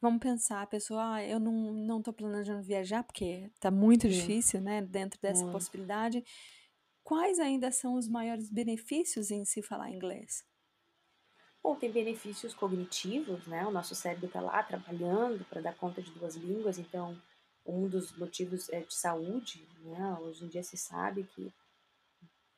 vamos 0.00 0.20
pensar, 0.20 0.62
a 0.62 0.66
pessoa, 0.66 1.14
ah, 1.14 1.24
eu 1.24 1.40
não, 1.40 1.72
não 1.72 2.02
tô 2.02 2.12
planejando 2.12 2.62
viajar 2.62 3.02
porque 3.02 3.50
tá 3.60 3.70
muito 3.70 4.08
difícil, 4.08 4.60
né, 4.60 4.82
dentro 4.82 5.20
dessa 5.20 5.42
Muito. 5.42 5.52
possibilidade. 5.52 6.24
Quais 7.02 7.38
ainda 7.38 7.70
são 7.70 7.94
os 7.94 8.08
maiores 8.08 8.50
benefícios 8.50 9.30
em 9.30 9.44
se 9.44 9.62
falar 9.62 9.90
inglês? 9.90 10.44
Bom, 11.62 11.74
tem 11.74 11.90
benefícios 11.90 12.54
cognitivos, 12.54 13.46
né? 13.46 13.66
O 13.66 13.70
nosso 13.70 13.94
cérebro 13.94 14.26
está 14.26 14.40
lá 14.40 14.62
trabalhando 14.62 15.44
para 15.46 15.60
dar 15.60 15.74
conta 15.74 16.00
de 16.00 16.10
duas 16.12 16.36
línguas, 16.36 16.78
então 16.78 17.20
um 17.66 17.88
dos 17.88 18.16
motivos 18.16 18.68
é 18.70 18.80
de 18.80 18.94
saúde, 18.94 19.66
né? 19.80 20.16
Hoje 20.20 20.44
em 20.44 20.48
dia 20.48 20.62
se 20.62 20.76
sabe 20.76 21.24
que 21.34 21.52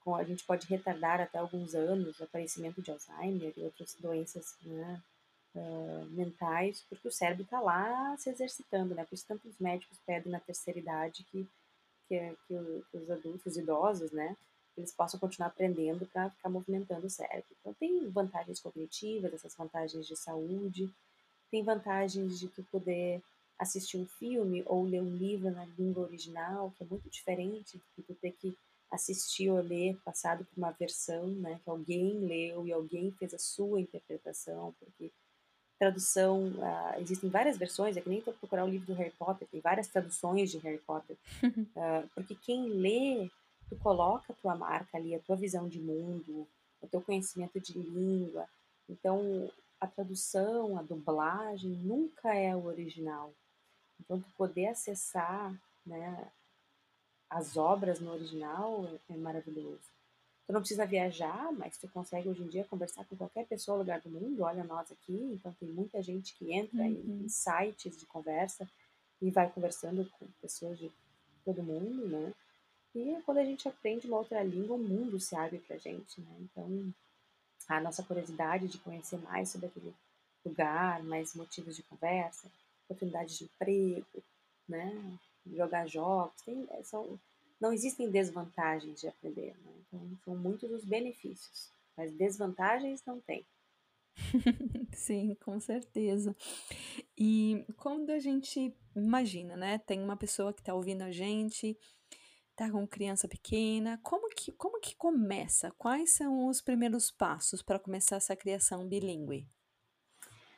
a 0.07 0.25
gente 0.25 0.45
pode 0.45 0.67
retardar 0.67 1.21
até 1.21 1.39
alguns 1.39 1.75
anos 1.75 2.19
o 2.19 2.25
aparecimento 2.25 2.83
de 2.83 2.91
Alzheimer 2.91 3.53
e 3.57 3.63
outras 3.63 3.95
doenças 3.95 4.57
né, 4.63 5.03
uh, 5.55 6.07
mentais, 6.11 6.85
porque 6.89 7.09
o 7.09 7.13
cérebro 7.13 7.45
está 7.45 7.61
lá 7.61 8.17
se 8.19 8.31
exercitando, 8.31 8.95
né? 8.95 9.05
Por 9.05 9.15
isso 9.15 9.27
tantos 9.27 9.59
médicos 9.59 9.99
pedem 10.07 10.33
na 10.33 10.41
terceira 10.41 10.79
idade 10.79 11.25
que, 11.25 11.47
que, 12.09 12.37
que, 12.47 12.97
os 12.97 13.11
adultos, 13.11 13.47
os 13.47 13.57
idosos, 13.57 14.13
né? 14.13 14.37
Eles 14.77 14.93
possam 14.93 15.19
continuar 15.19 15.49
aprendendo 15.49 16.07
para 16.07 16.31
ficar 16.31 16.49
movimentando 16.49 17.07
o 17.07 17.11
cérebro. 17.11 17.45
Então 17.61 17.75
tem 17.75 18.09
vantagens 18.09 18.61
cognitivas, 18.61 19.33
essas 19.33 19.55
vantagens 19.55 20.07
de 20.07 20.17
saúde, 20.17 20.91
tem 21.51 21.63
vantagens 21.63 22.39
de 22.39 22.49
tu 22.49 22.63
poder 22.65 23.23
assistir 23.59 23.99
um 23.99 24.07
filme 24.07 24.63
ou 24.67 24.85
ler 24.85 25.03
um 25.03 25.17
livro 25.17 25.51
na 25.51 25.67
língua 25.79 26.05
original, 26.05 26.73
que 26.77 26.83
é 26.83 26.87
muito 26.87 27.11
diferente 27.11 27.77
do 27.77 27.85
que 27.95 28.03
tu 28.03 28.15
ter 28.15 28.33
que 28.33 28.57
assistir 28.91 29.51
ou 29.51 29.61
ler 29.61 29.97
passado 30.05 30.45
por 30.45 30.59
uma 30.59 30.73
versão, 30.73 31.27
né, 31.29 31.61
que 31.63 31.71
alguém 31.71 32.19
leu 32.21 32.67
e 32.67 32.73
alguém 32.73 33.13
fez 33.13 33.33
a 33.35 33.39
sua 33.39 33.81
interpretação, 33.81 34.75
porque 34.81 35.13
tradução, 35.81 36.49
uh, 36.49 37.01
existem 37.01 37.31
várias 37.31 37.57
versões, 37.57 37.97
é 37.97 38.03
que 38.03 38.09
nem 38.09 38.21
tu 38.21 38.33
procurar 38.35 38.67
o 38.67 38.69
livro 38.69 38.89
do 38.89 38.93
Harry 38.93 39.15
Potter, 39.19 39.49
tem 39.49 39.63
várias 39.63 39.89
traduções 39.89 40.51
de 40.51 40.59
Harry 40.59 40.79
Potter, 40.79 41.17
uh, 41.43 42.07
porque 42.15 42.35
quem 42.35 42.69
lê, 42.69 43.31
tu 43.67 43.77
coloca 43.77 44.31
a 44.31 44.37
tua 44.37 44.55
marca 44.55 44.99
ali, 44.99 45.15
a 45.15 45.21
tua 45.21 45.37
visão 45.37 45.67
de 45.67 45.81
mundo, 45.81 46.47
o 46.83 46.87
teu 46.87 47.01
conhecimento 47.01 47.59
de 47.59 47.73
língua, 47.73 48.47
então 48.91 49.51
a 49.81 49.87
tradução, 49.87 50.79
a 50.79 50.83
dublagem 50.83 51.71
nunca 51.71 52.35
é 52.35 52.55
o 52.55 52.67
original, 52.67 53.33
então 53.99 54.21
tu 54.21 54.29
poder 54.37 54.67
acessar, 54.67 55.59
né, 55.87 56.31
as 57.31 57.57
obras 57.57 58.01
no 58.01 58.13
original 58.13 58.85
é, 59.09 59.15
é 59.15 59.17
maravilhoso. 59.17 59.89
Tu 60.51 60.53
não 60.53 60.61
precisa 60.63 60.85
viajar, 60.85 61.53
mas 61.53 61.79
tu 61.79 61.87
consegue 61.91 62.29
hoje 62.29 62.43
em 62.43 62.49
dia 62.49 62.65
conversar 62.65 63.05
com 63.05 63.15
qualquer 63.15 63.47
pessoa 63.47 63.79
lugar 63.79 64.01
do 64.01 64.11
mundo. 64.11 64.43
Olha 64.43 64.65
nós 64.65 64.91
aqui, 64.91 65.15
então 65.33 65.53
tem 65.53 65.69
muita 65.69 66.03
gente 66.03 66.35
que 66.35 66.53
entra 66.53 66.83
uhum. 66.83 67.23
em, 67.25 67.29
sites 67.29 67.97
de 67.97 68.05
conversa 68.05 68.69
e 69.23 69.31
vai 69.31 69.49
conversando 69.49 70.05
com 70.19 70.27
pessoas 70.43 70.77
de 70.77 70.91
todo 71.45 71.63
mundo, 71.63 72.05
né? 72.09 72.35
E 72.97 73.23
quando 73.25 73.39
a 73.39 73.45
gente 73.45 73.69
aprende 73.69 74.09
uma 74.09 74.17
outra 74.17 74.43
língua, 74.43 74.75
o 74.75 74.83
mundo 74.83 75.21
se 75.21 75.37
abre 75.37 75.61
pra 75.61 75.79
gente, 75.79 76.21
né? 76.21 76.37
Então, 76.41 76.93
a 77.69 77.81
nossa 77.81 78.03
curiosidade 78.03 78.67
de 78.67 78.79
conhecer 78.79 79.19
mais 79.19 79.51
sobre 79.51 79.69
aquele 79.69 79.95
lugar, 80.45 81.01
mais 81.05 81.33
motivos 81.33 81.77
de 81.77 81.85
conversa, 81.85 82.51
oportunidades 82.87 83.39
de 83.39 83.45
emprego, 83.45 84.05
né? 84.69 85.17
jogar 85.47 85.87
jogos, 85.87 86.43
tem, 86.43 86.67
é, 86.73 86.83
são, 86.83 87.19
não 87.61 87.73
existem 87.73 88.11
desvantagens 88.11 89.01
de 89.01 89.09
aprender, 89.09 89.55
né? 89.65 89.73
então 89.87 90.19
são 90.25 90.37
muitos 90.37 90.71
os 90.71 90.85
benefícios, 90.85 91.71
mas 91.97 92.13
desvantagens 92.13 93.05
não 93.05 93.21
tem. 93.21 93.45
Sim, 94.93 95.37
com 95.45 95.61
certeza. 95.61 96.35
E 97.17 97.65
quando 97.77 98.11
a 98.11 98.19
gente 98.19 98.75
imagina, 98.95 99.57
né, 99.57 99.79
tem 99.79 100.03
uma 100.03 100.17
pessoa 100.17 100.53
que 100.53 100.61
está 100.61 100.75
ouvindo 100.75 101.03
a 101.03 101.11
gente, 101.11 101.79
tá 102.57 102.71
com 102.71 102.87
criança 102.87 103.29
pequena, 103.29 103.99
como 104.03 104.29
que, 104.29 104.53
como 104.53 104.81
que 104.81 104.95
começa? 104.97 105.71
Quais 105.79 106.15
são 106.15 106.47
os 106.49 106.61
primeiros 106.61 107.11
passos 107.11 107.63
para 107.63 107.79
começar 107.79 108.17
essa 108.17 108.37
criação 108.37 108.87
bilíngue? 108.87 109.47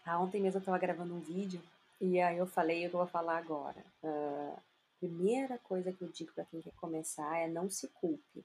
Ah, 0.04 0.18
ontem 0.18 0.40
mesmo 0.40 0.58
eu 0.58 0.60
estava 0.60 0.78
gravando 0.78 1.14
um 1.14 1.20
vídeo 1.20 1.62
e 2.00 2.20
aí 2.20 2.38
eu 2.38 2.46
falei 2.46 2.86
o 2.86 2.90
que 2.90 2.96
eu 2.96 3.00
vou 3.00 3.06
falar 3.06 3.38
agora. 3.38 3.84
Uh, 4.02 4.60
primeira 5.02 5.58
coisa 5.58 5.92
que 5.92 6.00
eu 6.00 6.08
digo 6.08 6.32
para 6.32 6.44
quem 6.44 6.60
quer 6.60 6.72
começar 6.74 7.36
é 7.36 7.48
não 7.48 7.68
se 7.68 7.88
culpe, 7.88 8.44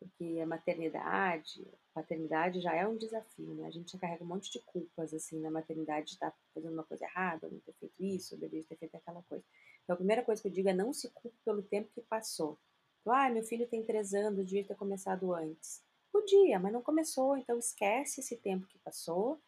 porque 0.00 0.40
a 0.40 0.46
maternidade, 0.46 1.66
paternidade 1.92 2.62
já 2.62 2.74
é 2.74 2.88
um 2.88 2.96
desafio, 2.96 3.54
né? 3.54 3.66
A 3.66 3.70
gente 3.70 3.92
já 3.92 3.98
carrega 3.98 4.24
um 4.24 4.26
monte 4.26 4.50
de 4.50 4.58
culpas 4.60 5.12
assim 5.12 5.38
na 5.38 5.50
maternidade 5.50 6.06
de 6.06 6.12
estar 6.14 6.30
tá 6.30 6.36
fazendo 6.54 6.72
uma 6.72 6.82
coisa 6.82 7.04
errada, 7.04 7.50
não 7.50 7.58
ter 7.60 7.74
feito 7.74 7.94
isso, 8.02 8.38
deveria 8.38 8.64
ter 8.64 8.76
feito 8.76 8.96
aquela 8.96 9.22
coisa. 9.24 9.44
Então 9.84 9.92
a 9.92 9.96
primeira 9.98 10.22
coisa 10.22 10.40
que 10.40 10.48
eu 10.48 10.52
digo 10.52 10.70
é 10.70 10.72
não 10.72 10.94
se 10.94 11.10
culpe 11.10 11.36
pelo 11.44 11.62
tempo 11.62 11.90
que 11.94 12.00
passou. 12.00 12.58
Então, 13.02 13.12
ah, 13.12 13.28
meu 13.28 13.42
filho 13.42 13.68
tem 13.68 13.84
três 13.84 14.14
anos, 14.14 14.46
devia 14.46 14.64
ter 14.64 14.76
começado 14.76 15.34
antes. 15.34 15.82
Podia, 16.10 16.58
mas 16.58 16.72
não 16.72 16.80
começou, 16.80 17.36
então 17.36 17.58
esquece 17.58 18.20
esse 18.20 18.36
tempo 18.38 18.66
que 18.66 18.78
passou 18.78 19.38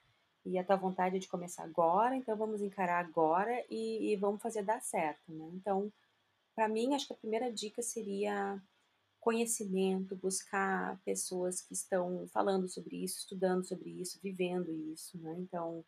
e 0.44 0.58
a 0.58 0.64
tua 0.64 0.76
vontade 0.76 1.18
de 1.18 1.26
começar 1.26 1.64
agora, 1.64 2.14
então 2.14 2.36
vamos 2.36 2.60
encarar 2.60 3.00
agora 3.00 3.64
e, 3.70 4.12
e 4.12 4.16
vamos 4.16 4.42
fazer 4.42 4.62
dar 4.62 4.80
certo, 4.82 5.32
né? 5.32 5.50
Então, 5.54 5.90
para 6.58 6.68
mim, 6.68 6.92
acho 6.92 7.06
que 7.06 7.12
a 7.12 7.16
primeira 7.16 7.52
dica 7.52 7.80
seria 7.80 8.60
conhecimento, 9.20 10.16
buscar 10.16 11.00
pessoas 11.04 11.62
que 11.62 11.72
estão 11.72 12.26
falando 12.32 12.68
sobre 12.68 12.96
isso, 12.96 13.18
estudando 13.18 13.64
sobre 13.64 13.90
isso, 13.90 14.18
vivendo 14.20 14.72
isso, 14.92 15.16
né? 15.18 15.36
Então, 15.38 15.84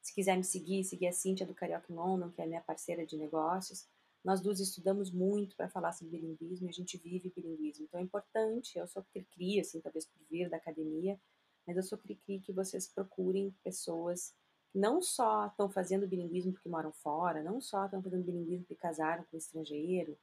se 0.00 0.14
quiser 0.14 0.36
me 0.36 0.44
seguir, 0.44 0.84
seguir 0.84 1.08
a 1.08 1.12
Cíntia 1.12 1.44
do 1.44 1.52
Carioca 1.52 1.92
London, 1.92 2.30
que 2.30 2.40
é 2.40 2.46
minha 2.46 2.60
parceira 2.60 3.04
de 3.04 3.16
negócios. 3.16 3.84
Nós 4.24 4.40
duas 4.40 4.60
estudamos 4.60 5.10
muito 5.10 5.56
para 5.56 5.68
falar 5.68 5.90
sobre 5.90 6.16
bilinguismo 6.16 6.68
e 6.68 6.70
a 6.70 6.72
gente 6.72 6.96
vive 6.98 7.32
bilinguismo. 7.34 7.86
Então 7.86 7.98
é 7.98 8.04
importante, 8.04 8.78
eu 8.78 8.86
sou 8.86 9.02
cri-cri, 9.02 9.58
assim, 9.58 9.80
talvez 9.80 10.06
por 10.06 10.24
vir 10.30 10.48
da 10.48 10.56
academia, 10.56 11.20
mas 11.66 11.76
eu 11.76 11.82
sou 11.82 11.98
cri-cri 11.98 12.38
que 12.38 12.52
vocês 12.52 12.86
procurem 12.86 13.52
pessoas 13.64 14.32
não 14.74 15.02
só 15.02 15.46
estão 15.46 15.68
fazendo 15.68 16.06
bilinguismo 16.06 16.52
porque 16.52 16.68
moram 16.68 16.92
fora, 16.92 17.42
não 17.42 17.60
só 17.60 17.84
estão 17.84 18.02
fazendo 18.02 18.24
bilinguismo 18.24 18.64
porque 18.64 18.74
casaram 18.74 19.24
com 19.24 19.36
um 19.36 19.38
estrangeiro, 19.38 20.16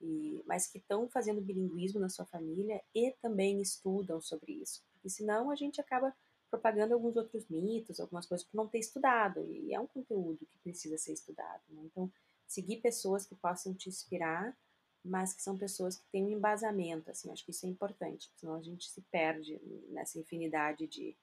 e, 0.00 0.42
mas 0.46 0.66
que 0.66 0.78
estão 0.78 1.08
fazendo 1.08 1.40
bilinguismo 1.40 1.98
na 1.98 2.08
sua 2.08 2.24
família 2.24 2.80
e 2.94 3.10
também 3.20 3.60
estudam 3.60 4.20
sobre 4.20 4.52
isso. 4.52 4.82
Porque 4.92 5.10
senão 5.10 5.50
a 5.50 5.56
gente 5.56 5.80
acaba 5.80 6.14
propagando 6.50 6.94
alguns 6.94 7.16
outros 7.16 7.46
mitos, 7.48 8.00
algumas 8.00 8.26
coisas 8.26 8.46
por 8.46 8.56
não 8.56 8.68
ter 8.68 8.78
estudado, 8.78 9.44
e 9.52 9.74
é 9.74 9.80
um 9.80 9.86
conteúdo 9.86 10.46
que 10.46 10.58
precisa 10.62 10.96
ser 10.96 11.12
estudado. 11.12 11.62
Né? 11.68 11.82
Então, 11.84 12.10
seguir 12.46 12.78
pessoas 12.78 13.26
que 13.26 13.34
possam 13.34 13.74
te 13.74 13.88
inspirar, 13.88 14.56
mas 15.04 15.32
que 15.32 15.42
são 15.42 15.56
pessoas 15.56 15.96
que 15.96 16.06
têm 16.10 16.24
um 16.24 16.30
embasamento, 16.30 17.10
assim, 17.10 17.30
acho 17.30 17.44
que 17.44 17.50
isso 17.50 17.66
é 17.66 17.68
importante, 17.68 18.30
senão 18.36 18.54
a 18.54 18.62
gente 18.62 18.88
se 18.88 19.00
perde 19.02 19.60
nessa 19.90 20.18
infinidade 20.18 20.86
de, 20.86 21.16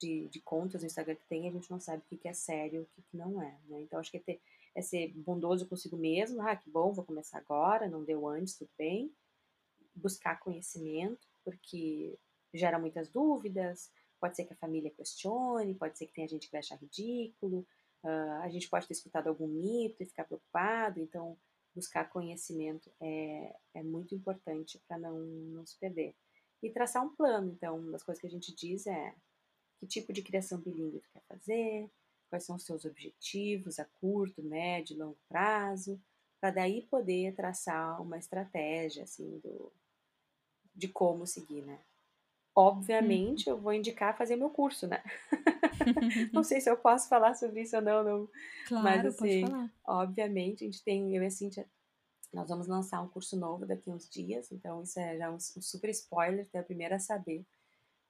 de, 0.00 0.28
de 0.28 0.40
contas 0.40 0.82
no 0.82 0.86
Instagram 0.86 1.14
que 1.16 1.26
tem 1.26 1.48
a 1.48 1.52
gente 1.52 1.70
não 1.70 1.80
sabe 1.80 2.02
o 2.02 2.16
que, 2.16 2.28
é 2.28 2.32
sério 2.32 2.80
e 2.80 2.82
o 2.82 2.86
que, 2.86 3.02
que 3.02 3.16
não 3.16 3.42
é, 3.42 3.58
né? 3.66 3.80
Então, 3.80 3.98
acho 3.98 4.10
que 4.10 4.18
é, 4.18 4.20
ter, 4.20 4.40
é 4.74 4.82
ser 4.82 5.12
bondoso 5.14 5.66
consigo 5.66 5.96
mesmo, 5.96 6.42
ah, 6.42 6.56
que 6.56 6.70
bom, 6.70 6.92
vou 6.92 7.04
começar 7.04 7.38
agora, 7.38 7.88
não 7.88 8.04
deu 8.04 8.28
antes, 8.28 8.56
tudo 8.56 8.70
bem. 8.76 9.12
Buscar 9.94 10.38
conhecimento, 10.40 11.26
porque 11.44 12.18
gera 12.52 12.78
muitas 12.78 13.08
dúvidas, 13.08 13.90
pode 14.20 14.36
ser 14.36 14.44
que 14.44 14.52
a 14.52 14.56
família 14.56 14.90
questione, 14.90 15.74
pode 15.74 15.96
ser 15.98 16.06
que 16.06 16.14
tenha 16.14 16.28
gente 16.28 16.46
que 16.46 16.52
vai 16.52 16.60
achar 16.60 16.78
ridículo, 16.78 17.66
uh, 18.04 18.42
a 18.42 18.48
gente 18.48 18.68
pode 18.68 18.86
ter 18.86 18.94
escutado 18.94 19.28
algum 19.28 19.46
mito 19.46 20.02
e 20.02 20.06
ficar 20.06 20.24
preocupado, 20.24 21.00
então 21.00 21.36
buscar 21.74 22.08
conhecimento 22.08 22.90
é, 23.00 23.54
é 23.74 23.82
muito 23.82 24.14
importante 24.14 24.80
para 24.88 24.98
não, 24.98 25.18
não 25.18 25.66
se 25.66 25.78
perder. 25.78 26.14
E 26.62 26.70
traçar 26.70 27.04
um 27.04 27.14
plano, 27.14 27.52
então, 27.52 27.90
das 27.90 28.02
coisas 28.02 28.20
que 28.20 28.26
a 28.26 28.30
gente 28.30 28.54
diz 28.54 28.86
é 28.86 29.14
que 29.78 29.86
tipo 29.86 30.12
de 30.12 30.22
criação 30.22 30.58
bilíngue 30.58 31.00
tu 31.00 31.08
quer 31.12 31.22
fazer, 31.28 31.90
quais 32.28 32.44
são 32.44 32.56
os 32.56 32.64
seus 32.64 32.84
objetivos 32.84 33.78
a 33.78 33.84
curto, 33.84 34.42
médio 34.42 34.94
e 34.94 34.98
longo 34.98 35.18
prazo, 35.28 36.00
para 36.40 36.50
daí 36.50 36.82
poder 36.82 37.34
traçar 37.34 38.00
uma 38.00 38.18
estratégia 38.18 39.04
assim 39.04 39.38
do 39.42 39.72
de 40.74 40.88
como 40.88 41.26
seguir, 41.26 41.62
né? 41.62 41.78
Obviamente, 42.54 43.48
eu 43.48 43.58
vou 43.58 43.72
indicar 43.72 44.16
fazer 44.16 44.36
meu 44.36 44.50
curso, 44.50 44.86
né? 44.86 45.02
não 46.32 46.42
sei 46.42 46.60
se 46.60 46.70
eu 46.70 46.76
posso 46.76 47.08
falar 47.08 47.34
sobre 47.34 47.62
isso 47.62 47.76
ou 47.76 47.82
não, 47.82 48.04
não. 48.04 48.28
Claro, 48.66 48.84
mas 48.84 49.06
assim, 49.06 49.44
obviamente, 49.84 50.64
a 50.64 50.66
gente 50.66 50.82
tem, 50.82 51.14
eu 51.14 51.22
e 51.22 51.26
a 51.26 51.30
Cintia, 51.30 51.66
nós 52.32 52.48
vamos 52.48 52.66
lançar 52.66 53.02
um 53.02 53.08
curso 53.08 53.36
novo 53.36 53.66
daqui 53.66 53.90
a 53.90 53.94
uns 53.94 54.08
dias, 54.08 54.50
então 54.52 54.82
isso 54.82 54.98
é 54.98 55.18
já 55.18 55.30
um, 55.30 55.36
um 55.36 55.38
super 55.38 55.90
spoiler, 55.90 56.46
tu 56.46 56.56
é 56.56 56.60
a 56.60 56.64
primeira 56.64 56.96
a 56.96 57.00
saber 57.00 57.44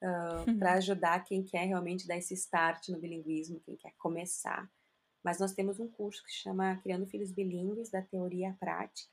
uh, 0.03 0.59
para 0.59 0.75
ajudar 0.75 1.25
quem 1.25 1.45
quer 1.45 1.65
realmente 1.65 2.07
dar 2.07 2.17
esse 2.17 2.35
start 2.35 2.89
no 2.89 2.99
bilinguismo, 2.99 3.61
quem 3.61 3.77
quer 3.77 3.93
começar. 3.99 4.71
Mas 5.25 5.41
nós 5.41 5.53
temos 5.53 5.81
um 5.81 5.89
curso 5.89 6.23
que 6.25 6.31
se 6.31 6.39
chama 6.39 6.77
Criando 6.83 7.07
Filhos 7.07 7.33
Bilíngues, 7.33 7.91
da 7.91 8.03
Teoria 8.03 8.51
à 8.51 8.53
Prática, 8.55 9.11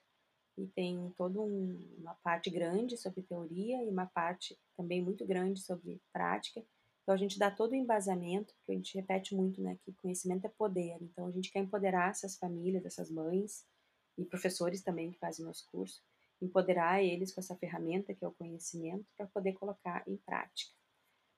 e 0.57 0.67
tem 0.67 1.11
toda 1.17 1.41
um, 1.41 1.95
uma 1.97 2.13
parte 2.23 2.49
grande 2.49 2.95
sobre 2.97 3.23
teoria 3.23 3.83
e 3.83 3.89
uma 3.89 4.05
parte 4.05 4.57
também 4.77 5.01
muito 5.01 5.25
grande 5.25 5.59
sobre 5.59 5.99
prática. 6.11 6.63
Então 7.01 7.15
a 7.15 7.17
gente 7.17 7.39
dá 7.39 7.49
todo 7.51 7.71
o 7.71 7.75
embasamento, 7.75 8.53
porque 8.55 8.71
a 8.71 8.75
gente 8.75 8.95
repete 8.95 9.35
muito, 9.35 9.61
né, 9.61 9.77
que 9.83 9.91
conhecimento 9.93 10.45
é 10.45 10.49
poder. 10.49 10.97
Então 11.01 11.25
a 11.25 11.31
gente 11.31 11.51
quer 11.51 11.59
empoderar 11.59 12.11
essas 12.11 12.37
famílias, 12.37 12.85
essas 12.85 13.09
mães 13.09 13.65
e 14.17 14.23
professores 14.23 14.83
também 14.83 15.11
que 15.11 15.17
fazem 15.17 15.45
nosso 15.45 15.67
curso, 15.71 16.01
empoderar 16.41 17.03
eles 17.03 17.33
com 17.33 17.39
essa 17.39 17.55
ferramenta 17.55 18.13
que 18.13 18.23
é 18.23 18.27
o 18.27 18.33
conhecimento 18.33 19.05
para 19.15 19.27
poder 19.27 19.53
colocar 19.53 20.03
em 20.07 20.17
prática. 20.17 20.73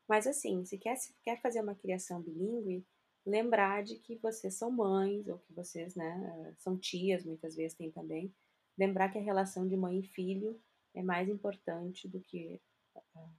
Mas 0.07 0.27
assim, 0.27 0.63
se 0.65 0.77
quer, 0.77 0.95
se 0.95 1.13
quer 1.23 1.41
fazer 1.41 1.61
uma 1.61 1.75
criação 1.75 2.21
bilíngue, 2.21 2.85
lembrar 3.25 3.83
de 3.83 3.97
que 3.97 4.15
vocês 4.17 4.53
são 4.53 4.69
mães, 4.69 5.27
ou 5.27 5.39
que 5.39 5.53
vocês 5.53 5.95
né, 5.95 6.53
são 6.59 6.77
tias, 6.77 7.25
muitas 7.25 7.55
vezes 7.55 7.75
tem 7.75 7.91
também. 7.91 8.33
Lembrar 8.77 9.09
que 9.09 9.17
a 9.17 9.21
relação 9.21 9.67
de 9.67 9.75
mãe 9.75 9.99
e 9.99 10.03
filho 10.03 10.61
é 10.93 11.01
mais 11.01 11.27
importante 11.27 12.07
do 12.07 12.21
que 12.21 12.61
uh, 12.95 13.29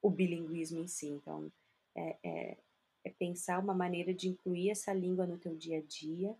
o 0.00 0.10
bilinguismo 0.10 0.80
em 0.80 0.86
si. 0.86 1.08
Então, 1.08 1.50
é, 1.94 2.16
é, 2.22 2.58
é 3.04 3.10
pensar 3.10 3.58
uma 3.58 3.74
maneira 3.74 4.14
de 4.14 4.28
incluir 4.28 4.70
essa 4.70 4.92
língua 4.92 5.26
no 5.26 5.38
teu 5.38 5.56
dia 5.56 5.78
a 5.78 5.82
dia 5.82 6.36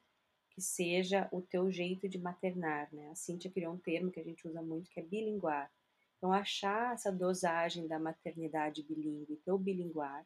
que 0.54 0.60
seja 0.60 1.28
o 1.32 1.40
teu 1.40 1.70
jeito 1.70 2.08
de 2.08 2.18
maternar, 2.18 2.92
né? 2.92 3.10
A 3.10 3.14
Cíntia 3.14 3.50
criou 3.50 3.74
um 3.74 3.78
termo 3.78 4.10
que 4.10 4.20
a 4.20 4.24
gente 4.24 4.46
usa 4.46 4.60
muito 4.62 4.90
que 4.90 5.00
é 5.00 5.02
bilinguar. 5.02 5.70
Então, 6.16 6.32
achar 6.32 6.94
essa 6.94 7.10
dosagem 7.10 7.88
da 7.88 7.98
maternidade 7.98 8.82
bilíngue, 8.82 9.40
teu 9.44 9.58
bilinguar, 9.58 10.24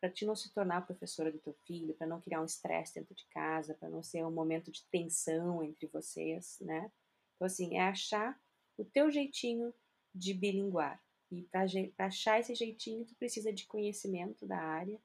para 0.00 0.10
te 0.10 0.24
não 0.24 0.36
se 0.36 0.52
tornar 0.52 0.86
professora 0.86 1.32
do 1.32 1.38
teu 1.38 1.54
filho, 1.66 1.94
para 1.94 2.06
não 2.06 2.20
criar 2.20 2.40
um 2.40 2.44
estresse 2.44 2.94
dentro 2.94 3.14
de 3.14 3.26
casa, 3.26 3.74
para 3.74 3.88
não 3.88 4.02
ser 4.02 4.24
um 4.24 4.30
momento 4.30 4.70
de 4.70 4.84
tensão 4.90 5.62
entre 5.62 5.86
vocês, 5.86 6.58
né? 6.60 6.90
Então, 7.34 7.46
assim, 7.46 7.76
é 7.76 7.80
achar 7.80 8.40
o 8.76 8.84
teu 8.84 9.10
jeitinho 9.10 9.72
de 10.14 10.34
bilinguar. 10.34 11.02
E 11.30 11.42
para 11.44 12.06
achar 12.06 12.38
esse 12.38 12.54
jeitinho, 12.54 13.06
tu 13.06 13.14
precisa 13.14 13.52
de 13.52 13.66
conhecimento 13.66 14.46
da 14.46 14.58
área 14.58 15.00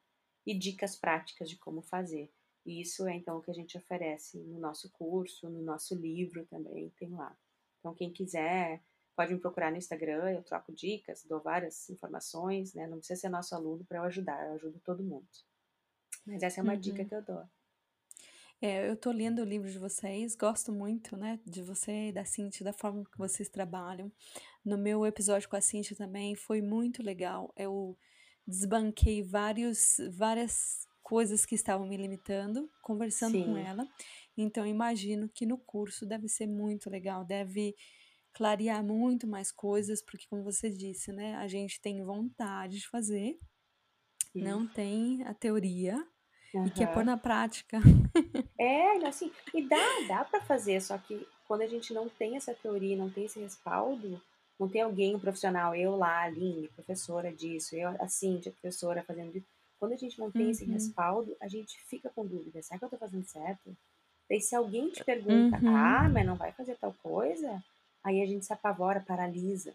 e 0.45 0.53
dicas 0.53 0.95
práticas 0.95 1.49
de 1.49 1.57
como 1.57 1.81
fazer. 1.81 2.31
E 2.67 2.81
isso 2.81 3.07
é 3.07 3.15
então 3.15 3.37
o 3.37 3.41
que 3.41 3.49
a 3.49 3.53
gente 3.53 3.77
oferece 3.77 4.37
no 4.39 4.59
nosso 4.59 4.89
curso, 4.91 5.49
no 5.49 5.61
nosso 5.61 5.95
livro 5.95 6.45
também 6.47 6.89
tem 6.99 7.09
lá. 7.11 7.33
Então 7.79 7.95
quem 7.95 8.11
quiser 8.11 8.83
pode 9.15 9.33
me 9.33 9.39
procurar 9.39 9.71
no 9.71 9.77
Instagram, 9.77 10.31
eu 10.31 10.43
troco 10.43 10.73
dicas, 10.73 11.23
dou 11.23 11.39
várias 11.39 11.89
informações, 11.89 12.73
né? 12.73 12.85
Não 12.85 12.97
precisa 12.97 13.21
ser 13.21 13.29
nosso 13.29 13.55
aluno 13.55 13.85
para 13.85 13.99
eu 13.99 14.03
ajudar, 14.03 14.45
eu 14.45 14.55
ajudo 14.55 14.81
todo 14.83 15.01
mundo. 15.01 15.25
Mas 16.25 16.43
essa 16.43 16.59
é 16.59 16.63
uma 16.63 16.73
uhum. 16.73 16.79
dica 16.79 17.05
que 17.05 17.15
eu 17.15 17.21
dou. 17.23 17.43
É, 18.61 18.89
eu 18.89 18.95
estou 18.95 19.13
lendo 19.13 19.39
o 19.39 19.45
livro 19.45 19.71
de 19.71 19.79
vocês, 19.79 20.35
gosto 20.35 20.73
muito, 20.73 21.15
né, 21.15 21.39
de 21.45 21.61
você 21.63 22.09
e 22.09 22.11
da 22.11 22.25
Cintia, 22.25 22.65
da 22.65 22.73
forma 22.73 23.05
que 23.05 23.17
vocês 23.17 23.47
trabalham. 23.47 24.11
No 24.65 24.77
meu 24.77 25.05
episódio 25.05 25.47
com 25.47 25.55
a 25.55 25.61
Cintia 25.61 25.95
também 25.95 26.35
foi 26.35 26.61
muito 26.61 27.01
legal. 27.01 27.53
Eu 27.55 27.97
desbanquei 28.45 29.23
vários, 29.23 29.97
várias 30.11 30.87
coisas 31.07 31.45
que 31.45 31.55
estavam 31.55 31.87
me 31.87 31.95
limitando, 31.95 32.69
conversando 32.81 33.31
Sim. 33.31 33.45
com 33.45 33.57
ela. 33.57 33.87
Então, 34.35 34.67
imagino 34.67 35.29
que 35.29 35.45
no 35.45 35.57
curso 35.57 36.05
deve 36.05 36.27
ser 36.27 36.47
muito 36.47 36.89
legal, 36.89 37.23
deve 37.23 37.73
clarear 38.33 38.83
muito 38.83 39.25
mais 39.25 39.49
coisas, 39.49 40.01
porque, 40.01 40.27
como 40.29 40.43
você 40.43 40.69
disse, 40.69 41.13
né, 41.13 41.35
a 41.37 41.47
gente 41.47 41.79
tem 41.79 42.03
vontade 42.03 42.79
de 42.79 42.89
fazer, 42.89 43.39
Sim. 44.33 44.41
não 44.41 44.67
tem 44.67 45.23
a 45.23 45.33
teoria 45.33 45.95
uhum. 46.53 46.65
e 46.65 46.71
quer 46.71 46.93
pôr 46.93 47.05
na 47.05 47.15
prática. 47.15 47.79
É, 48.59 48.97
assim, 49.07 49.31
e 49.53 49.65
dá, 49.65 49.77
dá 50.09 50.25
para 50.25 50.41
fazer, 50.41 50.81
só 50.81 50.97
que 50.97 51.25
quando 51.47 51.61
a 51.61 51.67
gente 51.67 51.93
não 51.93 52.09
tem 52.09 52.35
essa 52.35 52.53
teoria, 52.53 52.97
não 52.97 53.09
tem 53.09 53.23
esse 53.25 53.39
respaldo, 53.39 54.21
não 54.59 54.67
tem 54.67 54.81
alguém, 54.81 55.15
um 55.15 55.19
profissional, 55.19 55.73
eu 55.73 55.95
lá, 55.95 56.09
a 56.09 56.23
Aline, 56.23 56.67
professora 56.69 57.31
disso, 57.31 57.77
eu, 57.77 57.89
a 58.01 58.07
Cintia, 58.09 58.51
professora 58.51 59.03
fazendo 59.03 59.37
isso, 59.37 59.47
quando 59.79 59.93
a 59.93 59.97
gente 59.97 60.19
não 60.19 60.31
tem 60.31 60.45
uhum. 60.45 60.51
esse 60.51 60.65
respaldo, 60.65 61.35
a 61.39 61.47
gente 61.47 61.79
fica 61.81 62.09
com 62.09 62.25
dúvida. 62.25 62.61
Será 62.61 62.79
que 62.79 62.85
eu 62.85 62.89
tô 62.89 62.97
fazendo 62.97 63.25
certo? 63.25 63.75
Daí 64.29 64.41
se 64.41 64.55
alguém 64.55 64.89
te 64.89 65.03
pergunta, 65.03 65.57
uhum. 65.57 65.75
ah, 65.75 66.09
mas 66.09 66.25
não 66.25 66.35
vai 66.35 66.51
fazer 66.51 66.75
tal 66.75 66.93
coisa, 67.01 67.63
aí 68.03 68.21
a 68.21 68.25
gente 68.25 68.45
se 68.45 68.53
apavora, 68.53 68.99
paralisa. 68.99 69.73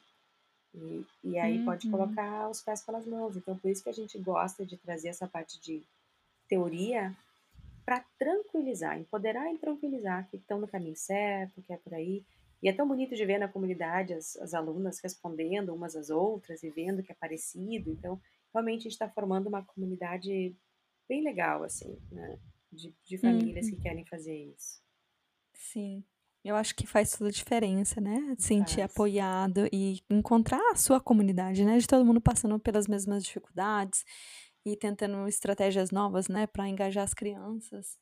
E, 0.74 1.04
e 1.24 1.38
aí 1.38 1.58
uhum. 1.58 1.64
pode 1.64 1.90
colocar 1.90 2.48
os 2.48 2.60
pés 2.62 2.82
pelas 2.82 3.06
mãos. 3.06 3.36
Então, 3.36 3.56
por 3.56 3.70
isso 3.70 3.82
que 3.82 3.90
a 3.90 3.94
gente 3.94 4.18
gosta 4.18 4.64
de 4.64 4.76
trazer 4.76 5.08
essa 5.08 5.26
parte 5.26 5.60
de 5.60 5.82
teoria 6.48 7.14
para 7.84 8.04
tranquilizar, 8.18 8.98
empoderar 8.98 9.52
e 9.52 9.58
tranquilizar 9.58 10.28
que 10.28 10.36
estão 10.36 10.60
no 10.60 10.68
caminho 10.68 10.96
certo, 10.96 11.62
que 11.62 11.72
é 11.72 11.76
por 11.76 11.94
aí. 11.94 12.24
E 12.62 12.68
é 12.68 12.72
tão 12.72 12.86
bonito 12.86 13.16
de 13.16 13.24
ver 13.24 13.38
na 13.38 13.48
comunidade 13.48 14.14
as, 14.14 14.36
as 14.36 14.54
alunas 14.54 15.00
respondendo 15.00 15.74
umas 15.74 15.96
às 15.96 16.10
outras 16.10 16.62
e 16.62 16.70
vendo 16.70 17.02
que 17.02 17.10
é 17.10 17.14
parecido. 17.14 17.90
Então, 17.90 18.20
realmente 18.52 18.80
a 18.80 18.82
gente 18.82 18.92
está 18.92 19.08
formando 19.08 19.48
uma 19.48 19.64
comunidade 19.64 20.56
bem 21.08 21.22
legal, 21.22 21.62
assim, 21.62 21.98
né? 22.10 22.38
De, 22.70 22.94
de 23.04 23.18
famílias 23.18 23.66
uhum. 23.66 23.72
que 23.72 23.82
querem 23.82 24.06
fazer 24.06 24.34
isso. 24.34 24.82
Sim. 25.54 26.04
Eu 26.44 26.56
acho 26.56 26.74
que 26.74 26.86
faz 26.86 27.12
toda 27.12 27.30
a 27.30 27.32
diferença, 27.32 28.00
né? 28.00 28.34
Sentir 28.36 28.80
faz. 28.80 28.90
apoiado 28.90 29.68
e 29.72 30.02
encontrar 30.10 30.72
a 30.72 30.76
sua 30.76 31.00
comunidade, 31.00 31.64
né? 31.64 31.78
De 31.78 31.86
todo 31.86 32.04
mundo 32.04 32.20
passando 32.20 32.58
pelas 32.58 32.88
mesmas 32.88 33.24
dificuldades 33.24 34.04
e 34.64 34.76
tentando 34.76 35.28
estratégias 35.28 35.90
novas, 35.90 36.28
né? 36.28 36.46
Para 36.46 36.68
engajar 36.68 37.04
as 37.04 37.14
crianças. 37.14 37.96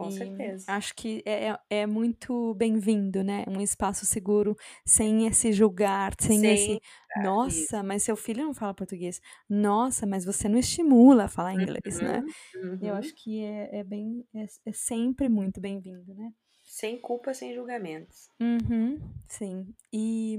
Com 0.00 0.08
e 0.08 0.12
certeza. 0.12 0.64
Acho 0.66 0.94
que 0.94 1.22
é, 1.26 1.48
é, 1.48 1.58
é 1.68 1.86
muito 1.86 2.54
bem-vindo, 2.54 3.22
né? 3.22 3.44
Um 3.46 3.60
espaço 3.60 4.06
seguro, 4.06 4.56
sem 4.86 5.26
esse 5.26 5.52
julgar, 5.52 6.14
sem 6.18 6.46
esse. 6.46 6.80
Nossa, 7.22 7.76
isso. 7.76 7.84
mas 7.84 8.02
seu 8.02 8.16
filho 8.16 8.44
não 8.44 8.54
fala 8.54 8.72
português. 8.72 9.20
Nossa, 9.48 10.06
mas 10.06 10.24
você 10.24 10.48
não 10.48 10.58
estimula 10.58 11.24
a 11.24 11.28
falar 11.28 11.52
inglês, 11.52 12.00
né? 12.00 12.20
uhum, 12.20 12.26
né? 12.26 12.32
Uhum. 12.54 12.78
Eu 12.80 12.94
acho 12.94 13.14
que 13.14 13.44
é, 13.44 13.80
é 13.80 13.84
bem. 13.84 14.24
É, 14.34 14.46
é 14.66 14.72
sempre 14.72 15.28
muito 15.28 15.60
bem-vindo, 15.60 16.14
né? 16.14 16.32
Sem 16.64 16.98
culpa, 16.98 17.34
sem 17.34 17.54
julgamentos. 17.54 18.30
Uhum, 18.40 18.98
sim. 19.28 19.66
E 19.92 20.38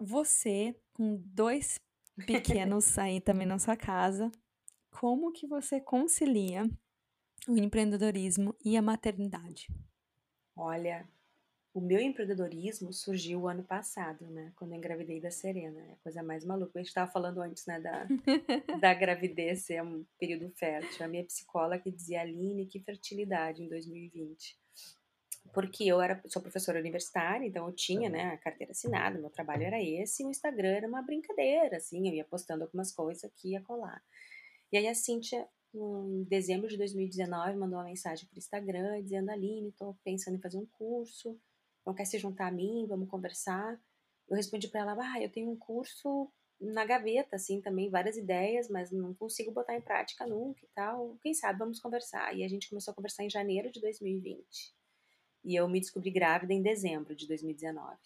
você, 0.00 0.74
com 0.92 1.22
dois 1.24 1.78
pequenos 2.26 2.98
aí 2.98 3.20
também 3.20 3.46
na 3.46 3.60
sua 3.60 3.76
casa, 3.76 4.28
como 4.90 5.30
que 5.30 5.46
você 5.46 5.80
concilia 5.80 6.68
o 7.46 7.56
empreendedorismo 7.56 8.54
e 8.64 8.76
a 8.76 8.82
maternidade? 8.82 9.68
Olha, 10.56 11.06
o 11.72 11.80
meu 11.80 12.00
empreendedorismo 12.00 12.92
surgiu 12.92 13.42
o 13.42 13.48
ano 13.48 13.62
passado, 13.62 14.26
né? 14.26 14.52
Quando 14.56 14.72
eu 14.72 14.78
engravidei 14.78 15.20
da 15.20 15.30
Serena. 15.30 15.80
É 15.80 15.92
a 15.92 15.96
coisa 16.02 16.22
mais 16.22 16.44
maluca. 16.44 16.72
A 16.74 16.78
gente 16.78 16.88
estava 16.88 17.10
falando 17.10 17.40
antes, 17.40 17.64
né? 17.66 17.78
Da, 17.78 18.06
da 18.80 18.94
gravidez 18.94 19.62
ser 19.62 19.82
um 19.82 20.04
período 20.18 20.50
fértil. 20.56 21.04
A 21.04 21.08
minha 21.08 21.24
psicóloga 21.24 21.78
que 21.78 21.90
dizia, 21.90 22.22
Aline, 22.22 22.66
que 22.66 22.80
fertilidade 22.80 23.62
em 23.62 23.68
2020. 23.68 24.58
Porque 25.52 25.84
eu 25.84 26.00
era, 26.00 26.20
sou 26.26 26.42
professora 26.42 26.80
universitária, 26.80 27.46
então 27.46 27.66
eu 27.66 27.72
tinha, 27.72 28.08
né, 28.10 28.32
a 28.32 28.38
carteira 28.38 28.72
assinada, 28.72 29.18
meu 29.18 29.30
trabalho 29.30 29.62
era 29.62 29.82
esse, 29.82 30.22
e 30.22 30.26
o 30.26 30.30
Instagram 30.30 30.68
era 30.68 30.88
uma 30.88 31.00
brincadeira, 31.00 31.78
assim, 31.78 32.06
eu 32.06 32.14
ia 32.14 32.24
postando 32.24 32.64
algumas 32.64 32.92
coisas 32.92 33.24
aqui 33.24 33.52
e 33.52 33.56
acolá. 33.56 33.98
E 34.70 34.76
aí 34.76 34.86
a 34.86 34.94
Cíntia 34.94 35.48
em 35.74 36.24
dezembro 36.24 36.68
de 36.68 36.76
2019, 36.76 37.56
mandou 37.56 37.78
uma 37.78 37.84
mensagem 37.84 38.26
para 38.26 38.36
o 38.36 38.38
Instagram 38.38 39.02
dizendo: 39.02 39.30
Aline, 39.30 39.68
estou 39.68 39.96
pensando 40.04 40.36
em 40.36 40.40
fazer 40.40 40.58
um 40.58 40.66
curso, 40.66 41.38
não 41.86 41.94
quer 41.94 42.04
se 42.04 42.18
juntar 42.18 42.48
a 42.48 42.52
mim, 42.52 42.86
vamos 42.88 43.08
conversar. 43.08 43.80
Eu 44.28 44.36
respondi 44.36 44.68
para 44.68 44.80
ela: 44.80 44.96
Ah, 44.98 45.22
eu 45.22 45.30
tenho 45.30 45.50
um 45.50 45.56
curso 45.56 46.30
na 46.60 46.84
gaveta, 46.84 47.36
assim, 47.36 47.60
também, 47.60 47.88
várias 47.88 48.16
ideias, 48.16 48.68
mas 48.68 48.90
não 48.90 49.14
consigo 49.14 49.52
botar 49.52 49.76
em 49.76 49.80
prática 49.80 50.26
nunca 50.26 50.64
e 50.64 50.68
tal. 50.74 51.16
Quem 51.22 51.32
sabe 51.32 51.58
vamos 51.58 51.80
conversar. 51.80 52.36
E 52.36 52.44
a 52.44 52.48
gente 52.48 52.68
começou 52.68 52.92
a 52.92 52.94
conversar 52.94 53.24
em 53.24 53.30
janeiro 53.30 53.70
de 53.70 53.80
2020. 53.80 54.74
E 55.44 55.54
eu 55.54 55.68
me 55.68 55.80
descobri 55.80 56.10
grávida 56.10 56.52
em 56.52 56.62
dezembro 56.62 57.14
de 57.14 57.26
2019. 57.28 57.96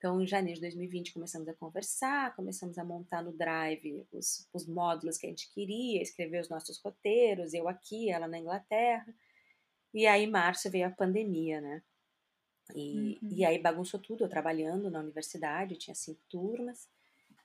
Então, 0.00 0.18
em 0.18 0.26
janeiro 0.26 0.54
de 0.54 0.62
2020, 0.62 1.12
começamos 1.12 1.46
a 1.46 1.52
conversar, 1.52 2.34
começamos 2.34 2.78
a 2.78 2.84
montar 2.84 3.22
no 3.22 3.32
Drive 3.32 4.06
os, 4.10 4.48
os 4.50 4.66
módulos 4.66 5.18
que 5.18 5.26
a 5.26 5.28
gente 5.28 5.52
queria, 5.52 6.00
escrever 6.00 6.40
os 6.40 6.48
nossos 6.48 6.80
roteiros, 6.82 7.52
eu 7.52 7.68
aqui, 7.68 8.10
ela 8.10 8.26
na 8.26 8.38
Inglaterra. 8.38 9.14
E 9.92 10.06
aí, 10.06 10.24
em 10.24 10.30
março, 10.30 10.70
veio 10.70 10.86
a 10.86 10.90
pandemia, 10.90 11.60
né? 11.60 11.82
E, 12.74 13.18
uhum. 13.20 13.28
e 13.30 13.44
aí 13.44 13.58
bagunçou 13.58 14.00
tudo, 14.00 14.24
eu 14.24 14.28
trabalhando 14.28 14.90
na 14.90 15.00
universidade, 15.00 15.76
tinha 15.76 15.94
cinco 15.94 16.22
turmas, 16.30 16.88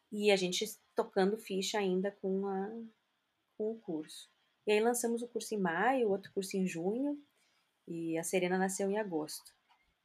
e 0.10 0.32
a 0.32 0.38
gente 0.38 0.66
tocando 0.96 1.38
ficha 1.38 1.78
ainda 1.78 2.10
com, 2.10 2.48
a, 2.48 2.70
com 3.58 3.72
o 3.72 3.80
curso. 3.80 4.30
E 4.66 4.72
aí 4.72 4.80
lançamos 4.80 5.22
o 5.22 5.28
curso 5.28 5.54
em 5.54 5.60
maio, 5.60 6.10
outro 6.10 6.32
curso 6.32 6.56
em 6.56 6.66
junho, 6.66 7.22
e 7.86 8.18
a 8.18 8.24
Serena 8.24 8.58
nasceu 8.58 8.90
em 8.90 8.98
agosto. 8.98 9.55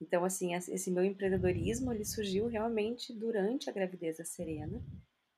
Então, 0.01 0.25
assim, 0.25 0.55
esse 0.55 0.91
meu 0.91 1.05
empreendedorismo, 1.05 1.93
ele 1.93 2.05
surgiu 2.05 2.47
realmente 2.47 3.13
durante 3.13 3.69
a 3.69 3.73
gravidez 3.73 4.17
da 4.17 4.25
Serena 4.25 4.83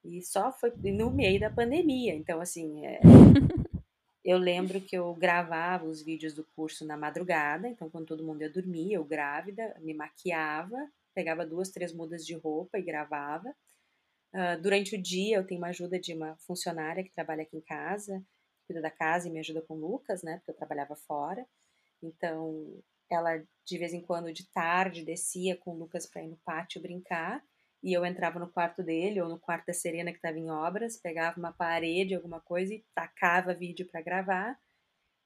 e 0.04 0.22
só 0.22 0.52
foi 0.52 0.72
no 0.92 1.10
meio 1.10 1.40
da 1.40 1.50
pandemia. 1.50 2.14
Então, 2.14 2.40
assim, 2.40 2.84
é, 2.86 3.00
eu 4.24 4.38
lembro 4.38 4.80
que 4.80 4.96
eu 4.96 5.14
gravava 5.14 5.84
os 5.84 6.02
vídeos 6.02 6.34
do 6.34 6.44
curso 6.56 6.84
na 6.84 6.96
madrugada, 6.96 7.68
então 7.68 7.90
quando 7.90 8.06
todo 8.06 8.24
mundo 8.24 8.42
ia 8.42 8.50
dormir, 8.50 8.92
eu 8.92 9.04
grávida, 9.04 9.76
me 9.80 9.94
maquiava, 9.94 10.76
pegava 11.14 11.44
duas, 11.44 11.70
três 11.70 11.92
mudas 11.92 12.24
de 12.24 12.34
roupa 12.34 12.78
e 12.78 12.82
gravava. 12.82 13.54
Uh, 14.32 14.60
durante 14.62 14.96
o 14.96 15.02
dia, 15.02 15.36
eu 15.36 15.46
tenho 15.46 15.60
uma 15.60 15.68
ajuda 15.68 15.98
de 15.98 16.14
uma 16.14 16.36
funcionária 16.36 17.04
que 17.04 17.12
trabalha 17.12 17.42
aqui 17.42 17.56
em 17.56 17.60
casa, 17.60 18.24
cuida 18.66 18.80
da 18.80 18.90
casa 18.90 19.28
e 19.28 19.30
me 19.30 19.40
ajuda 19.40 19.60
com 19.60 19.74
o 19.74 19.78
Lucas, 19.78 20.22
né, 20.22 20.36
porque 20.36 20.52
eu 20.52 20.56
trabalhava 20.56 20.96
fora. 20.96 21.44
Então, 22.02 22.82
ela 23.12 23.42
de 23.64 23.78
vez 23.78 23.92
em 23.92 24.00
quando 24.00 24.32
de 24.32 24.48
tarde 24.50 25.04
descia 25.04 25.56
com 25.56 25.72
o 25.72 25.78
Lucas 25.78 26.06
para 26.06 26.22
ir 26.22 26.28
no 26.28 26.36
pátio 26.38 26.82
brincar 26.82 27.42
e 27.82 27.92
eu 27.92 28.06
entrava 28.06 28.38
no 28.38 28.48
quarto 28.48 28.82
dele 28.82 29.20
ou 29.20 29.28
no 29.28 29.38
quarto 29.38 29.66
da 29.66 29.72
Serena 29.72 30.12
que 30.12 30.18
estava 30.18 30.38
em 30.38 30.50
obras, 30.50 30.96
pegava 30.96 31.38
uma 31.38 31.52
parede, 31.52 32.14
alguma 32.14 32.40
coisa 32.40 32.72
e 32.72 32.84
tacava 32.94 33.52
vídeo 33.52 33.86
para 33.90 34.00
gravar. 34.00 34.58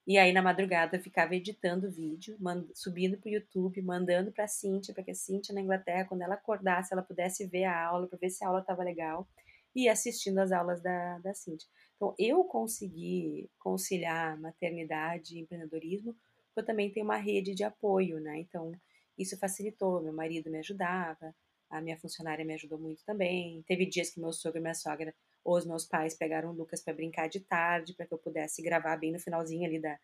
E 0.07 0.16
aí 0.16 0.32
na 0.32 0.41
madrugada 0.41 0.97
eu 0.97 1.03
ficava 1.03 1.34
editando 1.34 1.91
vídeo, 1.91 2.39
subindo 2.74 3.18
para 3.18 3.28
o 3.28 3.32
YouTube, 3.32 3.82
mandando 3.82 4.32
para 4.32 4.45
a 4.45 4.49
Cíntia, 4.49 4.95
para 4.95 5.03
que 5.03 5.11
a 5.11 5.14
Cíntia 5.14 5.55
na 5.55 5.61
Inglaterra, 5.61 6.07
quando 6.07 6.22
ela 6.22 6.34
acordasse, 6.34 6.95
ela 6.95 7.03
pudesse 7.03 7.47
ver 7.47 7.64
a 7.64 7.84
aula, 7.87 8.07
para 8.07 8.18
ver 8.18 8.30
se 8.30 8.43
a 8.43 8.49
aula 8.49 8.61
estava 8.61 8.84
legal, 8.84 9.28
e 9.74 9.89
assistindo 9.89 10.39
as 10.39 10.53
aulas 10.53 10.80
da, 10.80 11.18
da 11.18 11.34
Cíntia. 11.34 11.68
Então 11.97 12.14
eu 12.18 12.43
consegui 12.45 13.51
conciliar 13.59 14.39
maternidade 14.41 15.37
e 15.37 15.41
empreendedorismo 15.41 16.16
eu 16.61 16.64
também 16.64 16.90
tenho 16.92 17.04
uma 17.04 17.16
rede 17.16 17.54
de 17.54 17.64
apoio, 17.64 18.20
né? 18.20 18.38
Então, 18.38 18.72
isso 19.18 19.38
facilitou. 19.38 20.02
Meu 20.02 20.12
marido 20.12 20.50
me 20.50 20.59
ajudava, 20.59 21.34
a 21.70 21.80
minha 21.80 21.98
funcionária 21.98 22.44
me 22.44 22.54
ajudou 22.54 22.78
muito 22.78 23.04
também. 23.04 23.62
Teve 23.66 23.86
dias 23.86 24.11
que 24.11 24.20
meu 24.20 24.32
sogro 24.32 24.59
e 24.59 24.62
minha 24.62 24.74
sogra, 24.74 25.14
ou 25.44 25.57
os 25.57 25.66
meus 25.66 25.86
pais, 25.86 26.16
pegaram 26.16 26.50
o 26.50 26.52
Lucas 26.52 26.82
para 26.82 26.94
brincar 26.94 27.28
de 27.28 27.40
tarde, 27.40 27.94
para 27.94 28.07
que 28.07 28.14
eu 28.14 28.18
pudesse 28.18 28.62
gravar 28.62 28.96
bem 28.96 29.12
no 29.12 29.20
finalzinho 29.20 29.66
ali 29.66 29.80
da, 29.80 29.98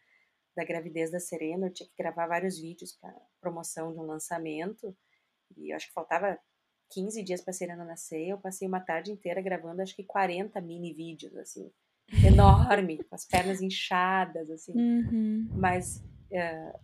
da 0.57 0.65
gravidez 0.65 1.11
da 1.11 1.21
Serena. 1.21 1.67
Eu 1.67 1.73
tinha 1.73 1.89
que 1.89 1.95
gravar 1.97 2.27
vários 2.27 2.59
vídeos 2.59 2.93
para 2.93 3.15
promoção 3.41 3.93
de 3.93 3.99
um 3.99 4.05
lançamento. 4.07 4.97
E 5.57 5.71
eu 5.73 5.77
acho 5.77 5.89
que 5.89 5.93
faltava 5.93 6.39
15 6.91 7.23
dias 7.23 7.41
para 7.41 7.51
a 7.51 7.55
Serena 7.55 7.85
nascer. 7.85 8.29
Eu 8.29 8.39
passei 8.39 8.67
uma 8.67 8.81
tarde 8.81 9.13
inteira 9.13 9.41
gravando, 9.41 9.83
acho 9.83 9.95
que 9.95 10.05
40 10.05 10.61
mini 10.61 10.93
vídeos, 10.93 11.35
assim, 11.37 11.71
enorme, 12.27 13.03
com 13.05 13.15
as 13.15 13.25
pernas 13.25 13.61
inchadas, 13.61 14.51
assim. 14.51 14.73
Uhum. 14.75 15.49
Mas 15.53 16.03
Uh, 16.33 16.79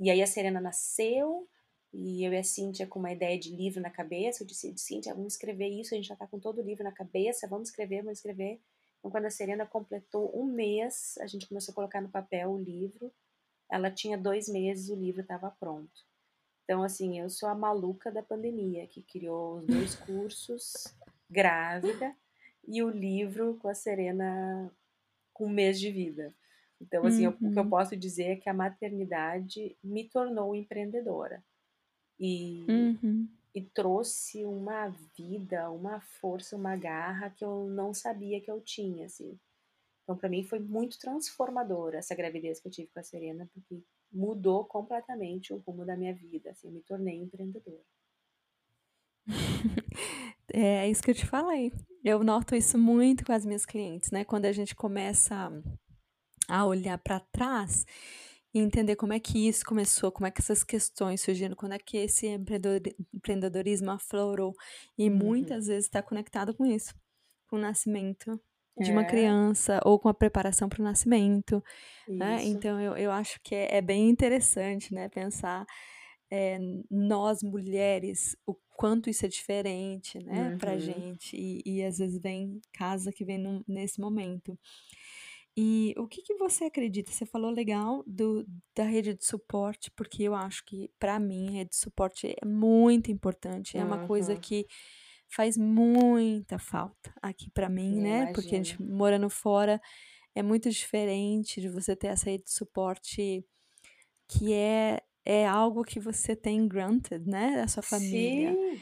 e 0.00 0.10
aí 0.10 0.22
a 0.22 0.26
Serena 0.26 0.60
nasceu, 0.60 1.48
e 1.92 2.24
eu 2.24 2.32
e 2.32 2.36
a 2.36 2.44
Cíntia 2.44 2.86
com 2.86 2.98
uma 2.98 3.12
ideia 3.12 3.38
de 3.38 3.54
livro 3.54 3.80
na 3.80 3.90
cabeça, 3.90 4.42
eu 4.42 4.46
disse, 4.46 4.76
Cíntia, 4.76 5.14
vamos 5.14 5.34
escrever 5.34 5.68
isso, 5.68 5.94
a 5.94 5.96
gente 5.96 6.08
já 6.08 6.14
está 6.14 6.26
com 6.26 6.38
todo 6.38 6.60
o 6.60 6.64
livro 6.64 6.84
na 6.84 6.92
cabeça, 6.92 7.48
vamos 7.48 7.68
escrever, 7.68 8.02
vamos 8.02 8.18
escrever. 8.18 8.60
Então, 8.98 9.10
quando 9.10 9.26
a 9.26 9.30
Serena 9.30 9.64
completou 9.64 10.30
um 10.38 10.44
mês, 10.44 11.16
a 11.20 11.26
gente 11.26 11.46
começou 11.46 11.72
a 11.72 11.74
colocar 11.74 12.00
no 12.00 12.08
papel 12.08 12.50
o 12.50 12.58
livro, 12.58 13.12
ela 13.70 13.90
tinha 13.90 14.18
dois 14.18 14.48
meses, 14.48 14.90
o 14.90 14.96
livro 14.96 15.22
estava 15.22 15.50
pronto. 15.50 16.04
Então, 16.64 16.82
assim, 16.82 17.18
eu 17.18 17.30
sou 17.30 17.48
a 17.48 17.54
maluca 17.54 18.10
da 18.10 18.22
pandemia, 18.22 18.86
que 18.86 19.02
criou 19.02 19.58
os 19.58 19.66
dois 19.66 19.94
cursos, 20.04 20.94
grávida, 21.30 22.14
e 22.66 22.82
o 22.82 22.90
livro 22.90 23.56
com 23.62 23.68
a 23.68 23.74
Serena 23.74 24.70
com 25.32 25.46
um 25.46 25.50
mês 25.50 25.78
de 25.78 25.90
vida. 25.90 26.34
Então, 26.80 27.06
assim, 27.06 27.26
uhum. 27.26 27.36
eu, 27.40 27.48
o 27.48 27.52
que 27.52 27.58
eu 27.58 27.62
uhum. 27.62 27.70
posso 27.70 27.96
dizer 27.96 28.24
é 28.24 28.36
que 28.36 28.48
a 28.48 28.54
maternidade 28.54 29.76
me 29.82 30.08
tornou 30.08 30.54
empreendedora. 30.54 31.42
E, 32.18 32.64
uhum. 32.68 33.28
e 33.54 33.62
trouxe 33.62 34.44
uma 34.44 34.88
vida, 35.16 35.70
uma 35.70 36.00
força, 36.00 36.56
uma 36.56 36.76
garra 36.76 37.30
que 37.30 37.44
eu 37.44 37.66
não 37.68 37.92
sabia 37.92 38.40
que 38.40 38.50
eu 38.50 38.60
tinha, 38.60 39.06
assim. 39.06 39.38
Então, 40.02 40.16
para 40.16 40.28
mim, 40.28 40.44
foi 40.44 40.58
muito 40.58 40.98
transformadora 40.98 41.98
essa 41.98 42.14
gravidez 42.14 42.60
que 42.60 42.68
eu 42.68 42.72
tive 42.72 42.88
com 42.88 43.00
a 43.00 43.02
Serena, 43.02 43.48
porque 43.52 43.82
mudou 44.12 44.64
completamente 44.64 45.52
o 45.52 45.58
rumo 45.58 45.84
da 45.84 45.96
minha 45.96 46.14
vida, 46.14 46.50
assim, 46.50 46.68
eu 46.68 46.74
me 46.74 46.80
tornei 46.82 47.16
empreendedora. 47.16 47.82
É 50.52 50.88
isso 50.88 51.02
que 51.02 51.10
eu 51.10 51.14
te 51.14 51.26
falei. 51.26 51.72
Eu 52.04 52.22
noto 52.22 52.54
isso 52.54 52.78
muito 52.78 53.24
com 53.24 53.32
as 53.32 53.44
minhas 53.44 53.66
clientes, 53.66 54.10
né? 54.10 54.24
Quando 54.24 54.46
a 54.46 54.52
gente 54.52 54.74
começa 54.76 55.52
a 56.48 56.64
olhar 56.64 56.98
para 56.98 57.20
trás 57.20 57.84
e 58.54 58.58
entender 58.58 58.96
como 58.96 59.12
é 59.12 59.20
que 59.20 59.46
isso 59.46 59.64
começou, 59.64 60.10
como 60.10 60.26
é 60.26 60.30
que 60.30 60.40
essas 60.40 60.64
questões 60.64 61.20
surgiram, 61.20 61.54
quando 61.54 61.72
é 61.72 61.78
que 61.78 61.98
esse 61.98 62.26
empreendedorismo 62.26 63.90
aflorou. 63.90 64.54
E 64.96 65.08
uhum. 65.08 65.16
muitas 65.16 65.66
vezes 65.66 65.84
está 65.84 66.02
conectado 66.02 66.54
com 66.54 66.64
isso, 66.64 66.94
com 67.48 67.56
o 67.56 67.60
nascimento 67.60 68.40
de 68.78 68.92
uma 68.92 69.02
é. 69.02 69.06
criança 69.06 69.80
ou 69.84 69.98
com 69.98 70.08
a 70.08 70.14
preparação 70.14 70.68
para 70.68 70.80
o 70.80 70.84
nascimento. 70.84 71.62
Né? 72.06 72.44
Então, 72.44 72.80
eu, 72.80 72.96
eu 72.96 73.10
acho 73.10 73.40
que 73.42 73.54
é, 73.54 73.76
é 73.76 73.80
bem 73.80 74.08
interessante 74.08 74.92
né, 74.92 75.08
pensar 75.08 75.66
é, 76.30 76.58
nós 76.90 77.42
mulheres, 77.42 78.36
o 78.46 78.54
quanto 78.76 79.08
isso 79.08 79.24
é 79.24 79.28
diferente 79.28 80.18
né, 80.18 80.50
uhum. 80.50 80.58
para 80.58 80.78
gente. 80.78 81.36
E, 81.36 81.62
e, 81.64 81.82
às 81.82 81.98
vezes 81.98 82.20
vem 82.20 82.60
casa 82.72 83.12
que 83.12 83.24
vem 83.24 83.38
num, 83.38 83.62
nesse 83.66 84.00
momento. 84.00 84.58
E 85.56 85.94
o 85.96 86.06
que 86.06 86.20
que 86.20 86.34
você 86.34 86.64
acredita? 86.64 87.10
Você 87.10 87.24
falou 87.24 87.50
legal 87.50 88.04
do, 88.06 88.46
da 88.74 88.84
rede 88.84 89.14
de 89.14 89.24
suporte, 89.24 89.90
porque 89.96 90.22
eu 90.22 90.34
acho 90.34 90.62
que, 90.66 90.90
para 90.98 91.18
mim, 91.18 91.48
a 91.48 91.52
rede 91.52 91.70
de 91.70 91.76
suporte 91.76 92.26
é 92.26 92.46
muito 92.46 93.10
importante. 93.10 93.78
É 93.78 93.82
uma 93.84 94.06
coisa 94.06 94.36
que 94.36 94.66
faz 95.28 95.56
muita 95.56 96.58
falta 96.58 97.12
aqui 97.22 97.50
para 97.50 97.70
mim, 97.70 98.00
né? 98.00 98.26
Porque 98.34 98.54
a 98.54 98.58
gente 98.58 98.82
morando 98.82 99.30
fora 99.30 99.80
é 100.34 100.42
muito 100.42 100.68
diferente 100.70 101.60
de 101.60 101.68
você 101.70 101.96
ter 101.96 102.08
essa 102.08 102.28
rede 102.30 102.44
de 102.44 102.52
suporte 102.52 103.42
que 104.28 104.52
é, 104.52 105.00
é 105.24 105.46
algo 105.46 105.82
que 105.84 105.98
você 105.98 106.36
tem 106.36 106.68
granted, 106.68 107.24
né? 107.26 107.56
Da 107.56 107.66
sua 107.66 107.82
família. 107.82 108.52
Sim. 108.52 108.80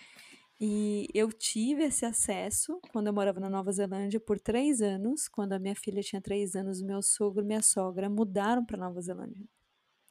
E 0.60 1.08
eu 1.14 1.32
tive 1.32 1.84
esse 1.84 2.04
acesso 2.06 2.80
quando 2.92 3.08
eu 3.08 3.12
morava 3.12 3.40
na 3.40 3.50
Nova 3.50 3.72
Zelândia 3.72 4.20
por 4.20 4.38
três 4.40 4.80
anos. 4.82 5.28
Quando 5.28 5.52
a 5.54 5.58
minha 5.58 5.74
filha 5.76 6.02
tinha 6.02 6.22
três 6.22 6.54
anos, 6.56 6.80
meu 6.82 7.02
sogro 7.02 7.42
e 7.44 7.46
minha 7.46 7.62
sogra 7.62 8.08
mudaram 8.08 8.64
para 8.64 8.78
Nova 8.78 9.00
Zelândia. 9.00 9.46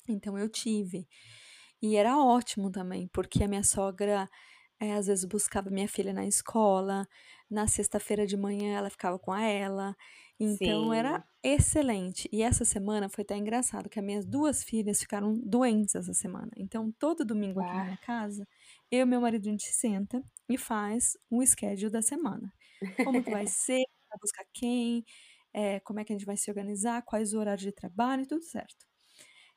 Então 0.09 0.37
eu 0.37 0.49
tive. 0.49 1.07
E 1.81 1.95
era 1.95 2.17
ótimo 2.17 2.71
também, 2.71 3.07
porque 3.09 3.43
a 3.43 3.47
minha 3.47 3.63
sogra 3.63 4.29
É, 4.81 4.93
às 4.95 5.07
vezes 5.07 5.25
buscava 5.25 5.69
minha 5.71 5.87
filha 5.89 6.13
na 6.13 6.27
escola, 6.27 7.07
na 7.49 7.67
sexta-feira 7.67 8.27
de 8.27 8.37
manhã 8.37 8.77
ela 8.77 8.89
ficava 8.91 9.17
com 9.19 9.31
a 9.31 9.41
ela, 9.43 9.95
então 10.39 10.93
era 10.93 11.17
Sim. 11.17 11.23
excelente. 11.43 12.29
E 12.33 12.43
essa 12.43 12.65
semana 12.65 13.09
foi 13.09 13.23
até 13.23 13.37
engraçado 13.37 13.89
que 13.89 13.99
as 13.99 14.05
minhas 14.05 14.25
duas 14.27 14.63
filhas 14.63 14.99
ficaram 15.01 15.33
doentes 15.39 15.95
essa 15.95 16.13
semana. 16.13 16.51
Então 16.57 16.91
todo 16.99 17.25
domingo 17.25 17.61
aqui 17.61 17.75
na 17.77 17.83
Ah. 17.83 17.85
minha 17.85 17.97
casa, 17.97 18.47
eu 18.97 19.01
e 19.03 19.05
meu 19.05 19.21
marido 19.21 19.47
a 19.47 19.51
gente 19.51 19.65
senta 19.73 20.23
e 20.49 20.57
faz 20.57 21.17
um 21.31 21.45
schedule 21.45 21.91
da 21.91 22.01
semana. 22.01 22.53
Como 23.01 23.23
que 23.23 23.29
vai 23.29 23.47
ser, 23.47 23.83
vai 24.09 24.19
buscar 24.21 24.45
quem, 24.53 25.03
eh, 25.53 25.79
como 25.81 25.99
é 25.99 26.05
que 26.05 26.13
a 26.13 26.17
gente 26.17 26.25
vai 26.25 26.37
se 26.37 26.49
organizar, 26.51 27.03
quais 27.03 27.33
o 27.33 27.39
horários 27.39 27.63
de 27.63 27.71
trabalho, 27.71 28.27
tudo 28.27 28.43
certo. 28.43 28.85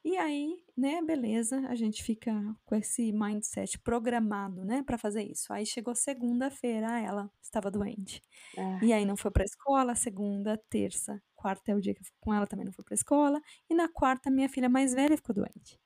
E 0.05 0.16
aí, 0.16 0.64
né, 0.76 1.03
beleza, 1.03 1.59
a 1.68 1.74
gente 1.74 2.03
fica 2.03 2.32
com 2.64 2.74
esse 2.76 3.12
mindset 3.12 3.78
programado, 3.80 4.64
né, 4.64 4.82
para 4.82 4.97
fazer 4.99 5.24
isso. 5.24 5.53
Aí 5.53 5.66
chegou 5.66 5.95
segunda-feira, 5.97 7.01
ela 7.01 7.30
estava 7.43 7.70
doente. 7.70 8.22
Ah, 8.57 8.82
E 8.82 8.93
aí 8.93 9.05
não 9.07 9.16
foi 9.16 9.30
para 9.32 9.45
escola, 9.45 9.95
segunda, 9.97 10.57
terça, 10.70 11.22
quarta 11.34 11.72
é 11.72 11.74
o 11.74 11.80
dia 11.80 11.95
que 11.95 12.01
eu 12.03 12.05
fico 12.07 12.18
com 12.20 12.34
ela, 12.34 12.47
também 12.47 12.64
não 12.66 12.72
foi 12.72 12.84
para 12.84 12.95
escola, 12.95 13.41
e 13.70 13.74
na 13.74 13.89
quarta 13.89 14.30
minha 14.30 14.49
filha 14.49 14.68
mais 14.68 14.95
velha 14.95 15.16
ficou 15.16 15.34
doente. 15.34 15.78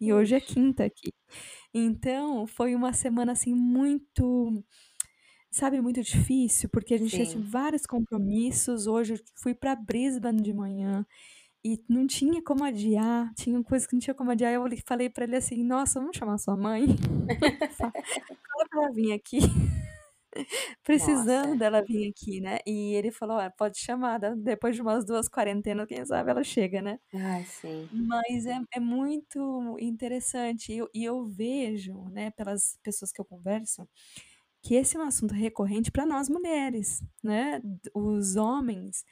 E 0.00 0.12
hoje 0.12 0.34
é 0.36 0.40
quinta 0.40 0.84
aqui. 0.84 1.12
Então, 1.74 2.46
foi 2.46 2.74
uma 2.74 2.92
semana, 2.92 3.32
assim, 3.32 3.54
muito, 3.54 4.64
sabe, 5.50 5.80
muito 5.80 6.02
difícil, 6.02 6.68
porque 6.70 6.94
a 6.94 6.98
gente 6.98 7.26
tinha 7.26 7.26
Sim. 7.26 7.44
vários 7.44 7.86
compromissos. 7.86 8.86
Hoje 8.88 9.14
eu 9.14 9.20
fui 9.36 9.54
para 9.54 9.76
Brisbane 9.76 10.42
de 10.42 10.52
manhã, 10.54 11.06
e 11.64 11.82
não 11.88 12.06
tinha 12.06 12.42
como 12.42 12.64
adiar, 12.64 13.32
tinha 13.36 13.62
coisa 13.64 13.86
que 13.88 13.94
não 13.94 14.00
tinha 14.00 14.14
como 14.14 14.30
adiar, 14.32 14.52
eu 14.54 14.64
falei 14.86 15.10
pra 15.10 15.24
ele 15.24 15.36
assim: 15.36 15.64
"Nossa, 15.64 16.00
vamos 16.00 16.16
chamar 16.16 16.38
sua 16.38 16.56
mãe? 16.56 16.86
Fa 17.70 17.92
fala 18.52 18.68
pra 18.70 18.82
ela 18.84 18.92
vir 18.94 19.12
aqui, 19.12 19.38
precisando 20.84 21.56
Nossa. 21.56 21.58
dela 21.58 21.82
vir 21.82 22.10
aqui, 22.10 22.40
né". 22.40 22.58
E 22.66 22.94
ele 22.94 23.10
falou: 23.12 23.38
"Ah, 23.38 23.50
pode 23.50 23.78
chamar, 23.78 24.18
da 24.18 24.34
depois 24.34 24.76
de 24.76 24.82
umas 24.82 25.04
2 25.06 25.28
quarentenas, 25.28 25.86
quem 25.88 26.04
sabe 26.06 26.30
ela 26.30 26.44
chega, 26.44 26.82
né". 26.82 26.98
Ai, 27.12 27.44
sim. 27.44 27.90
Mas 27.90 28.46
é 28.46 28.58
é 28.74 28.80
muito 28.80 29.76
interessante, 29.80 30.72
e 30.72 30.78
eu 30.78 30.88
e 30.94 31.04
eu 31.04 31.26
vejo, 31.26 32.04
né, 32.10 32.30
pelas 32.32 32.78
pessoas 32.82 33.12
que 33.12 33.20
eu 33.20 33.24
converso, 33.26 33.88
que 34.62 34.74
esse 34.76 34.96
é 34.96 35.00
um 35.00 35.04
assunto 35.04 35.34
recorrente 35.34 35.90
pra 35.92 36.06
nós 36.06 36.28
mulheres, 36.30 37.02
né. 37.24 37.62
Os 37.94 38.36
homens, 38.36 39.04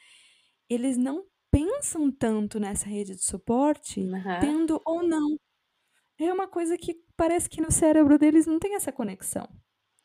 eles 0.71 0.97
não 0.99 1.27
pensam 1.53 2.11
tanto 2.13 2.61
nessa 2.61 2.87
rede 2.89 3.17
de 3.17 3.25
suporte, 3.25 4.13
Aham. 4.13 4.41
tendo 4.41 4.81
ou 4.87 5.03
não. 5.09 5.39
É 6.21 6.33
uma 6.33 6.49
coisa 6.49 6.77
que 6.79 6.95
parece 7.17 7.49
que 7.51 7.61
no 7.63 7.71
cérebro 7.73 8.19
deles 8.19 8.47
não 8.47 8.59
tem 8.61 8.75
essa 8.77 8.93
conexão, 8.93 9.49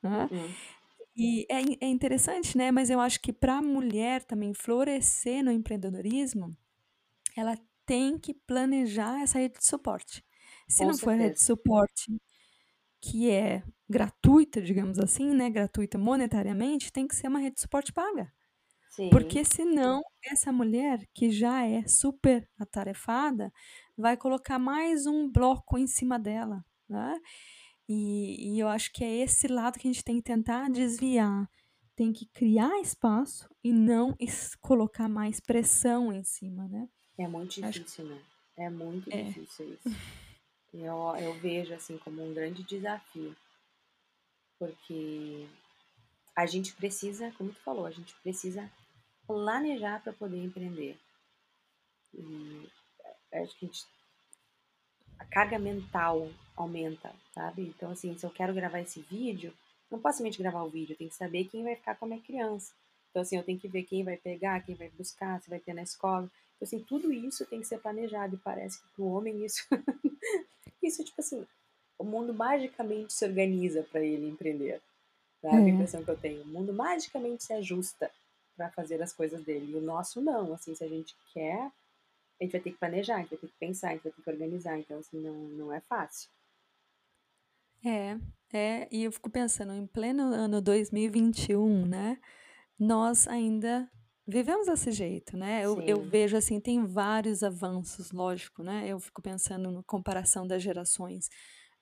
né. 0.04 0.30
Mm-mm. 0.30 0.58
E 1.16 1.46
é 1.50 1.60
in 1.62 1.78
é 1.82 1.88
interessante, 1.88 2.58
né, 2.58 2.72
mas 2.72 2.90
eu 2.90 3.00
acho 3.00 3.20
que 3.20 3.34
pra 3.34 3.62
mulher 3.62 4.24
também 4.24 4.54
florescer 4.54 5.44
no 5.44 5.52
empreendedorismo, 5.52 6.56
ela 7.38 7.58
tem 7.86 8.18
que 8.20 8.34
planejar 8.34 9.22
essa 9.22 9.40
rede 9.40 9.60
de 9.60 9.66
suporte. 9.66 10.24
Se 10.70 10.86
Com 10.86 10.88
não 10.88 10.98
for 10.98 11.16
rede 11.16 11.36
de 11.36 11.44
suporte 11.44 12.18
que 13.02 13.30
é 13.32 13.64
gratuita, 13.90 14.62
digamos 14.62 15.00
assim, 15.00 15.34
né, 15.36 15.50
gratuita 15.50 15.98
monetariamente, 15.98 16.92
tem 16.94 17.08
que 17.08 17.16
ser 17.16 17.28
uma 17.30 17.40
rede 17.40 17.56
de 17.56 17.62
suporte 17.62 17.94
paga. 17.94 18.32
Porque 19.10 19.44
Sim. 19.44 19.46
senão 19.46 20.02
essa 20.26 20.52
mulher, 20.52 21.08
que 21.14 21.32
já 21.32 21.66
é 21.68 21.88
super 21.88 22.50
atarefada, 22.60 23.52
vai 23.98 24.18
colocar 24.18 24.60
mais 24.60 25.06
um 25.08 25.30
bloco 25.32 25.78
em 25.78 25.88
cima 25.88 26.20
dela, 26.20 26.66
né. 26.90 27.20
E 27.94 28.56
e 28.56 28.60
eu 28.60 28.68
acho 28.70 28.92
que 28.94 29.04
é 29.04 29.18
esse 29.18 29.48
lado 29.48 29.78
que 29.78 29.88
a 29.88 29.92
gente 29.92 30.04
tem 30.04 30.16
que 30.18 30.24
tentar 30.24 30.70
desviar. 30.70 31.50
Tem 31.96 32.14
que 32.14 32.26
criar 32.28 32.80
espaço 32.80 33.50
e 33.64 33.72
não 33.74 34.16
colocar 34.62 35.10
mais 35.10 35.40
pressão 35.40 36.12
em 36.14 36.24
cima, 36.24 36.68
né. 36.68 36.88
É 37.18 37.28
muito 37.28 37.64
Acho 37.64 37.80
difícil, 37.80 38.06
né. 38.06 38.22
É 38.58 38.70
muito 38.70 39.10
É. 39.12 39.24
difícil 39.24 39.74
isso. 39.74 39.90
Eu 40.74 41.16
eu 41.20 41.34
vejo, 41.40 41.74
assim, 41.74 41.98
como 41.98 42.24
um 42.26 42.34
grande 42.34 42.64
desafio. 42.64 43.36
Porque 44.58 45.48
a 46.36 46.46
gente 46.46 46.74
precisa, 46.76 47.32
como 47.38 47.52
tu 47.52 47.60
falou, 47.62 47.86
a 47.86 47.92
gente 47.92 48.14
precisa 48.24 48.72
planejar 49.28 50.02
pra 50.04 50.14
poder 50.14 50.42
empreender. 50.44 50.98
E, 52.14 52.70
eh, 53.32 53.44
acho 53.44 53.58
que 53.58 53.66
a 53.66 53.68
gente 53.68 53.86
a 55.22 55.26
carga 55.26 55.60
mental 55.60 56.28
aumenta, 56.58 57.14
sabe. 57.34 57.62
Então, 57.62 57.92
assim, 57.92 58.18
se 58.18 58.26
eu 58.26 58.30
quero 58.32 58.54
gravar 58.56 58.80
esse 58.82 59.02
vídeo, 59.02 59.54
não 59.90 60.00
posso 60.00 60.18
simplesmente 60.18 60.42
gravar 60.42 60.64
o 60.64 60.70
vídeo, 60.70 60.94
eu 60.94 60.98
tenho 60.98 61.10
que 61.12 61.16
saber 61.16 61.46
quem 61.46 61.64
vai 61.64 61.76
ficar 61.76 61.96
com 61.96 62.06
a 62.06 62.08
minha 62.08 62.22
criança. 62.22 62.74
Então, 63.12 63.22
assim, 63.22 63.38
eu 63.38 63.44
tenho 63.44 63.60
que 63.60 63.68
ver 63.68 63.84
quem 63.84 64.04
vai 64.04 64.18
pegar, 64.18 64.62
quem 64.66 64.74
vai 64.74 64.90
buscar, 64.90 65.40
se 65.42 65.50
vai 65.50 65.60
ter 65.60 65.74
na 65.74 65.84
escola. 65.84 66.24
Então, 66.56 66.66
assim, 66.66 66.80
tudo 66.80 67.14
isso 67.14 67.46
tem 67.46 67.60
que 67.62 67.68
ser 67.68 67.80
planejado 67.80 68.36
e 68.36 68.40
parece 68.40 68.82
que 68.82 68.88
para 68.96 69.04
o 69.04 69.12
homem 69.12 69.46
isso 69.46 69.64
isso, 70.82 71.04
tipo 71.04 71.22
assim, 71.22 71.46
o 72.00 72.04
mundo 72.04 72.34
magicamente 72.34 73.14
se 73.14 73.24
organiza 73.24 73.84
pra 73.92 74.02
ele 74.02 74.28
empreender, 74.28 74.82
sabe, 75.42 75.58
a 75.58 75.68
É. 75.68 75.70
impressão 75.70 76.04
que 76.04 76.10
eu 76.10 76.18
tenho. 76.18 76.42
O 76.42 76.48
mundo 76.48 76.74
magicamente 76.74 77.44
se 77.44 77.54
ajusta 77.54 78.10
pra 78.58 78.70
fazer 78.72 79.02
as 79.04 79.14
coisas 79.14 79.44
dele, 79.44 79.72
e 79.72 79.76
o 79.76 79.82
nosso 79.82 80.20
não, 80.20 80.54
assim, 80.54 80.74
se 80.74 80.84
a 80.84 80.88
gente 80.88 81.16
quer, 81.34 81.70
a 82.42 82.44
gente 82.44 82.52
vai 82.54 82.62
ter 82.62 82.72
que 82.72 82.78
planejar, 82.78 83.16
a 83.16 83.20
gente 83.20 83.30
vai 83.30 83.40
ter 83.40 83.48
que 83.48 83.58
pensar, 83.60 83.90
a 83.90 83.92
gente 83.92 84.04
vai 84.04 84.12
ter 84.12 84.22
que 84.22 84.30
organizar, 84.30 84.80
então, 84.80 84.98
assim, 84.98 85.20
não 85.22 85.34
não 85.34 85.74
é 85.74 85.80
fácil. 85.82 86.30
É, 87.86 88.18
é, 88.52 88.88
e 88.92 89.04
eu 89.04 89.12
fico 89.12 89.30
pensando, 89.30 89.74
em 89.74 89.86
pleno 89.86 90.24
ano 90.24 90.60
2021, 90.60 91.86
né, 91.86 92.20
nós 92.80 93.28
ainda 93.28 93.90
vivemos 94.28 94.66
desse 94.66 94.92
jeito, 94.92 95.38
né. 95.38 95.64
Eu 95.64 95.82
eu 95.82 96.02
vejo, 96.02 96.36
assim, 96.36 96.60
tem 96.60 96.84
vários 96.84 97.44
avanços, 97.44 98.12
lógico, 98.12 98.64
né, 98.64 98.88
eu 98.88 99.00
fico 99.00 99.22
pensando 99.22 99.72
no 99.72 99.84
comparação 99.84 100.48
das 100.48 100.64
gerações 100.64 101.30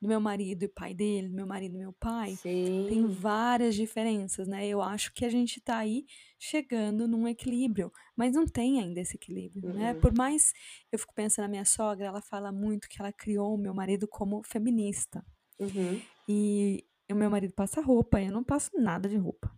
do 0.02 0.08
meu 0.08 0.20
marido 0.20 0.64
e 0.64 0.68
pai 0.68 0.94
dele, 0.94 1.28
do 1.28 1.36
meu 1.36 1.46
marido 1.46 1.76
e 1.76 1.80
meu 1.80 1.94
pai, 1.94 2.38
tem 2.42 2.90
Sim. 2.90 3.08
várias 3.08 3.76
diferenças, 3.76 4.48
né. 4.48 4.68
Eu 4.68 4.82
acho 4.82 5.14
que 5.14 5.26
a 5.26 5.30
gente 5.30 5.60
tá 5.60 5.78
aí 5.78 6.06
chegando 6.38 7.08
num 7.08 7.28
equilíbrio, 7.28 7.92
mas 8.16 8.34
não 8.34 8.46
tem 8.46 8.80
ainda 8.80 9.02
esse 9.02 9.16
equilíbrio, 9.16 9.74
né. 9.74 9.94
Mm-mm. 9.94 10.00
Por 10.00 10.16
mais 10.16 10.54
eu 10.92 10.98
fico 10.98 11.14
pensando 11.14 11.44
na 11.44 11.50
minha 11.50 11.66
sogra, 11.66 12.08
ela 12.08 12.22
fala 12.22 12.52
muito 12.52 12.88
que 12.88 13.02
ela 13.02 13.12
criou 13.12 13.56
o 13.56 13.58
meu 13.58 13.74
marido 13.74 14.08
como 14.08 14.42
feminista. 14.44 15.26
Uhum. 15.60 16.02
E 16.28 16.86
o 17.12 17.16
meu 17.16 17.30
marido 17.30 17.54
passa 17.54 17.82
roupa, 17.82 18.22
eu 18.22 18.32
não 18.32 18.44
passo 18.44 18.72
nada 18.80 19.10
de 19.10 19.18
roupa. 19.18 19.52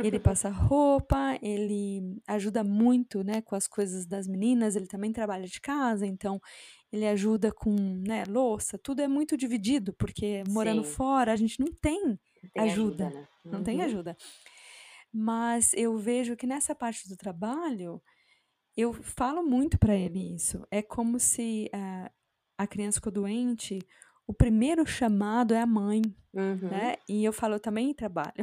Ele 0.00 0.18
passa 0.18 0.48
roupa, 0.50 1.38
ele 1.42 2.20
ajuda 2.26 2.64
muito, 2.64 3.22
né, 3.24 3.40
com 3.42 3.54
as 3.54 3.66
coisas 3.68 4.06
das 4.06 4.26
meninas, 4.28 4.76
ele 4.76 4.86
também 4.86 5.12
trabalha 5.12 5.46
de 5.46 5.60
casa, 5.60 6.06
então 6.06 6.40
ele 6.92 7.06
ajuda 7.06 7.52
com, 7.52 7.74
né, 8.06 8.24
louça, 8.26 8.78
tudo 8.78 9.00
é 9.02 9.08
muito 9.08 9.36
dividido, 9.36 9.92
porque 9.94 10.44
morando 10.44 10.82
Sim. 10.82 10.84
fora 10.84 11.32
a 11.32 11.36
gente 11.36 11.60
não 11.60 11.68
tem 11.80 12.18
Não 12.42 12.50
tem 12.50 12.70
ajuda, 12.70 12.70
ajuda, 12.70 13.10
né. 13.10 13.28
não 13.50 13.62
tem 13.62 13.82
Uhum. 13.82 13.82
ajuda. 13.82 14.16
Mas 15.12 15.72
eu 15.74 15.96
vejo 15.98 16.36
que 16.36 16.46
nessa 16.46 16.74
parte 16.74 17.08
do 17.08 17.16
trabalho, 17.16 18.02
eu 18.76 18.92
falo 18.94 19.42
muito 19.44 19.78
pra 19.78 19.96
ele 19.96 20.34
isso, 20.36 20.66
é 20.70 20.82
como 20.82 21.20
se 21.20 21.70
a 21.74 22.10
a 22.58 22.66
criança 22.68 22.98
ficou 22.98 23.12
doente, 23.12 23.80
o 24.26 24.34
primeiro 24.34 24.86
chamado 24.86 25.54
é 25.54 25.60
a 25.62 25.66
mãe, 25.66 26.02
Uhum. 26.34 26.70
né. 26.70 26.96
E 27.08 27.24
eu 27.24 27.32
falo: 27.32 27.56
"Eu 27.56 27.60
também 27.60 27.94
trabalho, 27.94 28.34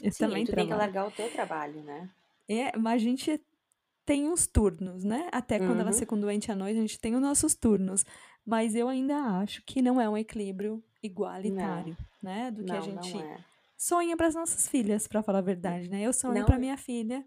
eu 0.00 0.12
Sim, 0.12 0.16
também 0.16 0.44
tu 0.44 0.52
tem 0.52 0.66
que 0.68 0.74
trabalho". 0.74 0.74
largar 0.74 1.06
o 1.06 1.10
teu 1.10 1.30
trabalho, 1.30 1.82
né. 1.82 2.10
É, 2.48 2.76
mas 2.76 2.94
a 3.02 3.04
gente 3.04 3.40
tem 4.06 4.28
uns 4.28 4.46
turnos, 4.46 5.04
né, 5.04 5.28
até 5.32 5.60
quando 5.60 5.80
elas 5.80 5.98
Uhum. 5.98 6.00
ficam 6.00 6.20
doente 6.20 6.52
à 6.52 6.56
noite, 6.56 6.78
a 6.78 6.82
gente 6.82 7.00
tem 7.00 7.14
os 7.14 7.20
nossos 7.22 7.54
turnos, 7.54 8.04
mas 8.46 8.74
eu 8.74 8.88
ainda 8.88 9.16
acho 9.40 9.62
que 9.66 9.82
não 9.82 10.00
é 10.00 10.08
um 10.08 10.16
equilíbrio 10.18 10.84
Não. 11.42 11.84
igualitário, 11.84 11.96
né, 12.22 12.50
do 12.50 12.64
que 12.64 12.76
a 12.76 12.80
Não, 12.80 12.92
não 12.92 13.20
gente 13.20 13.24
é. 13.24 13.44
sonha 13.78 14.16
para 14.16 14.28
as 14.28 14.34
nossas 14.36 14.68
filhas, 14.68 15.08
pra 15.08 15.22
falar 15.22 15.40
a 15.40 15.42
verdade, 15.42 15.90
né. 15.90 16.02
Eu 16.02 16.12
sonho 16.12 16.44
pra 16.44 16.58
Não 16.58 16.60
minha 16.60 16.76
filha 16.78 17.26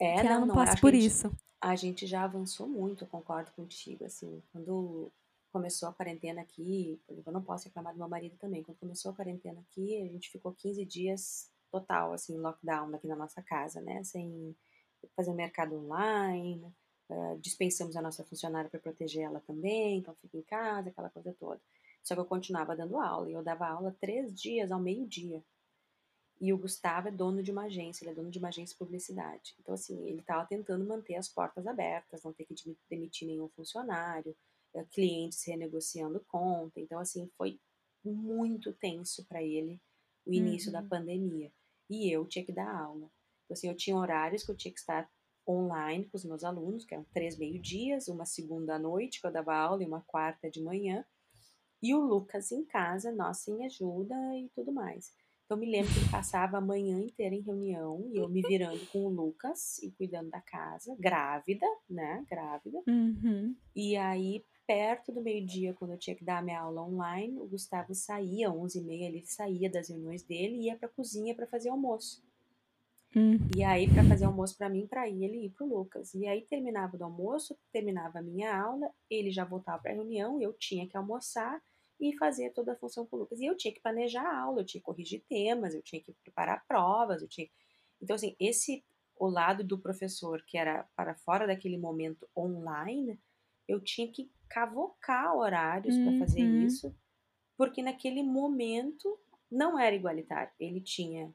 É, 0.00 0.22
que 0.22 0.26
ela 0.26 0.38
não, 0.38 0.46
não 0.46 0.46
não 0.46 0.62
é, 0.62 0.66
passe 0.66 0.76
a 0.80 0.80
por 0.80 0.94
gente 0.94 0.94
isso. 0.94 1.30
a 1.60 1.74
gente 1.74 2.06
já 2.06 2.22
avançou 2.24 2.68
muito, 2.68 3.04
concordo 3.06 3.50
contigo, 3.52 4.04
assim, 4.04 4.40
quando 4.52 5.10
começou 5.52 5.88
a 5.88 5.92
quarentena 5.92 6.40
aqui, 6.40 7.00
eu 7.08 7.32
não 7.32 7.42
posso 7.42 7.64
reclamar 7.66 7.92
do 7.94 7.98
meu 7.98 8.08
marido 8.08 8.36
também, 8.38 8.62
quando 8.62 8.78
começou 8.78 9.10
a 9.10 9.14
quarentena 9.14 9.60
aqui, 9.60 10.00
a 10.00 10.06
gente 10.06 10.30
ficou 10.30 10.52
15 10.54 10.84
dias 10.84 11.50
total, 11.70 12.12
assim, 12.12 12.36
lockdown 12.38 12.94
aqui 12.94 13.06
na 13.08 13.16
nossa 13.16 13.42
casa, 13.42 13.80
né, 13.80 14.02
sem 14.04 14.56
fazer 15.16 15.32
mercado 15.34 15.76
online, 15.76 16.72
hã, 17.10 17.38
dispensamos 17.40 17.96
a 17.96 18.02
nossa 18.02 18.24
funcionária 18.24 18.70
pra 18.70 18.80
proteger 18.80 19.24
ela 19.24 19.40
também, 19.40 19.98
então 19.98 20.14
fica 20.16 20.36
em 20.38 20.42
casa, 20.42 20.90
aquela 20.90 21.10
coisa 21.10 21.34
toda. 21.38 21.60
Só 22.04 22.14
que 22.14 22.20
eu 22.20 22.26
continuava 22.26 22.76
dando 22.76 22.98
aula, 22.98 23.30
e 23.30 23.34
eu 23.34 23.42
dava 23.42 23.66
aula 23.68 23.96
3 24.00 24.34
dias 24.34 24.72
ao 24.72 24.80
meio-dia. 24.80 25.44
E 26.40 26.52
o 26.52 26.58
Gustavo 26.58 27.08
é 27.08 27.10
dono 27.12 27.42
de 27.42 27.50
uma 27.52 27.64
agência, 27.64 28.04
ele 28.04 28.12
é 28.12 28.14
dono 28.14 28.30
de 28.30 28.38
uma 28.38 28.48
agência 28.48 28.74
de 28.74 28.78
publicidade. 28.78 29.54
Então, 29.60 29.74
assim, 29.74 30.06
ele 30.08 30.20
estava 30.20 30.46
tentando 30.46 30.84
manter 30.86 31.16
as 31.16 31.28
portas 31.28 31.66
abertas, 31.66 32.22
não 32.24 32.32
ter 32.32 32.44
que 32.46 32.54
demi 32.54 32.76
demitir 32.88 33.26
nenhum 33.28 33.48
funcionário, 33.48 34.36
hã, 34.74 34.84
clientes 34.92 35.44
renegociando 35.46 36.24
conta, 36.28 36.80
então, 36.80 36.98
assim, 37.00 37.28
foi 37.36 37.60
muito 38.04 38.72
tenso 38.74 39.24
pra 39.26 39.42
ele 39.42 39.80
o 40.28 40.32
início 40.34 40.70
da 40.70 40.80
Uhum. 40.82 40.88
pandemia. 40.88 41.50
E 41.90 42.10
eu 42.10 42.26
tinha 42.26 42.44
que 42.44 42.52
dar 42.52 42.70
aula. 42.70 43.10
Então, 43.44 43.52
assim, 43.54 43.68
eu 43.68 43.74
tinha 43.76 43.96
horários 43.96 44.44
que 44.44 44.50
eu 44.50 44.56
tinha 44.56 44.72
que 44.72 44.78
estar 44.80 45.10
online 45.48 46.04
com 46.04 46.16
os 46.16 46.24
meus 46.24 46.44
alunos, 46.44 46.84
que 46.84 46.94
eram 46.94 47.06
três 47.14 47.38
meio-dias, 47.38 48.08
uma 48.08 48.26
segunda 48.26 48.74
à 48.74 48.78
noite 48.78 49.20
que 49.20 49.26
eu 49.26 49.32
dava 49.32 49.54
aula 49.56 49.82
e 49.82 49.86
uma 49.86 50.02
quarta 50.02 50.50
de 50.50 50.62
manhã, 50.62 51.04
e 51.82 51.94
o 51.94 52.00
Lucas 52.00 52.52
em 52.52 52.64
casa, 52.64 53.10
nossa, 53.10 53.50
em 53.50 53.64
ajuda 53.64 54.14
e 54.36 54.50
tudo 54.54 54.70
mais. 54.72 55.14
Então, 55.46 55.56
me 55.56 55.70
lembro 55.70 55.90
que 55.90 56.00
ele 56.00 56.10
passava 56.10 56.58
a 56.58 56.60
manhã 56.60 57.00
inteira 57.00 57.34
em 57.34 57.40
reunião 57.40 58.06
e 58.12 58.18
eu 58.18 58.28
me 58.28 58.42
virando 58.42 58.84
com 58.88 59.06
o 59.06 59.08
Lucas 59.08 59.78
e 59.82 59.90
cuidando 59.92 60.28
da 60.28 60.42
casa, 60.42 60.94
grávida, 60.98 61.64
né? 61.88 62.22
Grávida. 62.28 62.82
Uhum. 62.86 63.56
E 63.74 63.96
aí, 63.96 64.44
perto 64.68 65.10
do 65.10 65.22
meio-dia, 65.22 65.72
quando 65.72 65.92
eu 65.92 65.98
tinha 65.98 66.14
que 66.14 66.22
dar 66.22 66.38
a 66.38 66.42
minha 66.42 66.60
aula 66.60 66.82
online, 66.82 67.38
o 67.40 67.46
Gustavo 67.46 67.94
saía, 67.94 68.50
11h30, 68.50 69.00
ele 69.00 69.24
saía 69.24 69.70
das 69.70 69.88
reuniões 69.88 70.22
dele 70.22 70.56
e 70.56 70.64
ia 70.66 70.76
para 70.76 70.86
a 70.86 70.92
cozinha 70.92 71.34
para 71.34 71.46
fazer 71.46 71.70
almoço. 71.70 72.22
Uhum. 73.16 73.38
E 73.56 73.64
aí, 73.64 73.88
para 73.88 74.04
fazer 74.04 74.26
almoço 74.26 74.58
para 74.58 74.68
mim, 74.68 74.86
para 74.86 75.08
ele 75.08 75.46
ir 75.46 75.50
pro 75.52 75.66
Lucas. 75.66 76.12
E 76.12 76.26
aí, 76.26 76.42
terminava 76.42 76.98
do 76.98 77.04
almoço, 77.04 77.56
terminava 77.72 78.18
a 78.18 78.22
minha 78.22 78.54
aula, 78.54 78.90
ele 79.08 79.30
já 79.30 79.42
voltava 79.42 79.80
para 79.80 79.92
a 79.92 79.94
reunião, 79.94 80.38
eu 80.38 80.52
tinha 80.52 80.86
que 80.86 80.98
almoçar 80.98 81.62
e 81.98 82.14
fazer 82.18 82.50
toda 82.50 82.72
a 82.72 82.76
função 82.76 83.06
com 83.06 83.16
o 83.16 83.20
Lucas. 83.20 83.40
E 83.40 83.46
eu 83.46 83.56
tinha 83.56 83.72
que 83.72 83.80
planejar 83.80 84.22
a 84.22 84.38
aula, 84.38 84.60
eu 84.60 84.66
tinha 84.66 84.82
que 84.82 84.84
corrigir 84.84 85.24
temas, 85.26 85.74
eu 85.74 85.80
tinha 85.80 86.02
que 86.02 86.12
preparar 86.22 86.62
provas, 86.68 87.22
eu 87.22 87.28
tinha. 87.28 87.48
Então, 88.02 88.14
assim, 88.14 88.36
esse 88.38 88.84
o 89.16 89.28
lado 89.28 89.64
do 89.64 89.78
professor 89.78 90.44
que 90.46 90.58
era 90.58 90.86
para 90.94 91.14
fora 91.14 91.46
daquele 91.46 91.78
momento 91.78 92.28
online, 92.36 93.18
eu 93.66 93.80
tinha 93.80 94.06
que 94.06 94.30
cavocar 94.48 95.34
horários 95.36 95.98
para 95.98 96.12
fazer 96.12 96.42
Uhum. 96.42 96.64
isso, 96.64 96.94
porque 97.56 97.82
naquele 97.82 98.22
momento 98.22 99.18
não 99.50 99.78
era 99.78 99.96
igualitário. 99.96 100.52
Ele 100.60 100.80
tinha 100.80 101.34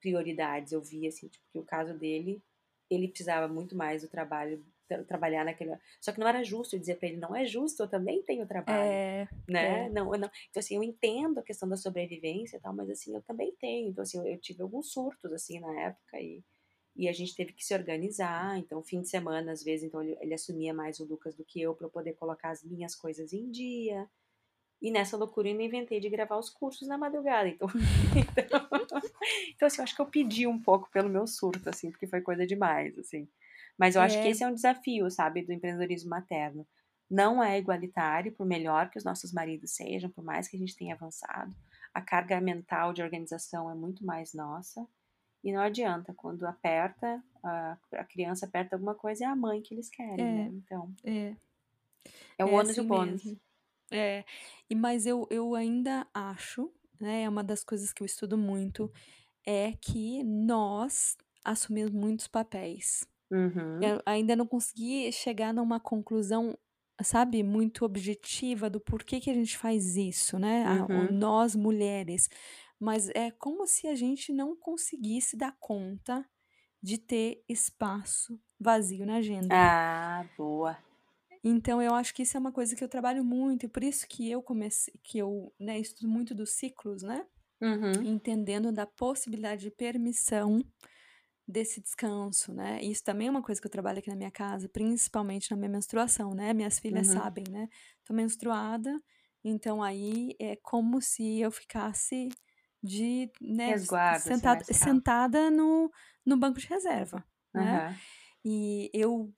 prioridades, 0.00 0.72
eu 0.72 0.80
via 0.82 1.08
assim, 1.08 1.28
tipo, 1.28 1.44
que 1.52 1.58
o 1.58 1.64
caso 1.64 1.94
dele, 1.98 2.42
ele 2.90 3.08
precisava 3.08 3.48
muito 3.52 3.76
mais 3.76 4.02
do 4.02 4.08
trabalho, 4.08 4.64
tra- 4.88 5.04
trabalhar 5.04 5.44
naquele. 5.44 5.76
Só 6.00 6.12
que 6.12 6.20
não 6.20 6.26
era 6.28 6.42
justo 6.42 6.74
eu 6.76 6.80
dizer 6.80 6.96
para 6.98 7.08
ele, 7.08 7.18
não 7.18 7.34
é 7.36 7.44
justo, 7.46 7.82
eu 7.82 7.88
também 7.88 8.22
tenho 8.22 8.46
trabalho 8.46 9.00
É, 9.00 9.28
né? 9.48 9.88
é. 9.88 9.90
Não, 9.90 10.12
eu 10.14 10.18
não. 10.20 10.30
Então, 10.48 10.60
assim, 10.60 10.76
eu 10.76 10.82
entendo 10.82 11.38
a 11.38 11.42
questão 11.42 11.68
da 11.68 11.76
sobrevivência 11.76 12.56
e 12.56 12.60
tal, 12.60 12.74
mas, 12.74 12.88
assim, 12.90 13.14
eu 13.14 13.22
também 13.22 13.54
tenho. 13.60 13.88
Então, 13.90 14.02
assim, 14.02 14.18
eu, 14.18 14.26
eu 14.26 14.38
tive 14.40 14.62
alguns 14.62 14.92
surtos, 14.92 15.32
assim, 15.32 15.60
na 15.60 15.80
época 15.80 16.20
e, 16.20 16.42
e 16.96 17.08
a 17.08 17.12
gente 17.12 17.34
teve 17.34 17.52
que 17.52 17.64
se 17.64 17.74
organizar. 17.74 18.58
Então, 18.58 18.82
fim 18.82 19.00
de 19.00 19.08
semana, 19.08 19.52
às 19.52 19.62
vezes, 19.62 19.86
então 19.86 20.02
ele, 20.02 20.16
ele 20.20 20.34
assumia 20.34 20.74
mais 20.74 21.00
o 21.00 21.04
Lucas 21.04 21.34
do 21.34 21.44
que 21.44 21.60
eu 21.60 21.74
para 21.74 21.86
eu 21.86 21.90
poder 21.90 22.14
colocar 22.14 22.50
as 22.50 22.62
minhas 22.62 22.94
coisas 22.94 23.32
em 23.32 23.50
dia. 23.50 24.08
E 24.82 24.90
nessa 24.90 25.16
loucura 25.16 25.48
eu 25.48 25.52
ainda 25.52 25.62
inventei 25.62 26.00
de 26.00 26.08
gravar 26.08 26.38
os 26.38 26.50
cursos 26.50 26.88
na 26.88 26.96
madrugada. 26.96 27.48
Então, 27.48 27.68
então, 28.16 28.68
então, 29.54 29.68
assim, 29.68 29.80
eu 29.80 29.84
acho 29.84 29.94
que 29.94 30.00
eu 30.00 30.06
pedi 30.06 30.46
um 30.46 30.60
pouco 30.60 30.90
pelo 30.90 31.08
meu 31.08 31.26
surto, 31.26 31.68
assim, 31.68 31.90
porque 31.90 32.06
foi 32.06 32.20
coisa 32.22 32.46
demais, 32.46 32.98
assim. 32.98 33.28
Mas 33.78 33.94
eu 33.96 34.02
acho 34.02 34.20
que 34.20 34.28
É. 34.28 34.30
esse 34.30 34.42
é 34.42 34.48
um 34.48 34.54
desafio, 34.54 35.10
sabe, 35.10 35.42
do 35.42 35.52
empreendedorismo 35.52 36.10
materno 36.10 36.66
não 37.10 37.42
é 37.42 37.58
igualitário, 37.58 38.32
por 38.32 38.46
melhor 38.46 38.88
que 38.88 38.96
os 38.96 39.04
nossos 39.04 39.32
maridos 39.32 39.72
sejam, 39.72 40.08
por 40.08 40.22
mais 40.22 40.46
que 40.46 40.56
a 40.56 40.60
gente 40.60 40.76
tenha 40.76 40.94
avançado. 40.94 41.52
A 41.92 42.00
carga 42.00 42.40
mental 42.40 42.92
de 42.92 43.02
organização 43.02 43.68
é 43.68 43.74
muito 43.74 44.06
mais 44.06 44.32
nossa. 44.32 44.86
E 45.44 45.52
não 45.52 45.60
adianta, 45.62 46.14
quando 46.14 46.46
aperta, 46.46 47.22
a, 47.42 47.78
a 47.92 48.04
criança 48.04 48.46
aperta 48.46 48.76
alguma 48.76 48.94
coisa, 48.94 49.24
é 49.24 49.26
a 49.28 49.36
mãe 49.36 49.62
que 49.62 49.74
eles 49.74 49.88
querem, 49.90 50.28
É. 50.28 50.32
né? 50.32 50.48
Então, 50.48 50.94
É, 51.04 51.36
é 52.38 52.44
o 52.44 52.50
é 52.50 52.52
ônus 52.52 52.76
e 52.76 52.80
assim 52.80 52.80
o 52.80 52.84
bônus. 52.84 53.22
mesmo. 53.24 53.38
É, 53.92 54.24
e 54.70 54.74
mas 54.76 55.06
eu, 55.06 55.26
eu 55.30 55.54
ainda 55.54 56.06
acho, 56.14 56.72
né, 57.00 57.22
é 57.24 57.28
uma 57.28 57.44
das 57.44 57.64
coisas 57.64 57.92
que 57.92 58.02
eu 58.02 58.06
estudo 58.06 58.38
muito, 58.38 58.92
é 59.46 59.72
que 59.74 60.24
nós 60.24 61.16
assumimos 61.44 61.92
muitos 61.92 62.28
papéis. 62.28 63.06
Uhum, 63.30 63.94
Eu 63.94 64.00
ainda 64.06 64.36
não 64.36 64.46
consegui 64.46 65.12
chegar 65.12 65.54
numa 65.54 65.80
conclusão, 65.80 66.58
sabe, 67.02 67.42
muito 67.44 67.84
objetiva 67.84 68.70
do 68.70 68.80
porquê 68.80 69.20
que 69.20 69.30
a 69.30 69.34
gente 69.34 69.58
faz 69.58 69.96
isso, 69.96 70.38
né? 70.38 70.64
A- 70.66 70.88
uhum. 70.88 71.10
nós 71.10 71.56
mulheres. 71.56 72.28
Mas 72.80 73.10
é 73.10 73.30
como 73.32 73.66
se 73.66 73.88
a 73.88 73.94
gente 73.96 74.32
não 74.32 74.56
conseguisse 74.56 75.36
dar 75.36 75.56
conta 75.60 76.28
de 76.82 76.98
ter 76.98 77.44
espaço 77.48 78.40
vazio 78.60 79.06
na 79.06 79.16
agenda. 79.16 79.74
Ah, 79.78 80.24
boa. 80.36 80.76
Então 81.42 81.80
eu 81.80 81.94
acho 81.94 82.14
que 82.14 82.22
isso 82.22 82.36
é 82.36 82.40
uma 82.40 82.52
coisa 82.52 82.76
que 82.76 82.84
eu 82.84 82.88
trabalho 82.88 83.24
muito, 83.24 83.64
e 83.64 83.68
por 83.68 83.82
isso 83.82 84.06
que 84.08 84.30
eu 84.30 84.42
comecei, 84.42 84.94
que 85.02 85.18
eu, 85.18 85.52
né, 85.58 85.78
estudo 85.78 86.08
muito 86.08 86.34
dos 86.34 86.50
ciclos, 86.50 87.02
né? 87.02 87.26
Uhum, 87.60 88.04
Entendendo 88.04 88.72
da 88.72 88.86
possibilidade 88.86 89.62
de 89.62 89.70
permissão 89.72 90.60
desse 91.48 91.80
descanso, 91.82 92.52
né? 92.54 92.82
Isso 92.82 93.04
também 93.04 93.28
é 93.28 93.30
uma 93.32 93.42
coisa 93.42 93.60
que 93.60 93.66
eu 93.68 93.72
trabalho 93.72 94.00
aqui 94.00 94.10
na 94.10 94.16
minha 94.16 94.30
casa, 94.32 94.68
principalmente 94.68 95.50
na 95.50 95.56
minha 95.58 95.70
menstruação, 95.70 96.34
né? 96.34 96.54
Minhas 96.54 96.78
filhas 96.80 97.08
Uhum. 97.08 97.10
sabem, 97.10 97.46
né? 97.50 97.68
Tô 98.04 98.14
menstruada, 98.14 98.96
então 99.44 99.82
aí 99.82 100.36
é 100.40 100.56
como 100.56 101.00
se 101.02 101.40
eu 101.40 101.50
ficasse 101.52 102.28
de, 102.82 103.30
né, 103.40 103.74
Resguardo, 103.74 104.28
assim, 104.30 104.32
sentada, 104.32 104.64
sentada 104.72 105.50
no, 105.50 105.90
no 106.26 106.36
banco 106.38 106.58
de 106.60 106.66
reserva, 106.68 107.24
né? 107.54 107.82
E 108.44 108.90
eu 108.94 109.34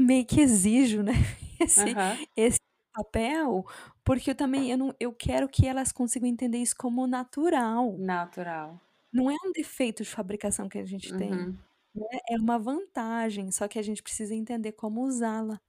meio 0.00 0.26
que 0.26 0.40
exijo, 0.40 1.02
né, 1.02 1.12
esse, 1.60 1.96
aham. 1.96 2.26
esse 2.36 2.60
papel, 2.94 3.64
porque 4.04 4.30
eu 4.30 4.34
também 4.36 4.70
eu, 4.70 4.78
não, 4.78 4.94
eu 5.00 5.12
quero 5.14 5.48
que 5.48 5.66
elas 5.66 5.92
consigam 5.92 6.28
entender 6.28 6.58
isso 6.58 6.76
como 6.78 7.06
natural. 7.06 8.02
Natural. 8.10 8.80
Não 9.12 9.30
é 9.30 9.34
um 9.44 9.52
defeito 9.52 10.02
de 10.02 10.08
fabricação 10.10 10.68
que 10.68 10.78
a 10.78 10.84
gente 10.84 11.14
tem, 11.14 11.38
Uhum. 11.38 11.58
né? 11.94 12.18
É 12.30 12.36
uma 12.38 12.58
vantagem, 12.58 13.50
só 13.52 13.68
que 13.68 13.78
a 13.78 13.82
gente 13.82 14.02
precisa 14.02 14.34
entender 14.34 14.72
como 14.72 15.02
usá-la. 15.04 15.60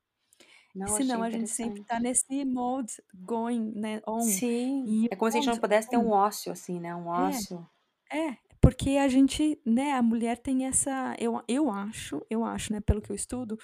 Não, 0.78 0.98
Senão 0.98 1.22
a 1.24 1.30
gente 1.30 1.50
sempre 1.50 1.84
tá 1.86 2.00
nesse 2.00 2.46
mode 2.46 2.94
going, 3.14 3.72
né, 3.76 4.02
on. 4.08 4.40
Sim, 4.40 4.86
E 4.86 5.08
é 5.10 5.16
como 5.16 5.32
se 5.32 5.38
a 5.38 5.42
gente 5.42 5.50
não 5.50 5.60
pudesse 5.60 5.90
ter 5.90 5.98
on 5.98 5.98
um 5.98 6.10
ócio, 6.12 6.52
assim, 6.52 6.80
né? 6.80 6.94
Um 6.96 7.08
é, 7.16 7.30
ócio. 7.30 7.68
é, 8.18 8.38
porque 8.62 8.92
a 8.98 9.08
gente, 9.08 9.62
né, 9.66 9.94
a 9.94 10.02
mulher 10.04 10.38
tem 10.40 10.66
essa, 10.66 11.16
eu, 11.20 11.42
eu 11.48 11.72
acho, 11.72 12.22
eu 12.30 12.46
acho, 12.46 12.74
né, 12.74 12.82
pelo 12.82 13.02
que 13.02 13.12
eu 13.12 13.18
estudo, 13.18 13.58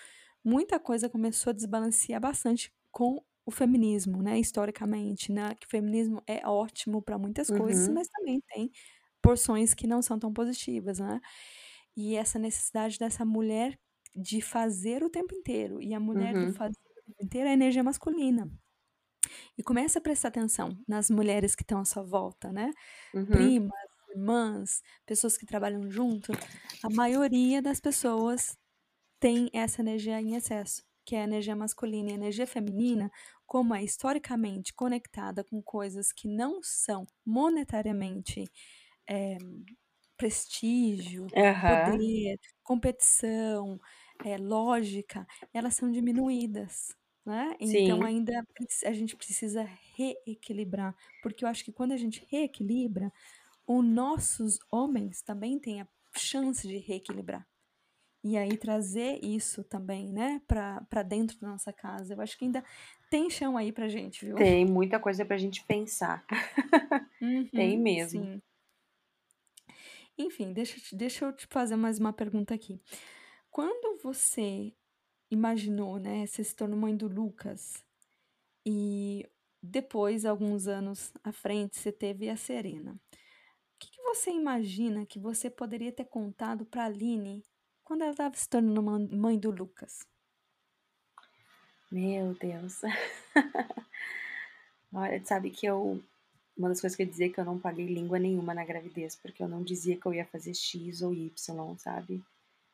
muita 0.45 0.79
coisa 0.79 1.09
começou 1.09 1.51
a 1.51 1.53
desbalancear 1.55 2.21
bastante 2.21 2.73
com 2.91 3.23
o 3.45 3.51
feminismo, 3.51 4.23
né, 4.23 4.39
historicamente, 4.39 5.31
né, 5.33 5.55
que 5.55 5.67
o 5.67 5.69
feminismo 5.69 6.21
é 6.27 6.47
ótimo 6.47 7.01
para 7.03 7.17
muitas 7.19 7.51
coisas, 7.51 7.87
Uhum, 7.87 7.95
mas 7.95 8.07
também 8.09 8.41
tem 8.47 8.71
porções 9.21 9.73
que 9.75 9.87
não 9.87 10.01
são 10.03 10.19
tão 10.19 10.33
positivas, 10.33 10.99
né? 10.99 11.19
E 11.95 12.15
essa 12.15 12.39
necessidade 12.39 12.97
dessa 12.99 13.25
mulher 13.25 13.79
de 14.15 14.41
fazer 14.41 15.03
o 15.03 15.09
tempo 15.09 15.35
inteiro, 15.35 15.81
e 15.81 15.93
a 15.93 15.99
mulher 15.99 16.35
do 16.37 16.47
uhum, 16.47 16.53
fazer 16.53 16.77
inteiro 17.21 17.47
é 17.47 17.51
a 17.51 17.53
energia 17.53 17.83
masculina. 17.83 18.49
E 19.57 19.63
começa 19.63 19.99
a 19.99 20.01
prestar 20.01 20.29
atenção 20.29 20.77
nas 20.87 21.09
mulheres 21.09 21.55
que 21.55 21.63
estão 21.63 21.79
à 21.79 21.85
sua 21.85 22.03
volta, 22.03 22.51
né? 22.51 22.71
uhum. 23.13 23.29
Primas, 23.31 23.71
irmãs, 24.15 24.81
pessoas 25.05 25.37
que 25.37 25.45
trabalham 25.45 25.89
junto. 25.91 26.33
A 26.83 26.89
maioria 26.89 27.61
das 27.61 27.79
pessoas 27.81 28.57
tem 29.19 29.49
essa 29.53 29.81
energia 29.81 30.21
em 30.21 30.35
excesso, 30.35 30.83
que 31.05 31.15
é 31.15 31.21
a 31.21 31.25
energia 31.25 31.55
masculina. 31.55 32.09
E 32.11 32.13
a 32.13 32.15
energia 32.17 32.47
feminina, 32.47 33.11
como 33.47 33.75
é 33.75 33.83
historicamente 33.83 34.73
conectada 34.73 35.43
com 35.43 35.61
coisas 35.63 36.11
que 36.13 36.27
não 36.27 36.61
são 36.63 37.05
monetariamente 37.25 38.45
eh, 39.09 39.37
prestígio, 40.17 41.33
Aham, 41.35 41.99
poder, 42.05 42.37
competição, 42.63 43.79
eh, 44.25 44.37
lógica, 44.37 45.25
elas 45.53 45.75
são 45.75 45.91
diminuídas, 45.91 46.95
né? 47.25 47.55
Então 47.59 48.03
sim. 48.03 48.03
ainda 48.03 48.45
preci- 48.53 48.85
a 48.85 48.93
gente 48.93 49.15
precisa 49.15 49.63
reequilibrar, 49.95 50.95
porque 51.21 51.45
eu 51.45 51.49
acho 51.49 51.63
que 51.65 51.71
quando 51.73 51.93
a 51.93 51.97
gente 51.97 52.25
reequilibra, 52.29 53.11
os 53.67 53.83
nossos 53.85 54.59
homens 54.71 55.21
também 55.23 55.59
têm 55.59 55.81
a 55.81 55.87
chance 56.17 56.67
de 56.67 56.77
reequilibrar. 56.77 57.47
E 58.23 58.37
aí 58.37 58.57
trazer 58.57 59.19
isso 59.23 59.63
também, 59.63 60.11
né, 60.13 60.41
pra, 60.47 60.81
pra 60.89 61.03
dentro 61.03 61.39
da 61.39 61.49
nossa 61.49 61.73
casa. 61.73 62.13
Eu 62.15 62.21
acho 62.21 62.37
que 62.37 62.45
ainda 62.45 62.63
tem 63.09 63.29
chão 63.29 63.57
aí 63.57 63.71
pra 63.71 63.87
gente, 63.89 64.25
viu? 64.25 64.45
Tem 64.45 64.65
muita 64.65 64.99
coisa 64.99 65.25
pra 65.25 65.37
gente 65.37 65.63
pensar. 65.65 66.25
Tem 67.53 67.77
Uhum, 67.77 67.79
mesmo. 67.79 68.29
sim. 68.31 68.41
Enfim, 70.17 70.53
deixa, 70.53 70.77
eu 70.77 70.81
te- 70.83 70.95
deixa 70.95 71.25
eu 71.25 71.33
te 71.33 71.47
fazer 71.49 71.75
mais 71.75 71.99
uma 71.99 72.13
pergunta 72.13 72.53
aqui. 72.53 72.79
Quando 73.51 74.01
você 74.01 74.73
imaginou, 75.33 75.97
né, 75.97 76.25
você 76.25 76.43
se 76.43 76.55
tornou 76.55 76.77
mãe 76.77 76.95
do 76.95 77.07
Lucas 77.07 77.83
e 78.65 79.25
depois, 79.61 80.25
alguns 80.25 80.67
anos 80.67 81.11
à 81.23 81.31
frente, 81.31 81.77
você 81.77 81.91
teve 81.91 82.29
a 82.29 82.35
Serena. 82.35 82.91
O 82.91 83.79
que, 83.79 83.91
que 83.91 84.01
você 84.01 84.29
imagina 84.31 85.05
que 85.05 85.19
você 85.19 85.49
poderia 85.49 85.91
ter 85.91 86.05
contado 86.05 86.65
pra 86.65 86.85
Aline 86.85 87.43
quando 87.83 88.01
ela 88.01 88.11
estava 88.11 88.35
se 88.35 88.47
tornando 88.47 88.81
mãe 88.81 89.37
do 89.37 89.51
Lucas? 89.51 90.05
Meu 91.91 92.33
Deus. 92.33 92.81
Olha, 94.93 95.23
sabe 95.25 95.49
que 95.49 95.65
eu 95.65 96.01
uma 96.57 96.69
das 96.69 96.79
coisas 96.79 96.95
que 96.95 97.01
eu 97.03 97.07
dizia 97.07 97.25
é 97.25 97.29
que 97.29 97.39
eu 97.39 97.45
não 97.45 97.59
paguei 97.59 97.87
língua 97.87 98.19
nenhuma 98.19 98.53
na 98.53 98.63
gravidez, 98.63 99.15
porque 99.15 99.41
eu 99.41 99.47
não 99.47 99.63
dizia 99.63 99.97
que 99.97 100.05
eu 100.05 100.13
ia 100.13 100.25
fazer 100.25 100.53
X 100.53 101.01
ou 101.01 101.13
Y, 101.13 101.77
sabe? 101.77 102.23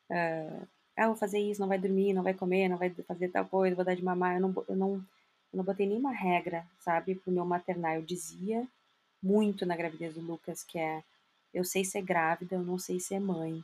Uh, 0.10 0.68
ah, 1.00 1.08
vou 1.08 1.16
fazer 1.16 1.39
isso, 1.39 1.62
não 1.62 1.68
vai 1.68 1.80
dormir, 1.80 2.14
não 2.14 2.24
vai 2.24 2.34
comer, 2.34 2.68
não 2.68 2.78
vai 2.78 2.89
fazer 2.89 3.30
tal 3.30 3.45
coisa, 3.45 3.76
vou 3.76 3.86
dar 3.86 3.95
de 3.95 4.04
mamar. 4.04 4.36
Eu 4.36 4.41
não, 4.41 4.66
eu 4.68 4.76
não, 4.76 4.93
eu 4.95 5.58
não 5.58 5.64
botei 5.64 5.88
nenhuma 5.88 6.12
regra, 6.12 6.66
sabe, 6.80 7.16
pro 7.16 7.32
meu 7.32 7.45
maternal. 7.45 7.95
Eu 7.95 8.02
dizia 8.02 8.68
muito 9.24 9.66
na 9.66 9.78
gravidez 9.78 10.16
do 10.16 10.22
Lucas, 10.22 10.64
que 10.64 10.78
é, 10.78 11.04
eu 11.54 11.64
sei 11.64 11.86
ser 11.86 12.02
grávida, 12.02 12.56
eu 12.56 12.64
não 12.64 12.78
sei 12.78 13.00
ser 13.00 13.20
mãe. 13.20 13.64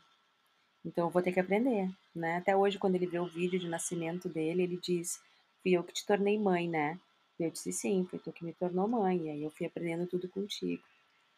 Então 0.85 1.07
eu 1.07 1.11
vou 1.11 1.21
ter 1.21 1.33
que 1.33 1.39
aprender, 1.39 1.89
né? 2.15 2.37
Até 2.37 2.55
hoje, 2.55 2.79
quando 2.79 2.95
ele 2.95 3.07
vê 3.07 3.19
o 3.19 3.25
vídeo 3.25 3.59
de 3.59 3.67
nascimento 3.67 4.29
dele, 4.29 4.63
ele 4.63 4.77
diz, 4.77 5.19
fui 5.61 5.71
eu 5.73 5.83
que 5.83 5.93
te 5.93 6.05
tornei 6.05 6.39
mãe, 6.39 6.69
né? 6.69 6.99
Eu 7.39 7.51
disse 7.51 7.73
sim, 7.73 8.07
foi 8.09 8.19
tu 8.19 8.31
que 8.31 8.45
me 8.45 8.53
tornou 8.53 8.87
mãe, 8.87 9.17
e 9.17 9.29
aí 9.29 9.43
eu 9.43 9.51
fui 9.51 9.65
aprendendo 9.65 10.07
tudo 10.07 10.29
contigo. 10.29 10.81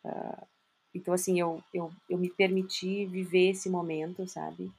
Uh, 0.04 0.46
então, 0.94 1.14
assim, 1.14 1.40
eu, 1.40 1.64
eu, 1.74 1.92
eu 2.10 2.18
me 2.18 2.30
permiti 2.30 3.06
viver 3.06 3.52
esse 3.52 3.70
momento, 3.70 4.28
sabe? 4.28 4.72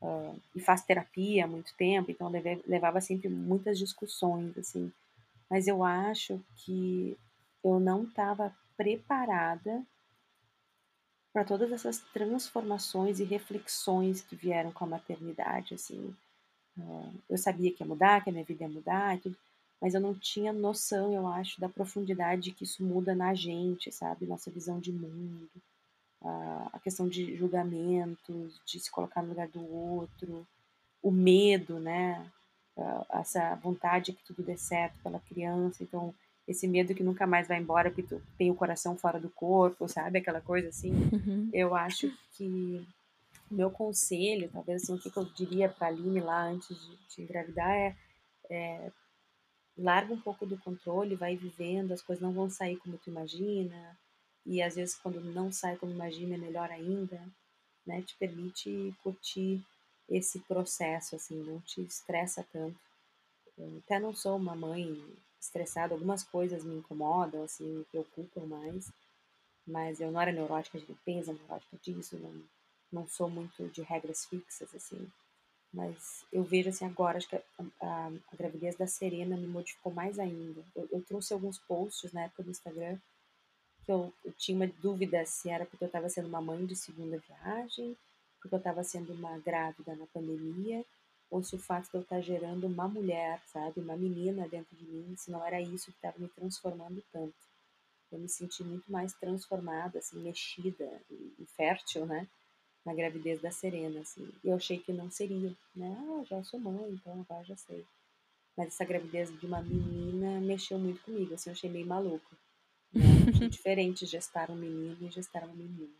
Uh, 0.00 0.40
e 0.54 0.60
faço 0.60 0.86
terapia 0.86 1.44
há 1.44 1.48
muito 1.48 1.74
tempo, 1.76 2.10
então 2.10 2.32
levava 2.66 3.00
sempre 3.00 3.28
muitas 3.28 3.78
discussões, 3.78 4.56
assim. 4.56 4.90
Mas 5.48 5.68
eu 5.68 5.84
acho 5.84 6.40
que 6.56 7.18
eu 7.62 7.78
não 7.78 8.04
estava 8.04 8.54
preparada 8.76 9.84
para 11.32 11.44
todas 11.44 11.70
essas 11.70 11.98
transformações 12.12 13.20
e 13.20 13.24
reflexões 13.24 14.22
que 14.22 14.34
vieram 14.34 14.72
com 14.72 14.84
a 14.84 14.88
maternidade, 14.88 15.74
assim. 15.74 16.14
Uh, 16.78 17.14
eu 17.28 17.36
sabia 17.36 17.72
que 17.72 17.82
ia 17.82 17.86
mudar, 17.86 18.22
que 18.22 18.30
a 18.30 18.32
minha 18.32 18.44
vida 18.44 18.64
ia 18.64 18.68
mudar 18.70 19.20
tudo, 19.20 19.36
mas 19.80 19.94
eu 19.94 20.00
não 20.00 20.14
tinha 20.14 20.52
noção, 20.52 21.12
eu 21.12 21.26
acho, 21.26 21.60
da 21.60 21.68
profundidade 21.68 22.52
que 22.52 22.64
isso 22.64 22.84
muda 22.84 23.14
na 23.14 23.34
gente, 23.34 23.92
sabe? 23.92 24.26
Nossa 24.26 24.50
visão 24.50 24.80
de 24.80 24.92
mundo, 24.92 25.50
a 26.22 26.78
questão 26.82 27.08
de 27.08 27.36
julgamentos, 27.36 28.60
de 28.66 28.78
se 28.78 28.90
colocar 28.90 29.22
no 29.22 29.30
lugar 29.30 29.48
do 29.48 29.64
outro, 29.72 30.46
o 31.02 31.10
medo, 31.10 31.78
né? 31.78 32.30
Essa 33.10 33.54
vontade 33.56 34.12
que 34.12 34.24
tudo 34.24 34.42
dê 34.42 34.56
certo 34.56 35.02
pela 35.02 35.18
criança, 35.20 35.82
então 35.82 36.14
esse 36.46 36.66
medo 36.66 36.94
que 36.94 37.02
nunca 37.02 37.26
mais 37.26 37.46
vai 37.46 37.58
embora 37.58 37.90
porque 37.90 38.02
tu 38.02 38.22
tem 38.36 38.50
o 38.50 38.54
coração 38.54 38.96
fora 38.96 39.20
do 39.20 39.30
corpo, 39.30 39.88
sabe? 39.88 40.18
Aquela 40.18 40.40
coisa 40.40 40.68
assim. 40.68 40.90
Uhum. 40.90 41.48
Eu 41.52 41.74
acho 41.74 42.10
que 42.32 42.86
o 43.50 43.54
meu 43.54 43.70
conselho, 43.70 44.50
talvez 44.52 44.82
assim, 44.82 44.94
o 44.94 44.98
que 44.98 45.16
eu 45.16 45.24
diria 45.24 45.68
para 45.68 45.88
a 45.88 45.90
Aline 45.90 46.20
lá 46.20 46.44
antes 46.44 46.76
de, 46.76 46.98
de 47.08 47.22
engravidar 47.22 47.70
é, 47.70 47.96
é 48.50 48.92
larga 49.76 50.12
um 50.12 50.20
pouco 50.20 50.44
do 50.44 50.58
controle, 50.58 51.14
vai 51.14 51.36
vivendo, 51.36 51.92
as 51.92 52.02
coisas 52.02 52.22
não 52.22 52.32
vão 52.32 52.50
sair 52.50 52.76
como 52.76 52.98
tu 52.98 53.10
imagina, 53.10 53.96
e 54.50 54.60
às 54.60 54.74
vezes 54.74 54.96
quando 54.96 55.20
não 55.20 55.52
sai 55.52 55.76
como 55.76 55.92
imagina 55.92 56.34
é 56.34 56.38
melhor 56.38 56.68
ainda, 56.72 57.22
né? 57.86 58.02
Te 58.02 58.16
permite 58.16 58.92
curtir 59.00 59.64
esse 60.08 60.40
processo, 60.40 61.14
assim, 61.14 61.40
não 61.40 61.60
te 61.60 61.80
estressa 61.82 62.44
tanto. 62.52 62.76
Eu 63.56 63.78
até 63.78 64.00
não 64.00 64.12
sou 64.12 64.36
uma 64.36 64.56
mãe 64.56 65.00
estressada, 65.40 65.94
algumas 65.94 66.24
coisas 66.24 66.64
me 66.64 66.74
incomodam, 66.74 67.44
assim, 67.44 67.64
me 67.64 67.84
preocupam 67.84 68.44
mais, 68.44 68.90
mas 69.64 70.00
eu 70.00 70.10
não 70.10 70.20
era 70.20 70.32
neurótica 70.32 70.80
de 70.80 70.86
limpeza, 70.86 71.32
neurótica 71.32 71.76
disso, 71.80 72.18
não, 72.18 72.42
não 72.90 73.06
sou 73.06 73.30
muito 73.30 73.68
de 73.68 73.82
regras 73.82 74.26
fixas, 74.26 74.74
assim. 74.74 75.08
Mas 75.72 76.24
eu 76.32 76.42
vejo 76.42 76.70
assim 76.70 76.84
agora, 76.84 77.18
acho 77.18 77.28
que 77.28 77.36
a, 77.36 77.42
a, 77.80 78.06
a 78.08 78.36
gravidez 78.36 78.74
da 78.74 78.88
Serena 78.88 79.36
me 79.36 79.46
modificou 79.46 79.92
mais 79.92 80.18
ainda. 80.18 80.64
Eu, 80.74 80.88
eu, 80.90 81.02
trouxe 81.02 81.32
alguns 81.32 81.58
posts 81.58 82.12
na 82.12 82.22
época 82.22 82.42
do 82.42 82.50
Instagram 82.50 82.98
que 83.90 83.92
eu, 83.92 84.14
eu 84.24 84.32
tinha 84.34 84.56
uma 84.56 84.68
dúvida 84.80 85.26
se 85.26 85.50
era 85.50 85.66
porque 85.66 85.82
eu 85.82 85.88
estava 85.88 86.08
sendo 86.08 86.28
uma 86.28 86.40
mãe 86.40 86.64
de 86.64 86.76
segunda 86.76 87.18
viagem, 87.18 87.96
porque 88.40 88.54
eu 88.54 88.58
estava 88.58 88.84
sendo 88.84 89.12
uma 89.12 89.36
grávida 89.40 89.96
na 89.96 90.06
pandemia, 90.06 90.84
ou 91.28 91.42
se 91.42 91.56
o 91.56 91.58
fato 91.58 91.90
de 91.90 91.96
eu 91.96 92.02
estar 92.02 92.20
gerando 92.20 92.68
uma 92.68 92.86
mulher, 92.86 93.42
sabe, 93.52 93.80
uma 93.80 93.96
menina 93.96 94.48
dentro 94.48 94.76
de 94.76 94.84
mim, 94.84 95.16
se 95.16 95.32
não 95.32 95.44
era 95.44 95.60
isso 95.60 95.86
que 95.86 95.98
estava 95.98 96.18
me 96.20 96.28
transformando 96.28 97.02
tanto. 97.12 97.34
Eu 98.12 98.18
me 98.20 98.28
senti 98.28 98.62
muito 98.62 98.90
mais 98.90 99.12
transformada, 99.14 99.98
assim, 99.98 100.20
mexida 100.20 100.88
e 101.10 101.44
fértil, 101.56 102.06
né? 102.06 102.28
na 102.84 102.94
gravidez 102.94 103.42
da 103.42 103.50
Serena, 103.50 104.00
assim. 104.00 104.26
E 104.42 104.48
eu 104.48 104.54
achei 104.54 104.78
que 104.78 104.92
não 104.92 105.10
seria, 105.10 105.54
né? 105.74 105.96
Ah, 105.98 106.24
já 106.24 106.42
sou 106.42 106.58
mãe, 106.58 106.90
então 106.92 107.20
agora 107.20 107.44
já 107.44 107.56
sei. 107.56 107.84
Mas 108.56 108.68
essa 108.68 108.84
gravidez 108.84 109.30
de 109.38 109.46
uma 109.46 109.60
menina 109.60 110.40
mexeu 110.40 110.78
muito 110.78 111.02
comigo, 111.02 111.34
assim, 111.34 111.50
eu 111.50 111.54
achei 111.54 111.68
meio 111.68 111.86
maluco. 111.86 112.34
Diferente 113.50 114.06
gestar 114.06 114.50
um 114.50 114.56
menino 114.56 114.96
e 115.00 115.10
gestar 115.10 115.44
uma 115.44 115.54
menina. 115.54 115.92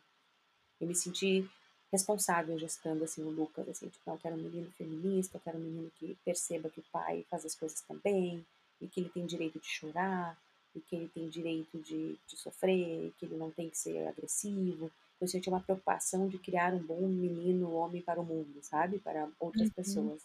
Eu 0.81 0.87
me 0.87 0.95
senti 0.95 1.49
responsável 1.93 2.59
gestando, 2.59 3.05
assim, 3.05 3.23
o 3.23 3.31
Lucas, 3.31 3.69
assim, 3.69 3.89
tipo, 3.89 4.03
não, 4.07 4.15
eu 4.15 4.21
quero 4.21 4.37
um 4.37 4.43
menino 4.43 4.71
feminista, 4.73 5.37
eu 5.37 5.41
quero 5.41 5.59
um 5.59 5.63
menino 5.63 5.91
que 5.97 6.17
perceba 6.25 6.71
que 6.71 6.81
o 6.81 6.85
pai 6.93 7.27
faz 7.29 7.45
as 7.45 7.55
coisas 7.55 7.81
também, 7.83 8.45
e 8.81 8.87
que 8.87 9.01
ele 9.01 9.11
tem 9.11 9.27
direito 9.27 9.59
de 9.59 9.67
chorar, 9.67 10.39
e 10.75 10.81
que 10.81 10.95
ele 10.95 11.09
tem 11.09 11.29
direito 11.29 11.79
de, 11.79 12.17
de 12.27 12.37
sofrer, 12.37 13.07
e 13.07 13.15
que 13.19 13.27
ele 13.27 13.37
não 13.37 13.51
tem 13.51 13.69
que 13.69 13.77
ser 13.77 14.07
agressivo, 14.07 14.91
eu 15.21 15.29
senti 15.29 15.49
uma 15.51 15.61
preocupação 15.61 16.29
de 16.29 16.39
criar 16.39 16.73
um 16.73 16.79
bom 16.79 17.07
menino, 17.07 17.75
homem 17.75 18.01
para 18.01 18.21
o 18.21 18.25
mundo, 18.25 18.59
sabe? 18.63 18.99
Para 18.99 19.29
outras 19.39 19.69
uhum. 19.69 19.75
pessoas. 19.75 20.23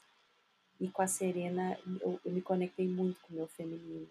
E 0.80 0.88
com 0.88 1.02
a 1.02 1.08
Serena, 1.08 1.78
eu, 2.02 2.20
eu, 2.24 2.32
me 2.32 2.42
conectei 2.42 2.88
muito 2.88 3.20
com 3.22 3.34
o 3.34 3.36
meu 3.36 3.48
feminino, 3.48 4.08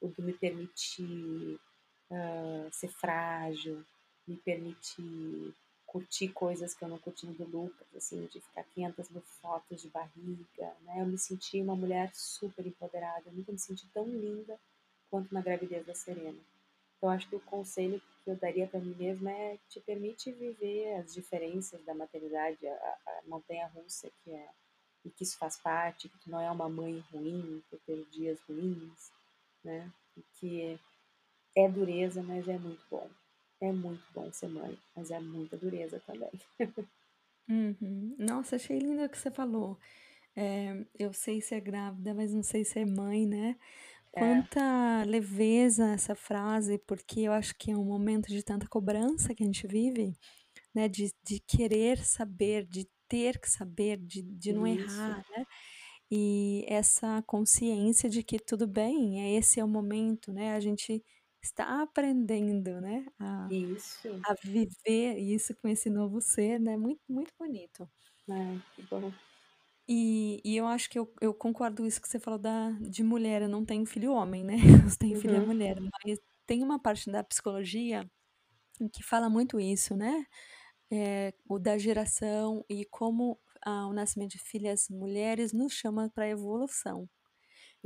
o 0.00 0.10
que 0.10 0.22
me 0.22 0.32
permitir 0.32 1.58
uh, 2.10 2.68
ser 2.72 2.88
frágil, 2.88 3.84
me 4.26 4.36
permitir 4.36 5.54
curtir 5.86 6.28
coisas 6.28 6.74
que 6.74 6.84
eu 6.84 6.88
não 6.88 6.98
curti 6.98 7.26
do 7.26 7.44
Lucas, 7.44 7.86
assim, 7.96 8.26
de 8.26 8.40
ficar 8.40 8.64
500 8.64 9.08
mil 9.10 9.22
fotos 9.22 9.80
de 9.80 9.88
barriga, 9.88 10.74
né? 10.82 11.00
Eu 11.00 11.06
me 11.06 11.16
senti 11.16 11.60
uma 11.62 11.76
mulher 11.76 12.10
super 12.12 12.66
empoderada, 12.66 13.22
eu 13.26 13.32
nunca 13.32 13.52
me 13.52 13.58
senti 13.58 13.86
tão 13.94 14.04
linda 14.04 14.58
quanto 15.08 15.32
na 15.32 15.40
gravidez 15.40 15.86
da 15.86 15.94
Serena. 15.94 16.38
Então, 16.96 17.08
acho 17.08 17.28
que 17.28 17.36
o 17.36 17.40
conselho 17.40 18.00
que 18.24 18.30
eu 18.30 18.36
daria 18.36 18.66
para 18.66 18.80
mim 18.80 18.94
mesma 18.98 19.30
é 19.30 19.58
te 19.68 19.80
permite 19.80 20.32
viver 20.32 20.94
as 20.96 21.14
diferenças 21.14 21.82
da 21.84 21.94
maternidade, 21.94 22.66
a, 22.66 22.72
a 22.72 23.22
montanha 23.26 23.66
russa 23.68 24.10
que 24.22 24.32
é, 24.32 24.48
e 25.04 25.10
que 25.10 25.22
isso 25.22 25.38
faz 25.38 25.56
parte, 25.56 26.08
que 26.08 26.18
tu 26.18 26.30
não 26.30 26.40
é 26.40 26.50
uma 26.50 26.68
mãe 26.68 27.02
ruim 27.12 27.62
por 27.70 27.78
ter 27.86 28.04
dias 28.10 28.40
ruins, 28.48 29.12
né? 29.62 29.90
E 30.16 30.22
que 30.34 30.80
é 31.56 31.68
dureza, 31.68 32.22
mas 32.22 32.46
é 32.46 32.58
muito 32.58 32.84
bom. 32.90 33.08
É 33.60 33.72
muito 33.72 34.04
bom 34.14 34.30
ser 34.32 34.48
mãe, 34.48 34.78
mas 34.94 35.10
é 35.10 35.18
muita 35.18 35.56
dureza 35.56 36.00
também. 36.06 36.30
Uhum. 37.48 38.16
Nossa, 38.18 38.56
achei 38.56 38.76
lindo 38.76 39.04
o 39.04 39.08
que 39.08 39.16
você 39.16 39.30
falou. 39.30 39.78
É, 40.34 40.84
eu 40.98 41.12
sei 41.12 41.40
ser 41.40 41.60
grávida, 41.60 42.12
mas 42.12 42.34
não 42.34 42.42
sei 42.42 42.64
ser 42.64 42.84
mãe, 42.84 43.24
né? 43.24 43.56
É. 44.12 44.20
Quanta 44.20 45.04
leveza 45.04 45.92
essa 45.92 46.14
frase, 46.16 46.78
porque 46.78 47.20
eu 47.20 47.32
acho 47.32 47.54
que 47.56 47.70
é 47.70 47.76
um 47.76 47.84
momento 47.84 48.28
de 48.28 48.42
tanta 48.42 48.66
cobrança 48.68 49.34
que 49.34 49.44
a 49.44 49.46
gente 49.46 49.66
vive, 49.66 50.16
né? 50.74 50.88
De, 50.88 51.14
de 51.22 51.38
querer 51.38 51.98
saber, 51.98 52.66
de 52.66 52.88
ter 53.08 53.38
que 53.38 53.48
saber, 53.48 53.98
de, 53.98 54.22
de 54.22 54.52
não 54.52 54.66
Isso. 54.66 54.84
errar, 54.84 55.24
né? 55.30 55.46
E 56.10 56.64
essa 56.68 57.22
consciência 57.26 58.08
de 58.08 58.22
que 58.22 58.38
tudo 58.38 58.66
bem, 58.66 59.22
é 59.22 59.38
esse 59.38 59.60
é 59.60 59.64
o 59.64 59.68
momento, 59.68 60.32
né? 60.32 60.54
A 60.54 60.60
gente 60.60 61.04
está 61.46 61.82
aprendendo, 61.82 62.80
né? 62.80 63.06
A, 63.18 63.48
Isso. 63.50 64.08
a 64.24 64.34
viver 64.42 65.18
isso 65.18 65.54
com 65.56 65.68
esse 65.68 65.88
novo 65.90 66.20
ser, 66.20 66.60
né? 66.60 66.76
Muito, 66.76 67.00
muito 67.08 67.32
bonito. 67.38 67.88
É, 68.28 68.58
que 68.74 68.82
bom. 68.82 69.12
E, 69.88 70.40
e 70.44 70.56
eu 70.56 70.66
acho 70.66 70.90
que 70.90 70.98
eu, 70.98 71.12
eu 71.20 71.32
concordo 71.32 71.82
com 71.82 71.86
isso 71.86 72.00
que 72.00 72.08
você 72.08 72.18
falou 72.18 72.38
da, 72.38 72.70
de 72.72 73.02
mulher. 73.02 73.42
Eu 73.42 73.48
não 73.48 73.64
tenho 73.64 73.86
filho 73.86 74.12
homem, 74.12 74.42
né? 74.42 74.56
Eu 74.92 74.98
tenho 74.98 75.20
filha 75.20 75.40
uhum. 75.40 75.46
mulher. 75.46 75.78
Mas 75.80 76.18
tem 76.44 76.62
uma 76.62 76.78
parte 76.78 77.10
da 77.10 77.22
psicologia 77.22 78.08
que 78.92 79.02
fala 79.02 79.30
muito 79.30 79.60
isso, 79.60 79.96
né? 79.96 80.26
É, 80.92 81.32
o 81.48 81.58
da 81.58 81.78
geração 81.78 82.64
e 82.68 82.84
como 82.84 83.38
o 83.66 83.92
nascimento 83.92 84.32
de 84.32 84.38
filhas 84.38 84.88
mulheres 84.88 85.52
nos 85.52 85.72
chama 85.72 86.08
para 86.10 86.24
a 86.24 86.28
evolução. 86.28 87.08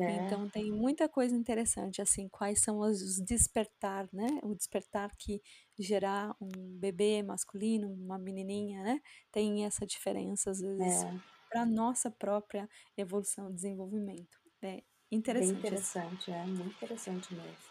É. 0.01 0.17
Então 0.27 0.49
tem 0.49 0.71
muita 0.73 1.09
coisa 1.09 1.35
interessante, 1.35 2.01
assim, 2.01 2.29
quais 2.29 2.63
são 2.63 2.79
os 2.79 3.21
despertar, 3.25 4.09
né? 4.13 4.27
O 4.43 4.55
despertar 4.55 5.11
que 5.17 5.41
gerar 5.79 6.35
um 6.41 6.51
bebê 6.79 7.23
masculino, 7.23 7.93
uma 7.93 8.19
menininha, 8.19 8.83
né? 8.83 9.01
Tem 9.31 9.65
essa 9.65 9.87
diferença 9.87 10.51
às 10.51 10.61
vezes. 10.61 11.05
É 11.05 11.41
para 11.51 11.63
a 11.63 11.67
nossa 11.67 12.11
própria 12.11 12.69
evolução 12.97 13.51
e 13.51 13.55
desenvolvimento. 13.55 14.39
É 14.63 14.83
interessante. 15.11 15.51
Bem 15.51 15.59
interessante, 15.59 16.31
é 16.31 16.47
muito 16.47 16.77
interessante 16.77 17.35
mesmo. 17.35 17.71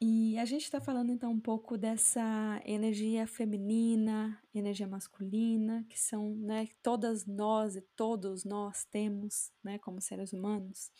E 0.00 0.38
a 0.38 0.44
gente 0.44 0.62
está 0.62 0.80
falando 0.80 1.10
então 1.10 1.32
um 1.32 1.40
pouco 1.40 1.76
dessa 1.76 2.62
energia 2.64 3.26
feminina, 3.26 4.40
energia 4.54 4.86
masculina, 4.86 5.84
que 5.90 5.98
são, 5.98 6.36
né, 6.36 6.68
todas 6.82 7.26
nós 7.26 7.74
e 7.74 7.82
todos 7.96 8.44
nós 8.44 8.84
temos, 8.84 9.50
né, 9.62 9.76
como 9.78 10.00
seres 10.00 10.32
humanos. 10.32 10.90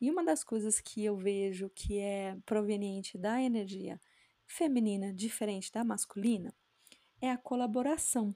E 0.00 0.10
uma 0.10 0.24
das 0.24 0.44
coisas 0.44 0.80
que 0.80 1.04
eu 1.04 1.16
vejo 1.16 1.70
que 1.70 1.98
é 1.98 2.36
proveniente 2.46 3.18
da 3.18 3.40
energia 3.40 4.00
feminina 4.46 5.12
diferente 5.12 5.72
da 5.72 5.84
masculina 5.84 6.54
é 7.20 7.30
a 7.30 7.38
colaboração. 7.38 8.34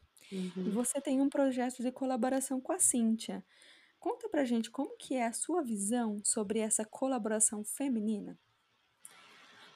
E 0.65 0.71
Uhum. 0.71 0.71
você 0.71 1.01
tem 1.01 1.21
um 1.21 1.29
projeto 1.29 1.83
de 1.83 1.93
colaboração 1.93 2.61
com 2.61 2.73
a 2.73 2.79
Cíntia. 2.79 3.45
Conta 4.01 4.29
pra 4.29 4.45
gente 4.45 4.71
como 4.71 4.97
que 4.97 5.15
é 5.15 5.27
a 5.27 5.33
sua 5.33 5.63
visão 5.63 6.21
sobre 6.25 6.61
essa 6.61 6.85
colaboração 6.85 7.65
feminina. 7.65 8.39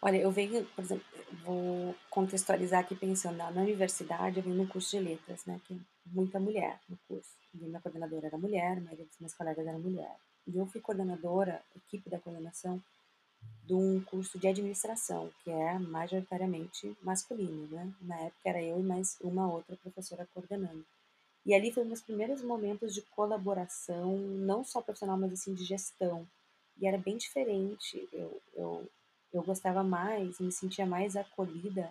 Olha, 0.03 0.19
eu 0.19 0.31
venho, 0.31 0.65
por 0.67 0.85
exemplo, 0.85 1.05
vou 1.45 1.95
contextualizar 2.11 2.81
aqui 2.81 2.95
pensando 2.95 3.37
na, 3.37 3.49
universidade, 3.49 4.37
eu 4.39 4.43
venho 4.43 4.57
num 4.57 4.67
curso 4.67 4.91
de 4.97 5.03
letras, 5.03 5.45
né, 5.47 5.61
que 5.65 5.75
é 5.75 5.79
muita 6.07 6.39
mulher 6.39 6.81
no 6.89 6.99
curso. 7.09 7.31
E 7.55 7.59
minha 7.59 7.81
coordenadora 7.81 8.27
era 8.27 8.39
mulher, 8.39 8.79
a 8.79 8.81
maioria 8.81 9.07
dos 9.07 9.19
meus 9.19 9.35
colegas 9.35 9.67
eram 9.67 9.81
mulher. 9.81 10.17
E 10.47 10.57
eu 10.57 10.67
fui 10.67 10.81
coordenadora, 10.81 11.63
equipe 11.75 12.09
da 12.09 12.21
coordenação, 12.21 12.83
de 13.65 13.75
um 13.75 14.01
curso 14.01 14.39
de 14.39 14.47
administração, 14.47 15.31
que 15.43 15.51
é 15.51 15.79
majoritariamente 15.79 16.97
masculino, 17.03 17.67
né? 17.69 17.93
Na 18.01 18.17
época 18.21 18.49
era 18.49 18.63
eu 18.63 18.79
e 18.79 18.83
mais 18.83 19.19
uma 19.21 19.53
outra 19.53 19.77
professora 19.77 20.29
coordenando. 20.33 20.85
E 21.45 21.55
ali 21.55 21.73
foi 21.73 21.85
um 21.85 21.89
dos 21.89 22.01
primeiros 22.01 22.43
momentos 22.43 22.95
de 22.95 23.03
colaboração, 23.03 24.17
não 24.19 24.65
só 24.65 24.81
profissional, 24.81 25.17
mas 25.17 25.33
assim 25.33 25.55
de 25.55 25.65
gestão. 25.65 26.27
E 26.77 26.87
era 26.87 26.99
bem 26.99 27.17
diferente. 27.17 28.09
Eu, 28.13 28.41
eu, 28.55 28.91
eu 29.33 29.43
gostava 29.43 29.83
mais, 29.83 30.39
me 30.39 30.53
sentia 30.53 30.87
mais 30.87 31.17
acolhida 31.17 31.91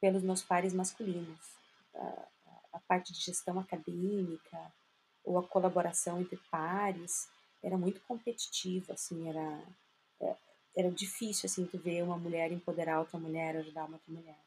pelos 0.00 0.22
meus 0.22 0.42
pares 0.42 0.72
masculinos. 0.72 1.40
A, 1.94 2.28
a 2.74 2.80
parte 2.80 3.12
de 3.12 3.20
gestão 3.20 3.58
acadêmica 3.58 4.72
ou 5.24 5.38
a 5.38 5.46
colaboração 5.46 6.20
entre 6.20 6.36
pares 6.50 7.28
era 7.62 7.76
muito 7.76 8.00
competitiva, 8.02 8.92
assim, 8.92 9.28
era, 9.28 9.62
é, 10.20 10.36
era 10.76 10.90
difícil, 10.90 11.46
assim, 11.46 11.66
tu 11.66 11.78
ver 11.78 12.02
uma 12.02 12.16
mulher 12.16 12.52
empoderar 12.52 13.00
outra 13.00 13.18
mulher, 13.18 13.56
ajudar 13.56 13.84
uma 13.84 13.96
outra 13.96 14.12
mulher. 14.12 14.38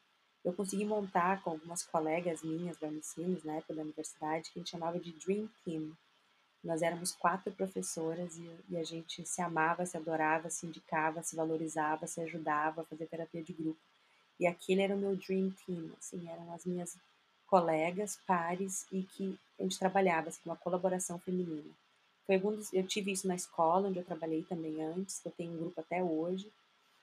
Eu 0.44 0.54
consegui 0.54 0.84
montar 0.84 1.42
com 1.42 1.50
algumas 1.50 1.82
colegas 1.82 2.42
minhas 2.42 2.78
da 2.78 2.88
Unicinos, 2.88 3.44
na 3.44 3.56
época 3.56 3.74
da 3.74 3.82
universidade, 3.82 4.50
que 4.50 4.58
a 4.58 4.60
gente 4.60 4.70
chamava 4.70 4.98
de 4.98 5.12
Dream 5.12 5.48
Team. 5.64 5.92
Nós 6.64 6.82
éramos 6.82 7.12
quatro 7.12 7.52
professoras 7.52 8.36
e, 8.36 8.58
e 8.70 8.76
a 8.76 8.84
gente 8.84 9.26
se 9.26 9.42
amava, 9.42 9.84
se 9.84 9.96
adorava, 9.96 10.48
se 10.48 10.66
indicava, 10.66 11.22
se 11.22 11.36
valorizava, 11.36 12.06
se 12.06 12.20
ajudava 12.22 12.82
a 12.82 12.84
fazer 12.84 13.06
terapia 13.06 13.42
de 13.42 13.52
grupo. 13.52 13.80
E 14.38 14.46
aquele 14.46 14.80
era 14.80 14.94
o 14.94 14.98
meu 14.98 15.14
Dream 15.16 15.52
Team, 15.66 15.90
assim, 15.98 16.26
eram 16.28 16.52
as 16.54 16.64
minhas 16.64 16.96
colegas, 17.46 18.18
pares 18.26 18.86
e 18.90 19.02
que 19.02 19.38
a 19.58 19.62
gente 19.62 19.78
trabalhava 19.78 20.28
assim, 20.28 20.40
uma 20.46 20.56
colaboração 20.56 21.18
feminina. 21.18 21.70
Alguns, 22.34 22.72
eu 22.72 22.86
tive 22.86 23.12
isso 23.12 23.26
na 23.28 23.34
escola, 23.34 23.88
onde 23.88 23.98
eu 23.98 24.04
trabalhei 24.04 24.42
também 24.44 24.82
antes, 24.82 25.24
eu 25.24 25.32
tenho 25.32 25.52
um 25.52 25.58
grupo 25.58 25.80
até 25.80 26.02
hoje. 26.02 26.50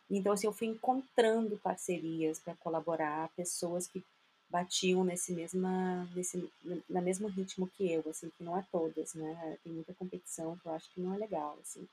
Então, 0.10 0.32
assim, 0.34 0.48
eu 0.48 0.54
fui 0.54 0.68
encontrando 0.68 1.58
parcerias 1.58 2.40
para 2.40 2.56
colaborar, 2.56 3.30
pessoas 3.36 3.88
que 3.88 4.04
batiam 4.50 5.04
nesse 5.04 5.34
mesma, 5.34 6.06
nesse, 6.16 6.50
na 6.90 7.02
mesmo 7.02 7.28
ritmo 7.28 7.68
que 7.68 7.92
eu, 7.92 8.04
assim, 8.10 8.30
que 8.38 8.44
não 8.44 8.58
é 8.58 8.66
todas, 8.72 9.14
né? 9.14 9.58
Tem 9.64 9.74
muita 9.74 9.94
competição 9.94 10.58
que 10.58 10.66
eu 10.66 10.72
acho 10.74 10.90
que 10.94 11.02
não 11.02 11.14
é 11.14 11.18
legal, 11.18 11.58
assim. 11.62 11.88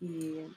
E, 0.00 0.50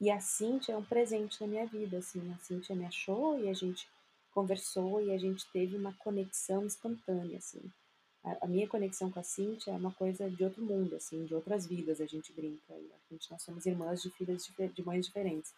e 0.00 0.10
a 0.10 0.20
Cintia 0.20 0.74
é 0.74 0.78
um 0.78 0.84
presente 0.84 1.40
na 1.40 1.46
minha 1.46 1.66
vida, 1.66 1.98
assim, 1.98 2.20
a 2.32 2.38
Cintia 2.38 2.76
me 2.76 2.86
achou 2.86 3.38
e 3.38 3.48
a 3.48 3.54
gente 3.54 3.88
conversou 4.32 5.02
e 5.02 5.12
a 5.12 5.18
gente 5.18 5.46
teve 5.52 5.76
uma 5.76 5.92
conexão 5.94 6.66
instantânea, 6.66 7.38
assim. 7.38 7.62
A, 8.22 8.46
minha 8.46 8.68
conexão 8.68 9.10
com 9.10 9.18
a 9.18 9.22
Cintia 9.22 9.72
é 9.72 9.76
uma 9.76 9.92
coisa 9.92 10.28
de 10.28 10.44
outro 10.44 10.62
mundo, 10.62 10.94
assim, 10.94 11.24
de 11.24 11.34
outras 11.34 11.66
vidas, 11.66 12.00
a 12.00 12.06
gente 12.06 12.32
brinca. 12.32 12.74
A 12.74 13.12
gente, 13.12 13.30
nós 13.30 13.42
somos 13.42 13.64
irmãs 13.64 14.02
de 14.02 14.10
filhas 14.10 14.44
de, 14.44 14.68
de 14.68 14.84
mães 14.84 15.06
diferentes. 15.06 15.54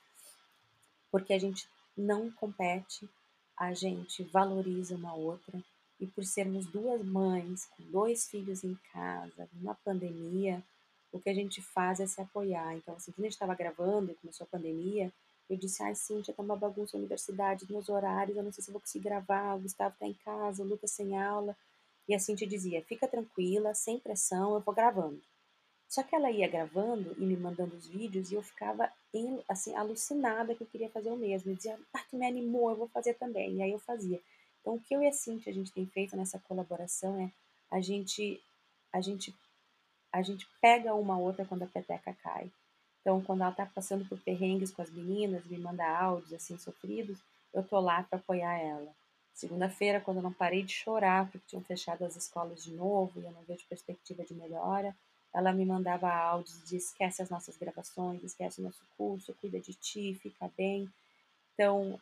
Porque 1.11 1.33
a 1.33 1.39
gente 1.39 1.69
não 1.97 2.31
compete, 2.31 3.09
a 3.57 3.75
gente 3.75 4.23
valoriza 4.23 4.95
uma 4.95 5.15
outra. 5.15 5.63
E 5.99 6.07
por 6.07 6.25
sermos 6.25 6.67
duas 6.67 7.05
mães, 7.05 7.67
com 7.77 7.83
dois 7.91 8.29
filhos 8.29 8.65
em 8.65 8.77
casa, 8.93 9.49
numa 9.53 9.75
pandemia, 9.75 10.63
o 11.13 11.21
que 11.21 11.31
a 11.31 11.35
gente 11.35 11.61
faz 11.61 12.01
é 12.01 12.07
se 12.07 12.21
apoiar. 12.21 12.77
Então, 12.77 12.95
assim, 12.95 13.13
quando 13.13 13.25
a 13.25 13.29
gente 13.29 13.35
estava 13.35 13.55
gravando 13.55 14.13
e 14.13 14.15
começou 14.15 14.45
a 14.45 14.49
pandemia, 14.49 15.13
eu 15.51 15.57
disse, 15.57 15.83
ai, 15.83 15.95
Cintia, 15.95 16.33
tá 16.33 16.43
uma 16.43 16.57
bagunça 16.57 16.97
a 16.97 16.99
universidade, 16.99 17.71
meus 17.71 17.89
horários, 17.89 18.37
eu 18.37 18.43
não 18.43 18.53
sei 18.53 18.65
se 18.65 18.71
vou 18.71 18.81
conseguir 18.81 19.05
gravar, 19.05 19.55
o 19.55 19.61
Gustavo 19.61 19.95
tá 19.99 20.07
em 20.07 20.15
casa, 20.25 20.63
o 20.63 20.67
Lucas 20.67 20.93
sem 20.93 21.19
aula. 21.21 21.57
E 22.13 22.15
a 22.15 22.19
Cintia 22.19 22.47
dizia, 22.47 22.83
fica 22.83 23.09
tranquila, 23.09 23.75
sem 23.75 23.99
pressão, 23.99 24.53
eu 24.53 24.61
vou 24.61 24.75
gravando. 24.75 25.19
Só 25.89 26.03
que 26.03 26.15
ela 26.15 26.31
ia 26.31 26.47
gravando 26.47 27.17
e 27.17 27.25
me 27.25 27.35
mandando 27.39 27.75
os 27.75 27.87
vídeos 27.87 28.31
e 28.31 28.35
eu 28.35 28.43
ficava 28.43 28.93
assim 29.49 29.75
alucinada 29.75 30.55
que 30.55 30.63
eu 30.63 30.67
queria 30.67 30.91
fazer 30.91 31.11
o 31.11 31.17
mesmo. 31.17 31.51
Eu 31.51 31.57
dizia, 31.57 31.81
ah, 31.95 32.05
tu 32.11 32.19
me 32.19 32.27
animou, 32.27 32.69
eu 32.69 32.77
vou 32.77 32.89
fazer 32.89 33.15
também. 33.15 33.57
E 33.57 33.63
aí 33.63 33.73
eu 33.73 33.79
fazia. 33.79 34.21
Então 34.61 34.75
o 34.75 34.81
que 34.81 34.95
eu 34.95 35.03
e 35.03 35.09
a 35.09 35.13
Cintia 35.13 35.51
a 35.51 35.55
gente 35.55 35.73
tem 35.73 35.87
feito 35.87 36.15
nessa 36.15 36.39
colaboração 36.41 37.19
é 37.19 37.33
a 37.71 37.81
gente 37.81 38.39
a 38.93 39.01
gente 39.01 39.35
a 40.13 40.21
gente 40.21 40.47
pega 40.61 40.95
uma 40.95 41.19
outra 41.19 41.47
quando 41.47 41.63
a 41.63 41.67
peteca 41.67 42.15
cai. 42.23 42.53
Então, 43.01 43.23
quando 43.23 43.41
ela 43.41 43.51
está 43.51 43.65
passando 43.65 44.07
por 44.07 44.21
perrengues 44.21 44.71
com 44.71 44.83
as 44.83 44.91
meninas, 44.91 45.47
me 45.47 45.57
manda 45.57 45.83
áudios 45.99 46.35
assim 46.35 46.59
sofridos, 46.59 47.19
eu 47.55 47.63
tô 47.63 47.81
lá 47.81 48.03
para 48.03 48.19
apoiar 48.19 48.55
ela. 48.59 48.95
Segunda-feira, 49.35 50.01
quando 50.01 50.19
eu 50.19 50.23
não 50.23 50.33
parei 50.33 50.63
de 50.63 50.73
chorar 50.73 51.31
porque 51.31 51.47
tinham 51.49 51.65
fechado 51.65 52.05
as 52.05 52.17
escolas 52.17 52.63
de 52.63 52.73
novo 52.73 53.21
e 53.21 53.25
eu 53.25 53.33
não 53.33 53.43
vejo 53.43 53.67
perspectiva 53.69 54.25
de 54.25 54.35
melhora, 54.35 54.95
ela 55.33 55.53
me 55.53 55.65
mandava 55.65 56.13
áudios 56.13 56.63
de 56.69 56.77
esquece 56.77 57.23
as 57.23 57.31
nossas 57.31 57.57
gravações, 57.57 58.23
esquece 58.23 58.61
o 58.61 58.65
nosso 58.65 58.85
curso, 58.97 59.35
cuida 59.41 59.59
de 59.59 59.73
ti, 59.73 60.15
fica 60.15 60.51
bem. 60.57 60.93
Então, 61.55 61.99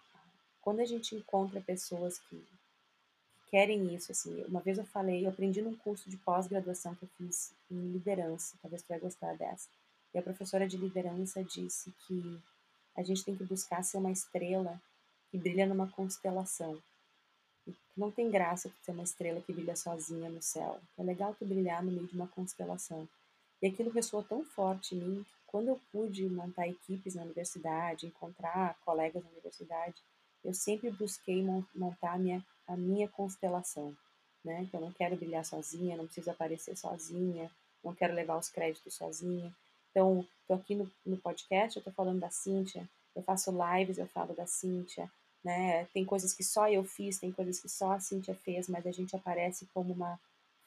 quando 0.61 0.81
a 0.81 0.85
gente 0.85 1.15
encontra 1.15 1.61
pessoas 1.61 2.19
que, 2.19 2.37
que 2.37 3.51
querem 3.51 3.95
isso, 3.95 4.11
assim, 4.11 4.43
uma 4.45 4.61
vez 4.61 4.79
eu 4.79 4.85
falei, 4.85 5.25
eu 5.25 5.31
aprendi 5.31 5.63
num 5.63 5.77
curso 5.77 6.11
de 6.11 6.17
pós-graduação 6.17 6.95
que 6.97 7.05
eu 7.05 7.09
fiz 7.17 7.55
em 7.71 7.93
liderança, 7.93 8.57
talvez 8.61 8.83
tu 8.83 8.89
vai 8.89 8.99
gostar 8.99 9.37
dessa 9.37 9.69
e 10.13 10.19
a 10.19 10.23
professora 10.23 10.67
de 10.67 10.77
liderança 10.77 11.43
disse 11.43 11.93
que 12.07 12.41
a 12.97 13.03
gente 13.03 13.25
tem 13.25 13.37
que 13.37 13.45
buscar 13.45 13.83
ser 13.83 13.99
uma 13.99 14.11
estrela 14.11 14.81
que 15.31 15.39
brilha 15.39 15.67
numa 15.67 15.89
constelação. 15.89 16.81
Não 17.97 18.11
tem 18.11 18.31
graça 18.31 18.69
tu 18.69 18.85
ser 18.85 18.93
uma 18.93 19.03
estrela 19.03 19.41
que 19.41 19.53
brilha 19.53 19.77
sozinha 19.77 20.29
no 20.29 20.43
céu. 20.43 20.81
É 20.99 21.03
legal 21.03 21.35
tu 21.39 21.45
brilhar 21.45 21.83
no 21.83 21.93
meio 21.93 22.07
de 22.07 22.15
uma 22.15 22.29
constelação. 22.29 23.09
E 23.63 23.67
aquilo 23.67 23.91
ressoou 23.91 24.23
tão 24.23 24.45
forte 24.45 24.95
em 24.95 24.99
mim 24.99 25.25
que 25.25 25.35
quando 25.47 25.69
eu 25.69 25.81
pude 25.93 26.29
montar 26.29 26.69
equipes 26.69 27.15
na 27.15 27.23
universidade, 27.23 28.07
encontrar 28.07 28.79
colegas 28.85 29.23
na 29.23 29.31
universidade, 29.31 29.97
eu 30.43 30.55
sempre 30.55 30.91
busquei 30.91 31.45
montar 31.75 32.15
a 32.15 32.19
minha, 32.19 32.45
a 32.67 32.77
minha 32.77 33.09
constelação. 33.09 33.95
Né? 34.45 34.63
Então, 34.63 34.81
eu 34.81 34.87
não 34.87 34.93
quero 34.93 35.17
brilhar 35.17 35.45
sozinha, 35.45 35.97
não 35.97 36.07
preciso 36.07 36.31
aparecer 36.31 36.77
sozinha, 36.77 37.51
não 37.85 37.95
quero 37.95 38.15
levar 38.15 38.39
os 38.39 38.49
créditos 38.49 38.95
sozinha. 38.95 39.55
Então, 39.91 40.27
estou 40.41 40.57
aqui 40.57 40.75
no, 40.75 40.91
no 41.05 41.19
podcast, 41.19 41.77
eu 41.77 41.81
estou 41.81 41.93
falando 41.93 42.21
da 42.21 42.31
Cíntia, 42.31 42.89
eu 43.15 43.23
faço 43.23 43.51
lives, 43.51 43.99
eu 43.99 44.07
falo 44.07 44.35
da 44.35 44.47
Cíntia, 44.47 45.11
né? 45.45 45.85
Tem 45.87 46.05
coisas 46.05 46.33
que 46.33 46.45
só 46.45 46.69
eu 46.69 46.85
fiz, 46.85 47.19
tem 47.19 47.33
coisas 47.33 47.61
que 47.61 47.69
só 47.69 47.93
a 47.93 48.01
Cíntia 48.01 48.35
fez, 48.35 48.69
mas 48.69 48.87
a 48.87 48.93
gente 48.93 49.17
aparece 49.17 49.67
como 49.73 49.93
uma 49.93 50.19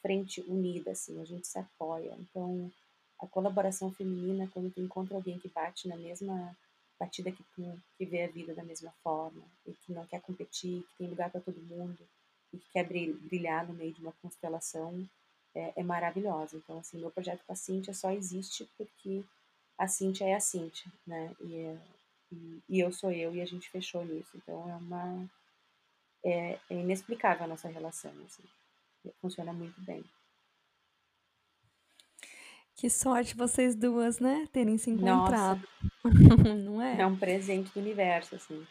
frente 0.01 0.41
unida, 0.41 0.91
assim, 0.91 1.21
a 1.21 1.25
gente 1.25 1.47
se 1.47 1.57
apoia. 1.57 2.15
Então, 2.19 2.71
a 3.19 3.27
colaboração 3.27 3.91
feminina, 3.91 4.49
quando 4.53 4.73
tu 4.73 4.81
encontra 4.81 5.15
alguém 5.15 5.39
que 5.39 5.47
bate 5.47 5.87
na 5.87 5.95
mesma 5.95 6.55
batida 6.99 7.31
que 7.31 7.43
tu, 7.55 7.79
que 7.97 8.05
vê 8.05 8.23
a 8.23 8.27
vida 8.27 8.53
da 8.53 8.63
mesma 8.63 8.91
forma, 9.03 9.41
e 9.65 9.71
que 9.73 9.93
não 9.93 10.05
quer 10.05 10.21
competir, 10.21 10.83
que 10.83 10.97
tem 10.97 11.07
lugar 11.07 11.29
para 11.29 11.41
todo 11.41 11.61
mundo, 11.61 11.97
e 12.51 12.57
que 12.57 12.69
quer 12.71 12.85
brilhar 12.85 13.67
no 13.67 13.73
meio 13.73 13.93
de 13.93 14.01
uma 14.01 14.13
constelação, 14.21 15.07
é, 15.55 15.73
é 15.75 15.83
maravilhosa. 15.83 16.57
Então, 16.57 16.79
assim, 16.79 16.99
meu 16.99 17.11
projeto 17.11 17.43
com 17.45 17.53
a 17.53 17.55
Cintia 17.55 17.93
só 17.93 18.11
existe 18.11 18.67
porque 18.77 19.23
a 19.77 19.87
Cintia 19.87 20.27
é 20.27 20.35
a 20.35 20.39
Cintia, 20.39 20.91
né? 21.05 21.35
E, 21.41 21.55
é, 21.55 21.77
e, 22.33 22.77
e, 22.77 22.79
eu 22.79 22.91
sou 22.91 23.11
eu 23.11 23.35
e 23.35 23.41
a 23.41 23.45
gente 23.45 23.69
fechou 23.69 24.03
nisso. 24.05 24.31
Então, 24.35 24.69
é 24.69 24.75
uma... 24.75 25.29
É, 26.25 26.59
é 26.69 26.75
inexplicável 26.75 27.45
a 27.45 27.47
nossa 27.47 27.67
relação, 27.67 28.11
assim. 28.25 28.43
Funciona 29.21 29.51
muito 29.51 29.79
bem. 29.81 30.03
Que 32.75 32.89
sorte 32.89 33.35
vocês 33.35 33.75
duas, 33.75 34.19
né? 34.19 34.47
Terem 34.51 34.77
se 34.77 34.89
encontrado. 34.89 35.67
Não 36.65 36.81
é? 36.81 37.01
É 37.01 37.05
um 37.05 37.17
presente 37.17 37.71
do 37.73 37.79
universo, 37.79 38.35
assim. 38.35 38.65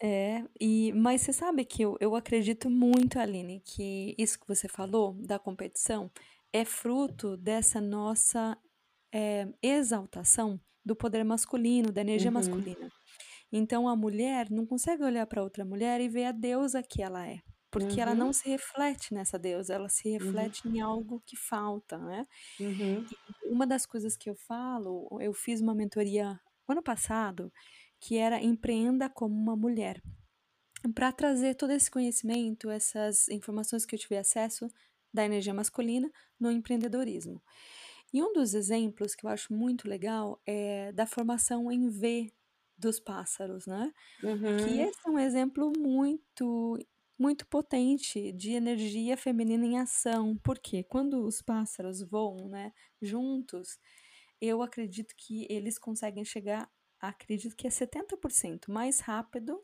É, 0.00 0.42
e, 0.60 0.92
mas 0.94 1.20
você 1.20 1.32
sabe 1.32 1.64
que 1.64 1.82
eu, 1.82 1.96
eu 2.00 2.16
acredito 2.16 2.68
muito, 2.68 3.20
Aline, 3.20 3.60
que 3.64 4.16
isso 4.18 4.38
que 4.38 4.48
você 4.48 4.66
falou 4.66 5.12
da 5.14 5.38
competição 5.38 6.10
é 6.52 6.64
fruto 6.64 7.36
dessa 7.36 7.80
nossa 7.80 8.58
é, 9.12 9.46
exaltação 9.62 10.60
do 10.84 10.96
poder 10.96 11.24
masculino, 11.24 11.92
da 11.92 12.00
energia 12.00 12.30
uhum. 12.30 12.34
masculina. 12.34 12.90
Então 13.52 13.86
a 13.86 13.94
mulher 13.94 14.50
não 14.50 14.64
consegue 14.64 15.04
olhar 15.04 15.26
para 15.26 15.42
outra 15.42 15.64
mulher 15.64 16.00
e 16.00 16.08
ver 16.08 16.24
a 16.24 16.32
deusa 16.32 16.82
que 16.82 17.02
ela 17.02 17.28
é, 17.28 17.40
porque 17.70 17.94
uhum. 17.94 18.00
ela 18.00 18.14
não 18.14 18.32
se 18.32 18.48
reflete 18.48 19.12
nessa 19.12 19.38
deusa, 19.38 19.74
ela 19.74 19.90
se 19.90 20.10
reflete 20.10 20.66
uhum. 20.66 20.74
em 20.74 20.80
algo 20.80 21.22
que 21.26 21.36
falta, 21.36 21.98
né? 21.98 22.24
Uhum. 22.58 23.04
uma 23.44 23.66
das 23.66 23.84
coisas 23.84 24.16
que 24.16 24.30
eu 24.30 24.34
falo, 24.34 25.06
eu 25.20 25.34
fiz 25.34 25.60
uma 25.60 25.74
mentoria 25.74 26.40
ano 26.66 26.82
passado 26.82 27.52
que 28.00 28.16
era 28.16 28.42
empreenda 28.42 29.08
como 29.08 29.34
uma 29.34 29.54
mulher. 29.54 30.02
para 30.94 31.12
trazer 31.12 31.54
todo 31.54 31.70
esse 31.70 31.88
conhecimento, 31.88 32.68
essas 32.68 33.28
informações 33.28 33.86
que 33.86 33.94
eu 33.94 33.98
tive 33.98 34.16
acesso 34.16 34.66
da 35.14 35.24
energia 35.24 35.54
masculina 35.54 36.10
no 36.40 36.50
empreendedorismo. 36.50 37.40
E 38.12 38.20
um 38.22 38.32
dos 38.32 38.54
exemplos 38.54 39.14
que 39.14 39.24
eu 39.24 39.30
acho 39.30 39.54
muito 39.54 39.88
legal 39.88 40.40
é 40.44 40.90
da 40.92 41.06
formação 41.06 41.70
em 41.70 41.88
V 41.88 42.32
dos 42.82 43.00
pássaros, 43.00 43.66
né? 43.66 43.92
Que 44.56 44.70
Uhum, 44.70 44.80
esse 44.80 44.98
é 45.06 45.10
um 45.10 45.18
exemplo 45.18 45.72
muito, 45.78 46.78
muito 47.18 47.46
potente 47.48 48.32
de 48.32 48.52
energia 48.52 49.16
feminina 49.16 49.66
em 49.66 49.78
ação. 49.78 50.36
Porque 50.44 50.84
quando 50.84 51.24
os 51.26 51.42
pássaros 51.42 52.02
voam, 52.02 52.48
né, 52.48 52.72
juntos, 53.02 53.78
eu 54.40 54.62
acredito 54.62 55.14
que 55.16 55.46
eles 55.50 55.78
conseguem 55.78 56.24
chegar, 56.24 56.70
acredito 57.00 57.56
que 57.56 57.66
é 57.66 57.70
70% 57.70 58.70
mais 58.72 59.00
rápido 59.00 59.62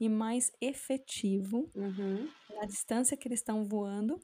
e 0.00 0.08
mais 0.08 0.52
efetivo 0.60 1.72
uhum, 1.74 2.34
na 2.50 2.66
distância 2.66 3.16
que 3.16 3.28
eles 3.28 3.40
estão 3.40 3.64
voando, 3.64 4.20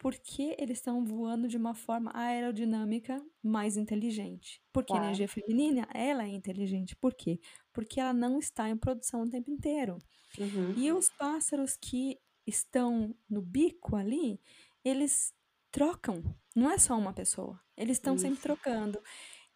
porque 0.00 0.56
eles 0.58 0.78
estão 0.78 1.04
voando 1.04 1.46
de 1.46 1.58
uma 1.58 1.74
forma 1.74 2.10
aerodinâmica 2.14 3.22
mais 3.42 3.76
inteligente. 3.76 4.62
Porque 4.72 4.94
a 4.94 4.96
energia 4.96 5.28
feminina, 5.28 5.86
ela 5.92 6.24
é 6.24 6.28
inteligente. 6.28 6.96
Por 6.96 7.12
quê? 7.12 7.38
Porque 7.70 8.00
ela 8.00 8.14
não 8.14 8.38
está 8.38 8.70
em 8.70 8.78
produção 8.78 9.22
o 9.22 9.28
tempo 9.28 9.50
inteiro. 9.50 9.98
Uhum, 10.38 10.72
E 10.74 10.90
os 10.90 11.10
pássaros 11.10 11.76
que 11.76 12.18
estão 12.46 13.14
no 13.28 13.42
bico 13.42 13.94
ali, 13.94 14.40
eles 14.82 15.34
trocam, 15.70 16.22
não 16.56 16.70
é 16.70 16.78
só 16.78 16.96
uma 16.96 17.12
pessoa, 17.12 17.60
eles 17.76 17.98
estão 17.98 18.16
sempre 18.16 18.40
trocando. 18.40 18.98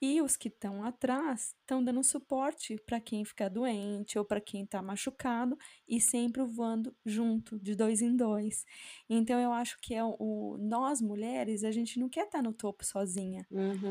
E 0.06 0.20
os 0.20 0.36
que 0.36 0.48
estão 0.48 0.84
atrás 0.84 1.54
estão 1.60 1.82
dando 1.82 2.02
suporte 2.04 2.76
para 2.86 3.00
quem 3.00 3.24
ficar 3.24 3.48
doente 3.48 4.18
ou 4.18 4.24
para 4.24 4.40
quem 4.40 4.64
está 4.64 4.82
machucado 4.82 5.56
e 5.88 6.00
sempre 6.00 6.42
voando 6.44 6.94
junto, 7.06 7.58
de 7.60 7.74
dois 7.76 8.02
em 8.02 8.14
dois. 8.16 8.64
Então 9.08 9.38
eu 9.40 9.52
acho 9.52 9.78
que 9.80 9.94
é 9.94 10.04
o, 10.04 10.16
o- 10.18 10.58
nós 10.58 11.00
mulheres, 11.00 11.64
a 11.64 11.70
gente 11.70 11.98
não 11.98 12.08
quer 12.08 12.26
estar 12.26 12.42
no 12.42 12.52
topo 12.52 12.84
sozinha. 12.84 13.46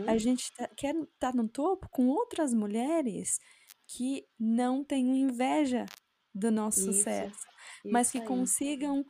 A 0.06 0.18
Uhum, 0.18 0.18
gente 0.18 0.52
tá- 0.54 0.68
quer 0.78 0.96
estar 0.96 1.34
no 1.34 1.48
topo 1.48 1.88
com 1.90 2.08
outras 2.08 2.54
mulheres 2.54 3.40
que 3.88 4.26
não 4.40 4.84
tenham 4.84 5.16
inveja 5.16 5.86
do 6.34 6.52
nosso 6.52 6.80
isso. 6.80 6.94
sucesso, 6.94 7.48
mas 7.90 8.10
Isso 8.10 8.12
que 8.12 8.22
aí. 8.22 8.28
consigam 8.28 9.06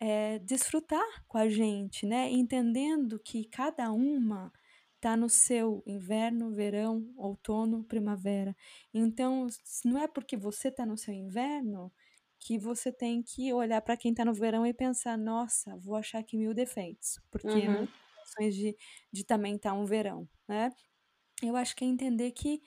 eh, 0.00 0.38
desfrutar 0.40 1.24
com 1.26 1.38
a 1.38 1.48
gente, 1.48 2.06
né, 2.06 2.30
entendendo 2.30 3.18
que 3.18 3.44
cada 3.46 3.90
uma 3.92 4.52
tá 5.06 5.16
no 5.16 5.28
seu 5.28 5.82
inverno, 5.86 6.52
verão, 6.54 7.12
outono, 7.16 7.84
primavera. 7.84 8.56
Então, 8.94 9.46
não 9.84 9.98
é 10.02 10.08
porque 10.08 10.36
você 10.36 10.70
tá 10.72 10.84
no 10.86 10.96
seu 10.96 11.14
inverno, 11.14 11.92
que 12.40 12.58
você 12.58 12.92
tem 12.92 13.22
que 13.22 13.52
olhar 13.52 13.80
para 13.82 13.96
quem 13.96 14.12
tá 14.14 14.24
no 14.24 14.34
verão 14.34 14.66
e 14.66 14.74
pensar: 14.74 15.16
"Nossa, 15.18 15.76
vou 15.78 15.96
achar 15.96 16.18
aqui 16.20 16.36
1000 16.38 16.54
defeitos", 16.54 17.20
porque 17.30 17.68
Uhum, 17.68 17.92
condições 18.16 18.54
de 18.56 18.76
de 19.12 19.24
também 19.24 19.56
estar 19.56 19.72
um 19.74 19.84
verão, 19.86 20.28
né. 20.48 20.70
Eu 21.42 21.56
acho 21.56 21.76
que 21.76 21.84
é 21.84 21.88
entender 21.88 22.32
que 22.32 22.62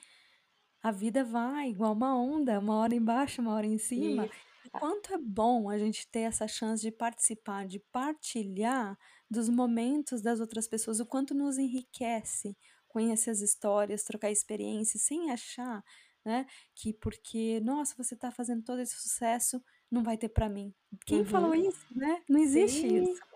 a 0.81 0.91
vida 0.91 1.23
vai 1.23 1.69
igual 1.69 1.93
uma 1.93 2.15
onda, 2.17 2.59
uma 2.59 2.77
hora 2.77 2.95
embaixo, 2.95 3.41
uma 3.41 3.53
hora 3.53 3.65
em 3.67 3.77
cima. 3.77 4.27
isso. 4.27 4.39
E 4.63 4.69
quanto 4.71 5.13
é 5.13 5.17
bom 5.17 5.69
a 5.69 5.77
gente 5.77 6.07
ter 6.09 6.21
essa 6.21 6.47
chance 6.47 6.81
de 6.81 6.91
participar, 6.91 7.65
de 7.67 7.79
partilhar 7.91 8.97
dos 9.29 9.49
momentos 9.49 10.21
das 10.21 10.39
outras 10.39 10.67
pessoas, 10.67 10.99
o 10.99 11.05
quanto 11.05 11.33
nos 11.35 11.57
enriquece 11.57 12.57
conhecer 12.87 13.29
as 13.31 13.41
histórias, 13.41 14.03
trocar 14.03 14.31
experiências, 14.31 15.03
sem 15.03 15.31
achar, 15.31 15.83
né, 16.25 16.45
que 16.75 16.93
porque, 16.93 17.59
nossa, 17.61 17.95
você 17.97 18.15
está 18.15 18.31
fazendo 18.31 18.63
todo 18.63 18.79
esse 18.81 18.95
sucesso, 18.95 19.61
não 19.91 20.03
vai 20.03 20.17
ter 20.17 20.29
para 20.29 20.49
mim. 20.49 20.73
Quem 21.05 21.23
falou 21.25 21.53
Uhum. 21.53 21.55
isso, 21.55 21.85
né? 21.91 22.21
Não 22.29 22.39
existe 22.39 22.87
isso. 22.87 23.11
Sim, 23.11 23.29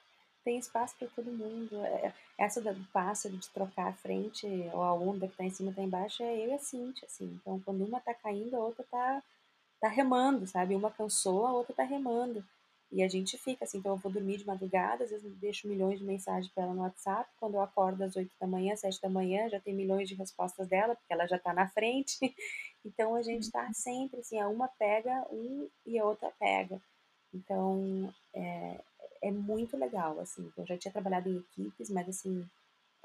tem 0.43 0.57
espaço 0.59 0.95
para 0.97 1.07
todo 1.09 1.31
mundo. 1.31 1.75
É, 1.85 2.13
essa 2.37 2.61
do 2.61 2.85
pássaro 2.91 3.37
de 3.37 3.49
trocar 3.49 3.89
a 3.89 3.93
frente 3.93 4.47
ou 4.73 4.81
a 4.83 4.93
onda 4.93 5.27
que 5.27 5.37
tá 5.37 5.43
em 5.45 5.51
cima 5.51 5.73
tá 5.73 5.81
embaixo 5.81 6.23
é 6.23 6.39
eu 6.45 6.49
e 6.49 6.53
a 6.53 6.59
Cintia, 6.59 7.07
assim. 7.07 7.25
Então, 7.41 7.59
quando 7.61 7.85
uma 7.85 7.99
tá 8.01 8.13
caindo, 8.13 8.55
a 8.55 8.59
outra 8.59 8.85
tá, 8.89 9.23
tá 9.81 9.89
remando, 9.89 10.47
sabe? 10.47 10.75
Uma 10.75 10.91
cansou, 10.91 11.45
a 11.47 11.53
outra 11.53 11.75
tá 11.75 11.83
remando. 11.83 12.45
E 12.93 13.01
a 13.01 13.07
gente 13.07 13.39
fica 13.39 13.65
assim, 13.65 13.79
então 13.79 13.93
eu 13.93 13.97
vou 13.97 14.11
dormir 14.11 14.37
de 14.37 14.45
madrugada, 14.45 15.03
às 15.03 15.09
vezes 15.09 15.35
deixo 15.37 15.67
milhões 15.67 15.97
de 15.97 16.05
mensagens 16.05 16.53
para 16.53 16.63
ela 16.63 16.75
no 16.75 16.83
WhatsApp. 16.83 17.27
Quando 17.39 17.55
eu 17.55 17.61
acordo 17.61 18.03
às 18.03 18.15
8 18.15 18.31
da 18.39 18.45
manhã, 18.45 18.75
7 18.75 19.01
da 19.01 19.09
manhã, 19.09 19.49
já 19.49 19.59
tem 19.59 19.73
milhões 19.73 20.07
de 20.07 20.13
respostas 20.13 20.67
dela, 20.67 20.95
porque 20.95 21.11
ela 21.11 21.25
já 21.25 21.39
tá 21.39 21.51
na 21.53 21.67
frente. 21.67 22.17
Então 22.85 23.15
a 23.15 23.21
gente 23.21 23.49
tá 23.49 23.71
sempre 23.71 24.19
assim, 24.19 24.37
a 24.41 24.49
uma 24.49 24.67
pega 24.67 25.25
um 25.31 25.69
e 25.85 25.97
a 25.97 26.03
outra 26.03 26.29
pega. 26.37 26.81
Então, 27.33 28.13
é, 28.33 28.77
é 29.21 29.31
muito 29.31 29.77
legal, 29.77 30.19
assim. 30.19 30.51
Eu 30.57 30.65
já 30.65 30.77
tinha 30.77 30.91
trabalhado 30.91 31.29
em 31.29 31.37
equipes, 31.37 31.89
mas 31.89 32.09
assim, 32.09 32.45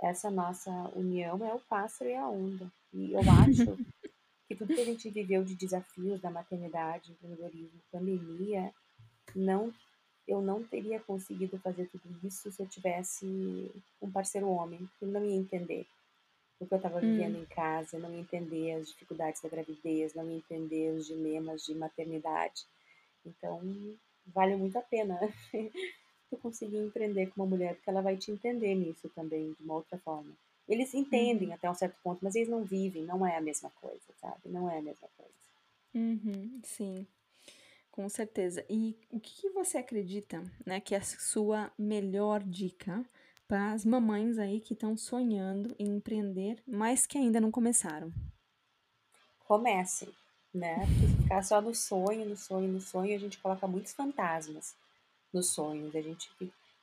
essa 0.03 0.33
nossa 0.33 0.71
união 0.97 1.47
é 1.47 1.55
o 1.55 1.61
pássaro 1.61 2.11
e 2.11 2.17
a 2.17 2.29
onda. 2.29 2.69
E 2.93 3.13
eu 3.13 3.21
acho 3.21 3.77
que 4.49 4.57
tudo 4.57 4.75
que 4.75 4.81
a 4.81 4.85
gente 4.85 5.09
viveu 5.11 5.45
de 5.45 5.55
desafios 5.55 6.21
da 6.21 6.29
maternidade, 6.29 7.13
empreendedorismo, 7.13 7.81
pandemia, 7.93 8.75
não, 9.35 9.73
eu 10.27 10.41
não 10.43 10.63
teria 10.63 11.01
conseguido 11.01 11.59
fazer 11.59 11.87
tudo 11.89 12.05
isso 12.27 12.51
se 12.53 12.63
eu 12.63 12.67
tivesse 12.69 13.27
um 14.01 14.11
parceiro 14.11 14.49
homem, 14.49 14.89
que 14.99 15.07
não 15.07 15.25
ia 15.25 15.37
entender 15.37 15.87
o 16.61 16.67
que 16.67 16.75
eu 16.75 16.77
estava 16.77 17.01
vivendo 17.01 17.37
Hum. 17.37 17.43
em 17.43 17.47
casa, 17.47 17.99
não 17.99 18.13
ia 18.13 18.21
entender 18.21 18.73
as 18.73 18.89
dificuldades 18.89 19.41
da 19.41 19.49
gravidez, 19.49 20.15
não 20.15 20.29
ia 20.31 20.37
entender 20.39 20.93
os 20.97 21.07
dilemas 21.07 21.65
de 21.65 21.75
maternidade. 21.75 22.65
Então, 23.25 23.61
vale 24.27 24.57
muito 24.57 24.77
a 24.79 24.83
pena 24.83 25.19
tu 26.31 26.37
conseguir 26.39 26.79
empreender 26.79 27.27
com 27.29 27.43
uma 27.43 27.49
mulher, 27.51 27.75
porque 27.77 27.91
ela 27.91 28.03
vai 28.03 28.17
te 28.17 28.31
entender 28.31 28.75
nisso 28.75 29.09
também, 29.11 29.53
de 29.53 29.63
uma 29.63 29.75
outra 29.75 29.99
forma. 29.99 30.33
Eles 30.69 30.93
entendem 30.95 31.49
Uhum. 31.49 31.55
até 31.55 31.71
um 31.71 31.75
certo 31.75 31.97
ponto, 32.03 32.19
mas 32.23 32.35
eles 32.35 32.49
não 32.49 32.65
vivem, 32.65 33.05
não 33.05 33.27
é 33.27 33.37
a 33.37 33.41
mesma 33.41 33.71
coisa, 33.81 34.13
sabe? 34.21 34.41
Não 34.47 34.69
é 34.71 34.79
a 34.79 34.83
mesma 34.83 35.09
coisa. 35.17 35.33
Uhum. 35.95 36.61
Sim. 36.65 37.07
Com 37.99 38.09
certeza. 38.09 38.65
E 38.71 38.97
o 39.11 39.19
que 39.19 39.41
que 39.41 39.49
você 39.49 39.77
acredita, 39.77 40.41
né, 40.65 40.79
que 40.79 40.95
é 40.95 40.99
a 40.99 41.03
sua 41.03 41.69
melhor 41.77 42.45
dica 42.45 43.05
para 43.49 43.73
as 43.73 43.85
mamães 43.85 44.39
aí 44.39 44.61
que 44.61 44.73
estão 44.73 44.97
sonhando 44.97 45.75
em 45.81 45.97
empreender, 45.97 46.63
mas 46.65 47.09
que 47.09 47.19
ainda 47.19 47.41
não 47.41 47.51
começaram? 47.51 48.13
Comecem, 49.41 50.15
né? 50.55 50.77
Porque 50.77 51.23
ficar 51.25 51.43
só 51.43 51.61
no 51.61 51.75
sonho, 51.75 52.25
no 52.25 52.37
sonho, 52.37 52.69
no 52.69 52.81
sonho, 52.81 53.17
a 53.17 53.19
gente 53.19 53.37
coloca 53.39 53.67
muitos 53.67 53.93
fantasmas 53.93 54.77
nos 55.35 55.51
sonhos. 55.51 55.97
A 55.97 56.01
gente 56.01 56.31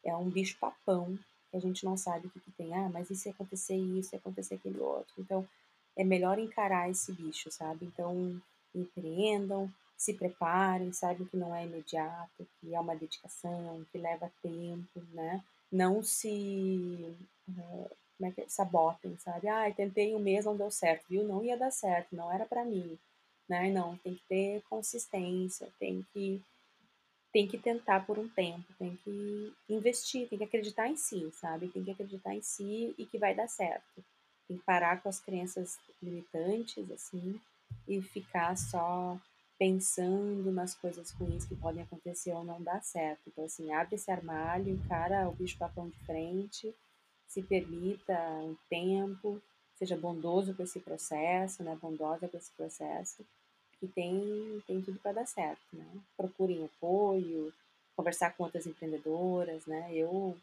é 0.03 0.13
um 0.17 0.29
bicho 0.29 0.57
papão 0.59 1.17
que 1.49 1.55
a 1.55 1.61
gente 1.61 1.85
não 1.85 1.95
sabe 1.95 2.27
o 2.27 2.29
que, 2.29 2.41
que 2.41 2.51
tem. 2.51 2.73
Ah, 2.73 2.89
mas 2.89 3.09
e 3.09 3.15
se 3.15 3.29
acontecer 3.29 3.77
isso, 3.77 4.09
se 4.09 4.15
acontecer 4.17 4.55
aquele 4.55 4.79
outro? 4.79 5.13
Então, 5.17 5.47
é 5.95 6.03
melhor 6.03 6.37
encarar 6.39 6.91
esse 6.91 7.13
bicho, 7.13 7.49
sabe? 7.49 7.85
Então, 7.85 8.37
empreendam, 8.75 9.73
se 9.97 10.13
preparem, 10.13 10.91
saibam 10.91 11.27
que 11.27 11.37
não 11.37 11.55
é 11.55 11.65
imediato, 11.65 12.47
que 12.59 12.73
é 12.73 12.79
uma 12.79 12.95
dedicação, 12.95 13.85
que 13.91 13.97
leva 13.97 14.31
tempo, 14.41 15.01
né? 15.13 15.43
Não 15.71 16.03
se 16.03 17.15
uh, 17.49 17.89
como 18.17 18.29
é 18.29 18.31
que 18.31 18.41
é? 18.41 18.45
sabotem, 18.47 19.17
sabe? 19.17 19.47
Ah, 19.47 19.71
tentei 19.71 20.15
um 20.15 20.19
mês, 20.19 20.45
não 20.45 20.55
deu 20.55 20.71
certo, 20.71 21.05
viu? 21.09 21.23
Não 21.23 21.43
ia 21.43 21.57
dar 21.57 21.71
certo, 21.71 22.15
não 22.15 22.31
era 22.31 22.45
para 22.45 22.65
mim, 22.65 22.97
né? 23.47 23.71
Não, 23.71 23.97
tem 23.97 24.15
que 24.15 24.23
ter 24.27 24.61
consistência, 24.69 25.67
tem 25.79 26.05
que 26.13 26.41
tem 27.31 27.45
que 27.45 27.57
tentar 27.57 28.05
por 28.05 28.17
um 28.17 28.29
tempo, 28.29 28.63
tem 28.79 28.97
que 29.03 29.53
investir, 29.67 30.25
tem 30.29 30.37
que 30.37 30.45
acreditar 30.45 30.87
em 30.87 30.95
si, 30.95 31.29
sabe? 31.33 31.67
Tem 31.67 31.83
que 31.83 31.91
acreditar 31.91 32.33
em 32.33 32.41
si 32.41 32.95
e 32.97 33.05
que 33.05 33.17
vai 33.17 33.35
dar 33.35 33.49
certo. 33.49 34.01
Tem 34.47 34.57
que 34.57 34.63
parar 34.63 35.01
com 35.01 35.09
as 35.09 35.19
crenças 35.19 35.77
limitantes, 36.01 36.89
assim, 36.89 37.37
e 37.85 38.01
ficar 38.01 38.57
só 38.57 39.19
pensando 39.57 40.51
nas 40.51 40.75
coisas 40.75 41.11
ruins 41.11 41.45
que 41.45 41.55
podem 41.55 41.83
acontecer 41.83 42.33
ou 42.33 42.43
não 42.43 42.61
dar 42.61 42.83
certo. 42.83 43.21
Então, 43.27 43.45
assim, 43.45 43.71
abre 43.71 43.95
esse 43.95 44.11
armário, 44.11 44.73
encara 44.73 45.29
o 45.29 45.33
bicho 45.33 45.57
papão 45.57 45.89
de 45.89 45.97
frente, 46.05 46.73
se 47.27 47.41
permita 47.41 48.13
um 48.41 48.55
tempo, 48.69 49.41
seja 49.75 49.97
bondoso 49.97 50.53
com 50.53 50.63
esse 50.63 50.79
processo, 50.79 51.63
né? 51.63 51.77
Bondosa 51.81 52.27
com 52.27 52.37
esse 52.37 52.51
processo 52.51 53.25
que 53.79 53.87
tem, 53.87 54.63
tem 54.65 54.81
tudo 54.81 54.99
para 54.99 55.13
dar 55.13 55.27
certo, 55.27 55.61
né? 55.73 55.87
Procurem 56.15 56.65
apoio, 56.65 57.53
conversar 57.95 58.35
com 58.35 58.43
outras 58.43 58.65
empreendedoras, 58.65 59.65
né? 59.65 59.93
Eu, 59.93 60.37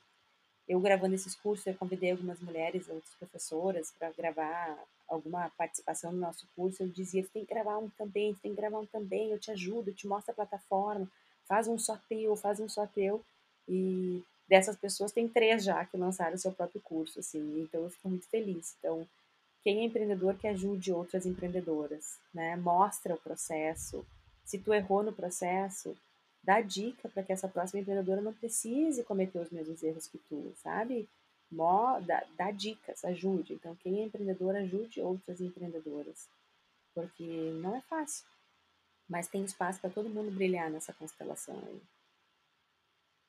eu 0.69 0.81
gravando 0.81 1.15
esses 1.15 1.35
cursos, 1.35 1.67
eu 1.67 1.75
convidei 1.75 2.13
algumas 2.13 2.41
mulheres, 2.41 2.89
outras 2.89 3.15
professoras, 3.15 3.93
para 3.99 4.11
gravar 4.13 4.79
alguma 5.09 5.51
participação 5.51 6.13
no 6.13 6.19
nosso 6.19 6.47
curso. 6.55 6.83
Eu 6.83 6.89
dizia, 6.89 7.27
tem 7.33 7.45
que 7.45 7.53
gravar 7.53 7.79
um 7.79 7.91
também, 7.91 8.35
tem 8.35 8.53
que 8.53 8.61
gravar 8.61 8.79
um 8.79 8.87
também, 8.87 9.31
eu 9.31 9.39
te 9.39 9.51
ajudo, 9.51 9.91
eu 9.91 9.95
te 9.95 10.07
mostro 10.07 10.33
a 10.33 10.35
plataforma, 10.35 11.11
faz 11.47 11.69
um 11.69 11.79
só 11.79 11.99
teu, 12.09 12.37
faz 12.37 12.61
um 12.61 12.69
só 12.69 12.87
teu. 12.87 13.23
E 13.69 14.23
dessas 14.49 14.77
pessoas, 14.77 15.13
tem 15.13 15.29
três 15.29 15.65
já 15.65 15.85
que 15.85 15.97
lançaram 15.97 16.35
o 16.35 16.39
seu 16.39 16.53
próprio 16.53 16.81
curso, 16.81 17.21
assim, 17.21 17.63
então 17.63 17.83
eu 17.83 17.91
fico 17.91 18.09
muito 18.09 18.27
feliz. 18.29 18.75
Então, 18.79 19.07
quem 19.63 19.81
é 19.81 19.85
empreendedor 19.85 20.35
que 20.37 20.49
ajude 20.49 20.93
outras 20.93 21.25
empreendedoras, 21.25 22.19
né? 22.35 22.57
Mostra 22.57 23.15
o 23.15 23.21
processo. 23.21 24.05
Se 24.45 24.59
tu 24.59 24.75
errou 24.75 25.03
no 25.05 25.13
processo, 25.13 25.97
dá 26.43 26.61
dica 26.61 27.09
para 27.09 27.23
que 27.23 27.33
essa 27.33 27.49
próxima 27.49 27.81
empreendedora 27.81 28.21
não 28.21 28.33
precise 28.33 29.05
cometer 29.05 29.39
os 29.39 29.51
mesmos 29.51 29.83
erros 29.83 30.07
que 30.07 30.19
tu, 30.19 30.53
sabe? 30.57 31.09
Mó, 31.51 32.01
dá, 32.01 32.25
dá 32.37 32.51
dicas, 32.51 33.05
ajude. 33.05 33.55
Então, 33.55 33.77
quem 33.77 34.01
é 34.01 34.05
empreendedor, 34.05 34.57
ajude 34.57 35.01
outras 35.01 35.41
empreendedoras, 35.41 36.29
porque 36.95 37.25
não 37.61 37.77
é 37.77 37.81
fácil, 37.83 38.27
mas 39.09 39.29
tem 39.29 39.45
espaço 39.45 39.81
para 39.81 39.91
todo 39.91 40.09
mundo 40.09 40.31
brilhar 40.31 40.71
nessa 40.71 40.93
constelação 40.93 41.57
aí. 41.67 41.81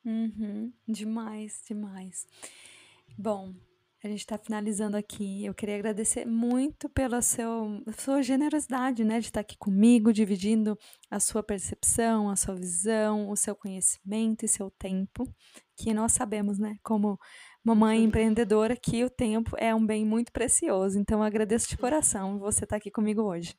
Uhum, 0.05 0.73
demais, 0.87 1.63
demais. 1.67 2.27
Bom, 3.17 3.53
a 4.03 4.09
gente 4.09 4.19
está 4.19 4.37
finalizando 4.37 4.97
aqui. 4.97 5.45
Eu 5.45 5.53
queria 5.53 5.75
agradecer 5.75 6.25
muito 6.25 6.89
pela 6.89 7.21
seu, 7.21 7.81
sua 7.97 8.21
generosidade, 8.21 9.03
né, 9.05 9.19
de 9.19 9.27
estar 9.27 9.39
aqui 9.39 9.57
comigo, 9.57 10.11
dividindo 10.11 10.77
a 11.09 11.21
sua 11.21 11.41
percepção, 11.41 12.29
a 12.29 12.35
sua 12.35 12.53
visão, 12.53 13.29
o 13.29 13.37
seu 13.37 13.55
conhecimento 13.55 14.43
e 14.43 14.47
seu 14.47 14.69
tempo, 14.71 15.25
que 15.77 15.93
nós 15.93 16.11
sabemos, 16.11 16.59
né, 16.59 16.75
como 16.83 17.17
mamãe 17.63 17.99
uhum. 17.99 18.05
empreendedora, 18.05 18.75
que 18.75 19.05
o 19.05 19.09
tempo 19.09 19.55
é 19.57 19.73
um 19.73 19.85
bem 19.85 20.05
muito 20.05 20.33
precioso. 20.33 20.99
Então, 20.99 21.19
eu 21.19 21.23
agradeço 21.23 21.69
de 21.69 21.77
coração 21.77 22.37
você 22.37 22.65
estar 22.65 22.75
aqui 22.75 22.91
comigo 22.91 23.21
hoje. 23.21 23.55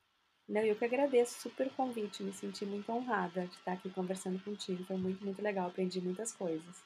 Não, 0.46 0.60
eu 0.60 0.76
que 0.76 0.84
agradeço 0.84 1.40
super 1.40 1.68
o 1.68 1.70
convite, 1.70 2.22
me 2.22 2.34
senti 2.34 2.66
muito 2.66 2.92
honrada 2.92 3.46
de 3.46 3.54
estar 3.54 3.72
aqui 3.72 3.88
conversando 3.88 4.38
contigo. 4.44 4.84
Foi 4.84 4.98
muito, 4.98 5.24
muito 5.24 5.40
legal, 5.40 5.68
aprendi 5.68 6.02
muitas 6.02 6.32
coisas. 6.32 6.84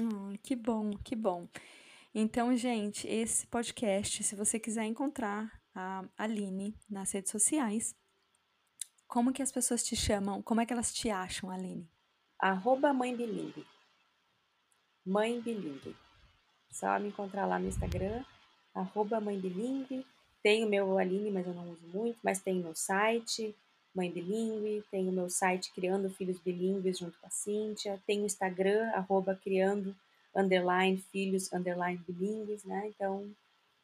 Hum, 0.00 0.32
que 0.42 0.56
bom, 0.56 0.90
que 1.04 1.14
bom. 1.14 1.46
Então, 2.14 2.54
gente, 2.54 3.08
esse 3.08 3.46
podcast, 3.46 4.22
se 4.22 4.36
você 4.36 4.60
quiser 4.60 4.84
encontrar 4.84 5.50
a 5.74 6.04
Aline 6.18 6.76
nas 6.88 7.10
redes 7.12 7.32
sociais, 7.32 7.96
como 9.08 9.32
que 9.32 9.40
as 9.40 9.50
pessoas 9.50 9.82
te 9.82 9.96
chamam? 9.96 10.42
Como 10.42 10.60
é 10.60 10.66
que 10.66 10.74
elas 10.74 10.92
te 10.92 11.08
acham, 11.08 11.50
Aline? 11.50 11.88
Arroba 12.38 12.92
Mãe 12.92 13.16
Bilingue. 13.16 13.66
Mãe 15.06 15.40
Bilingue. 15.40 15.96
Só 16.70 16.98
me 16.98 17.08
encontrar 17.08 17.46
lá 17.46 17.58
no 17.58 17.68
Instagram, 17.68 18.22
arroba 18.74 19.18
Mãe 19.18 19.40
Bilingue. 19.40 20.06
Tem 20.42 20.64
o 20.66 20.68
meu 20.68 20.98
Aline, 20.98 21.30
mas 21.30 21.46
eu 21.46 21.54
não 21.54 21.70
uso 21.70 21.86
muito, 21.86 22.18
mas 22.22 22.40
tem 22.40 22.60
o 22.60 22.64
meu 22.64 22.74
site, 22.74 23.56
Mãe 23.94 24.10
Bilingue, 24.10 24.84
tem 24.90 25.08
o 25.08 25.12
meu 25.12 25.30
site 25.30 25.72
Criando 25.72 26.10
Filhos 26.10 26.38
Bilíngues 26.40 26.98
junto 26.98 27.18
com 27.18 27.26
a 27.26 27.30
Cíntia, 27.30 28.02
tem 28.06 28.20
o 28.20 28.26
Instagram, 28.26 28.90
arroba 28.90 29.34
Criando 29.34 29.96
underline 30.34 30.98
filhos, 30.98 31.52
underline 31.52 31.98
bilíngues, 32.06 32.64
né? 32.64 32.88
Então, 32.88 33.30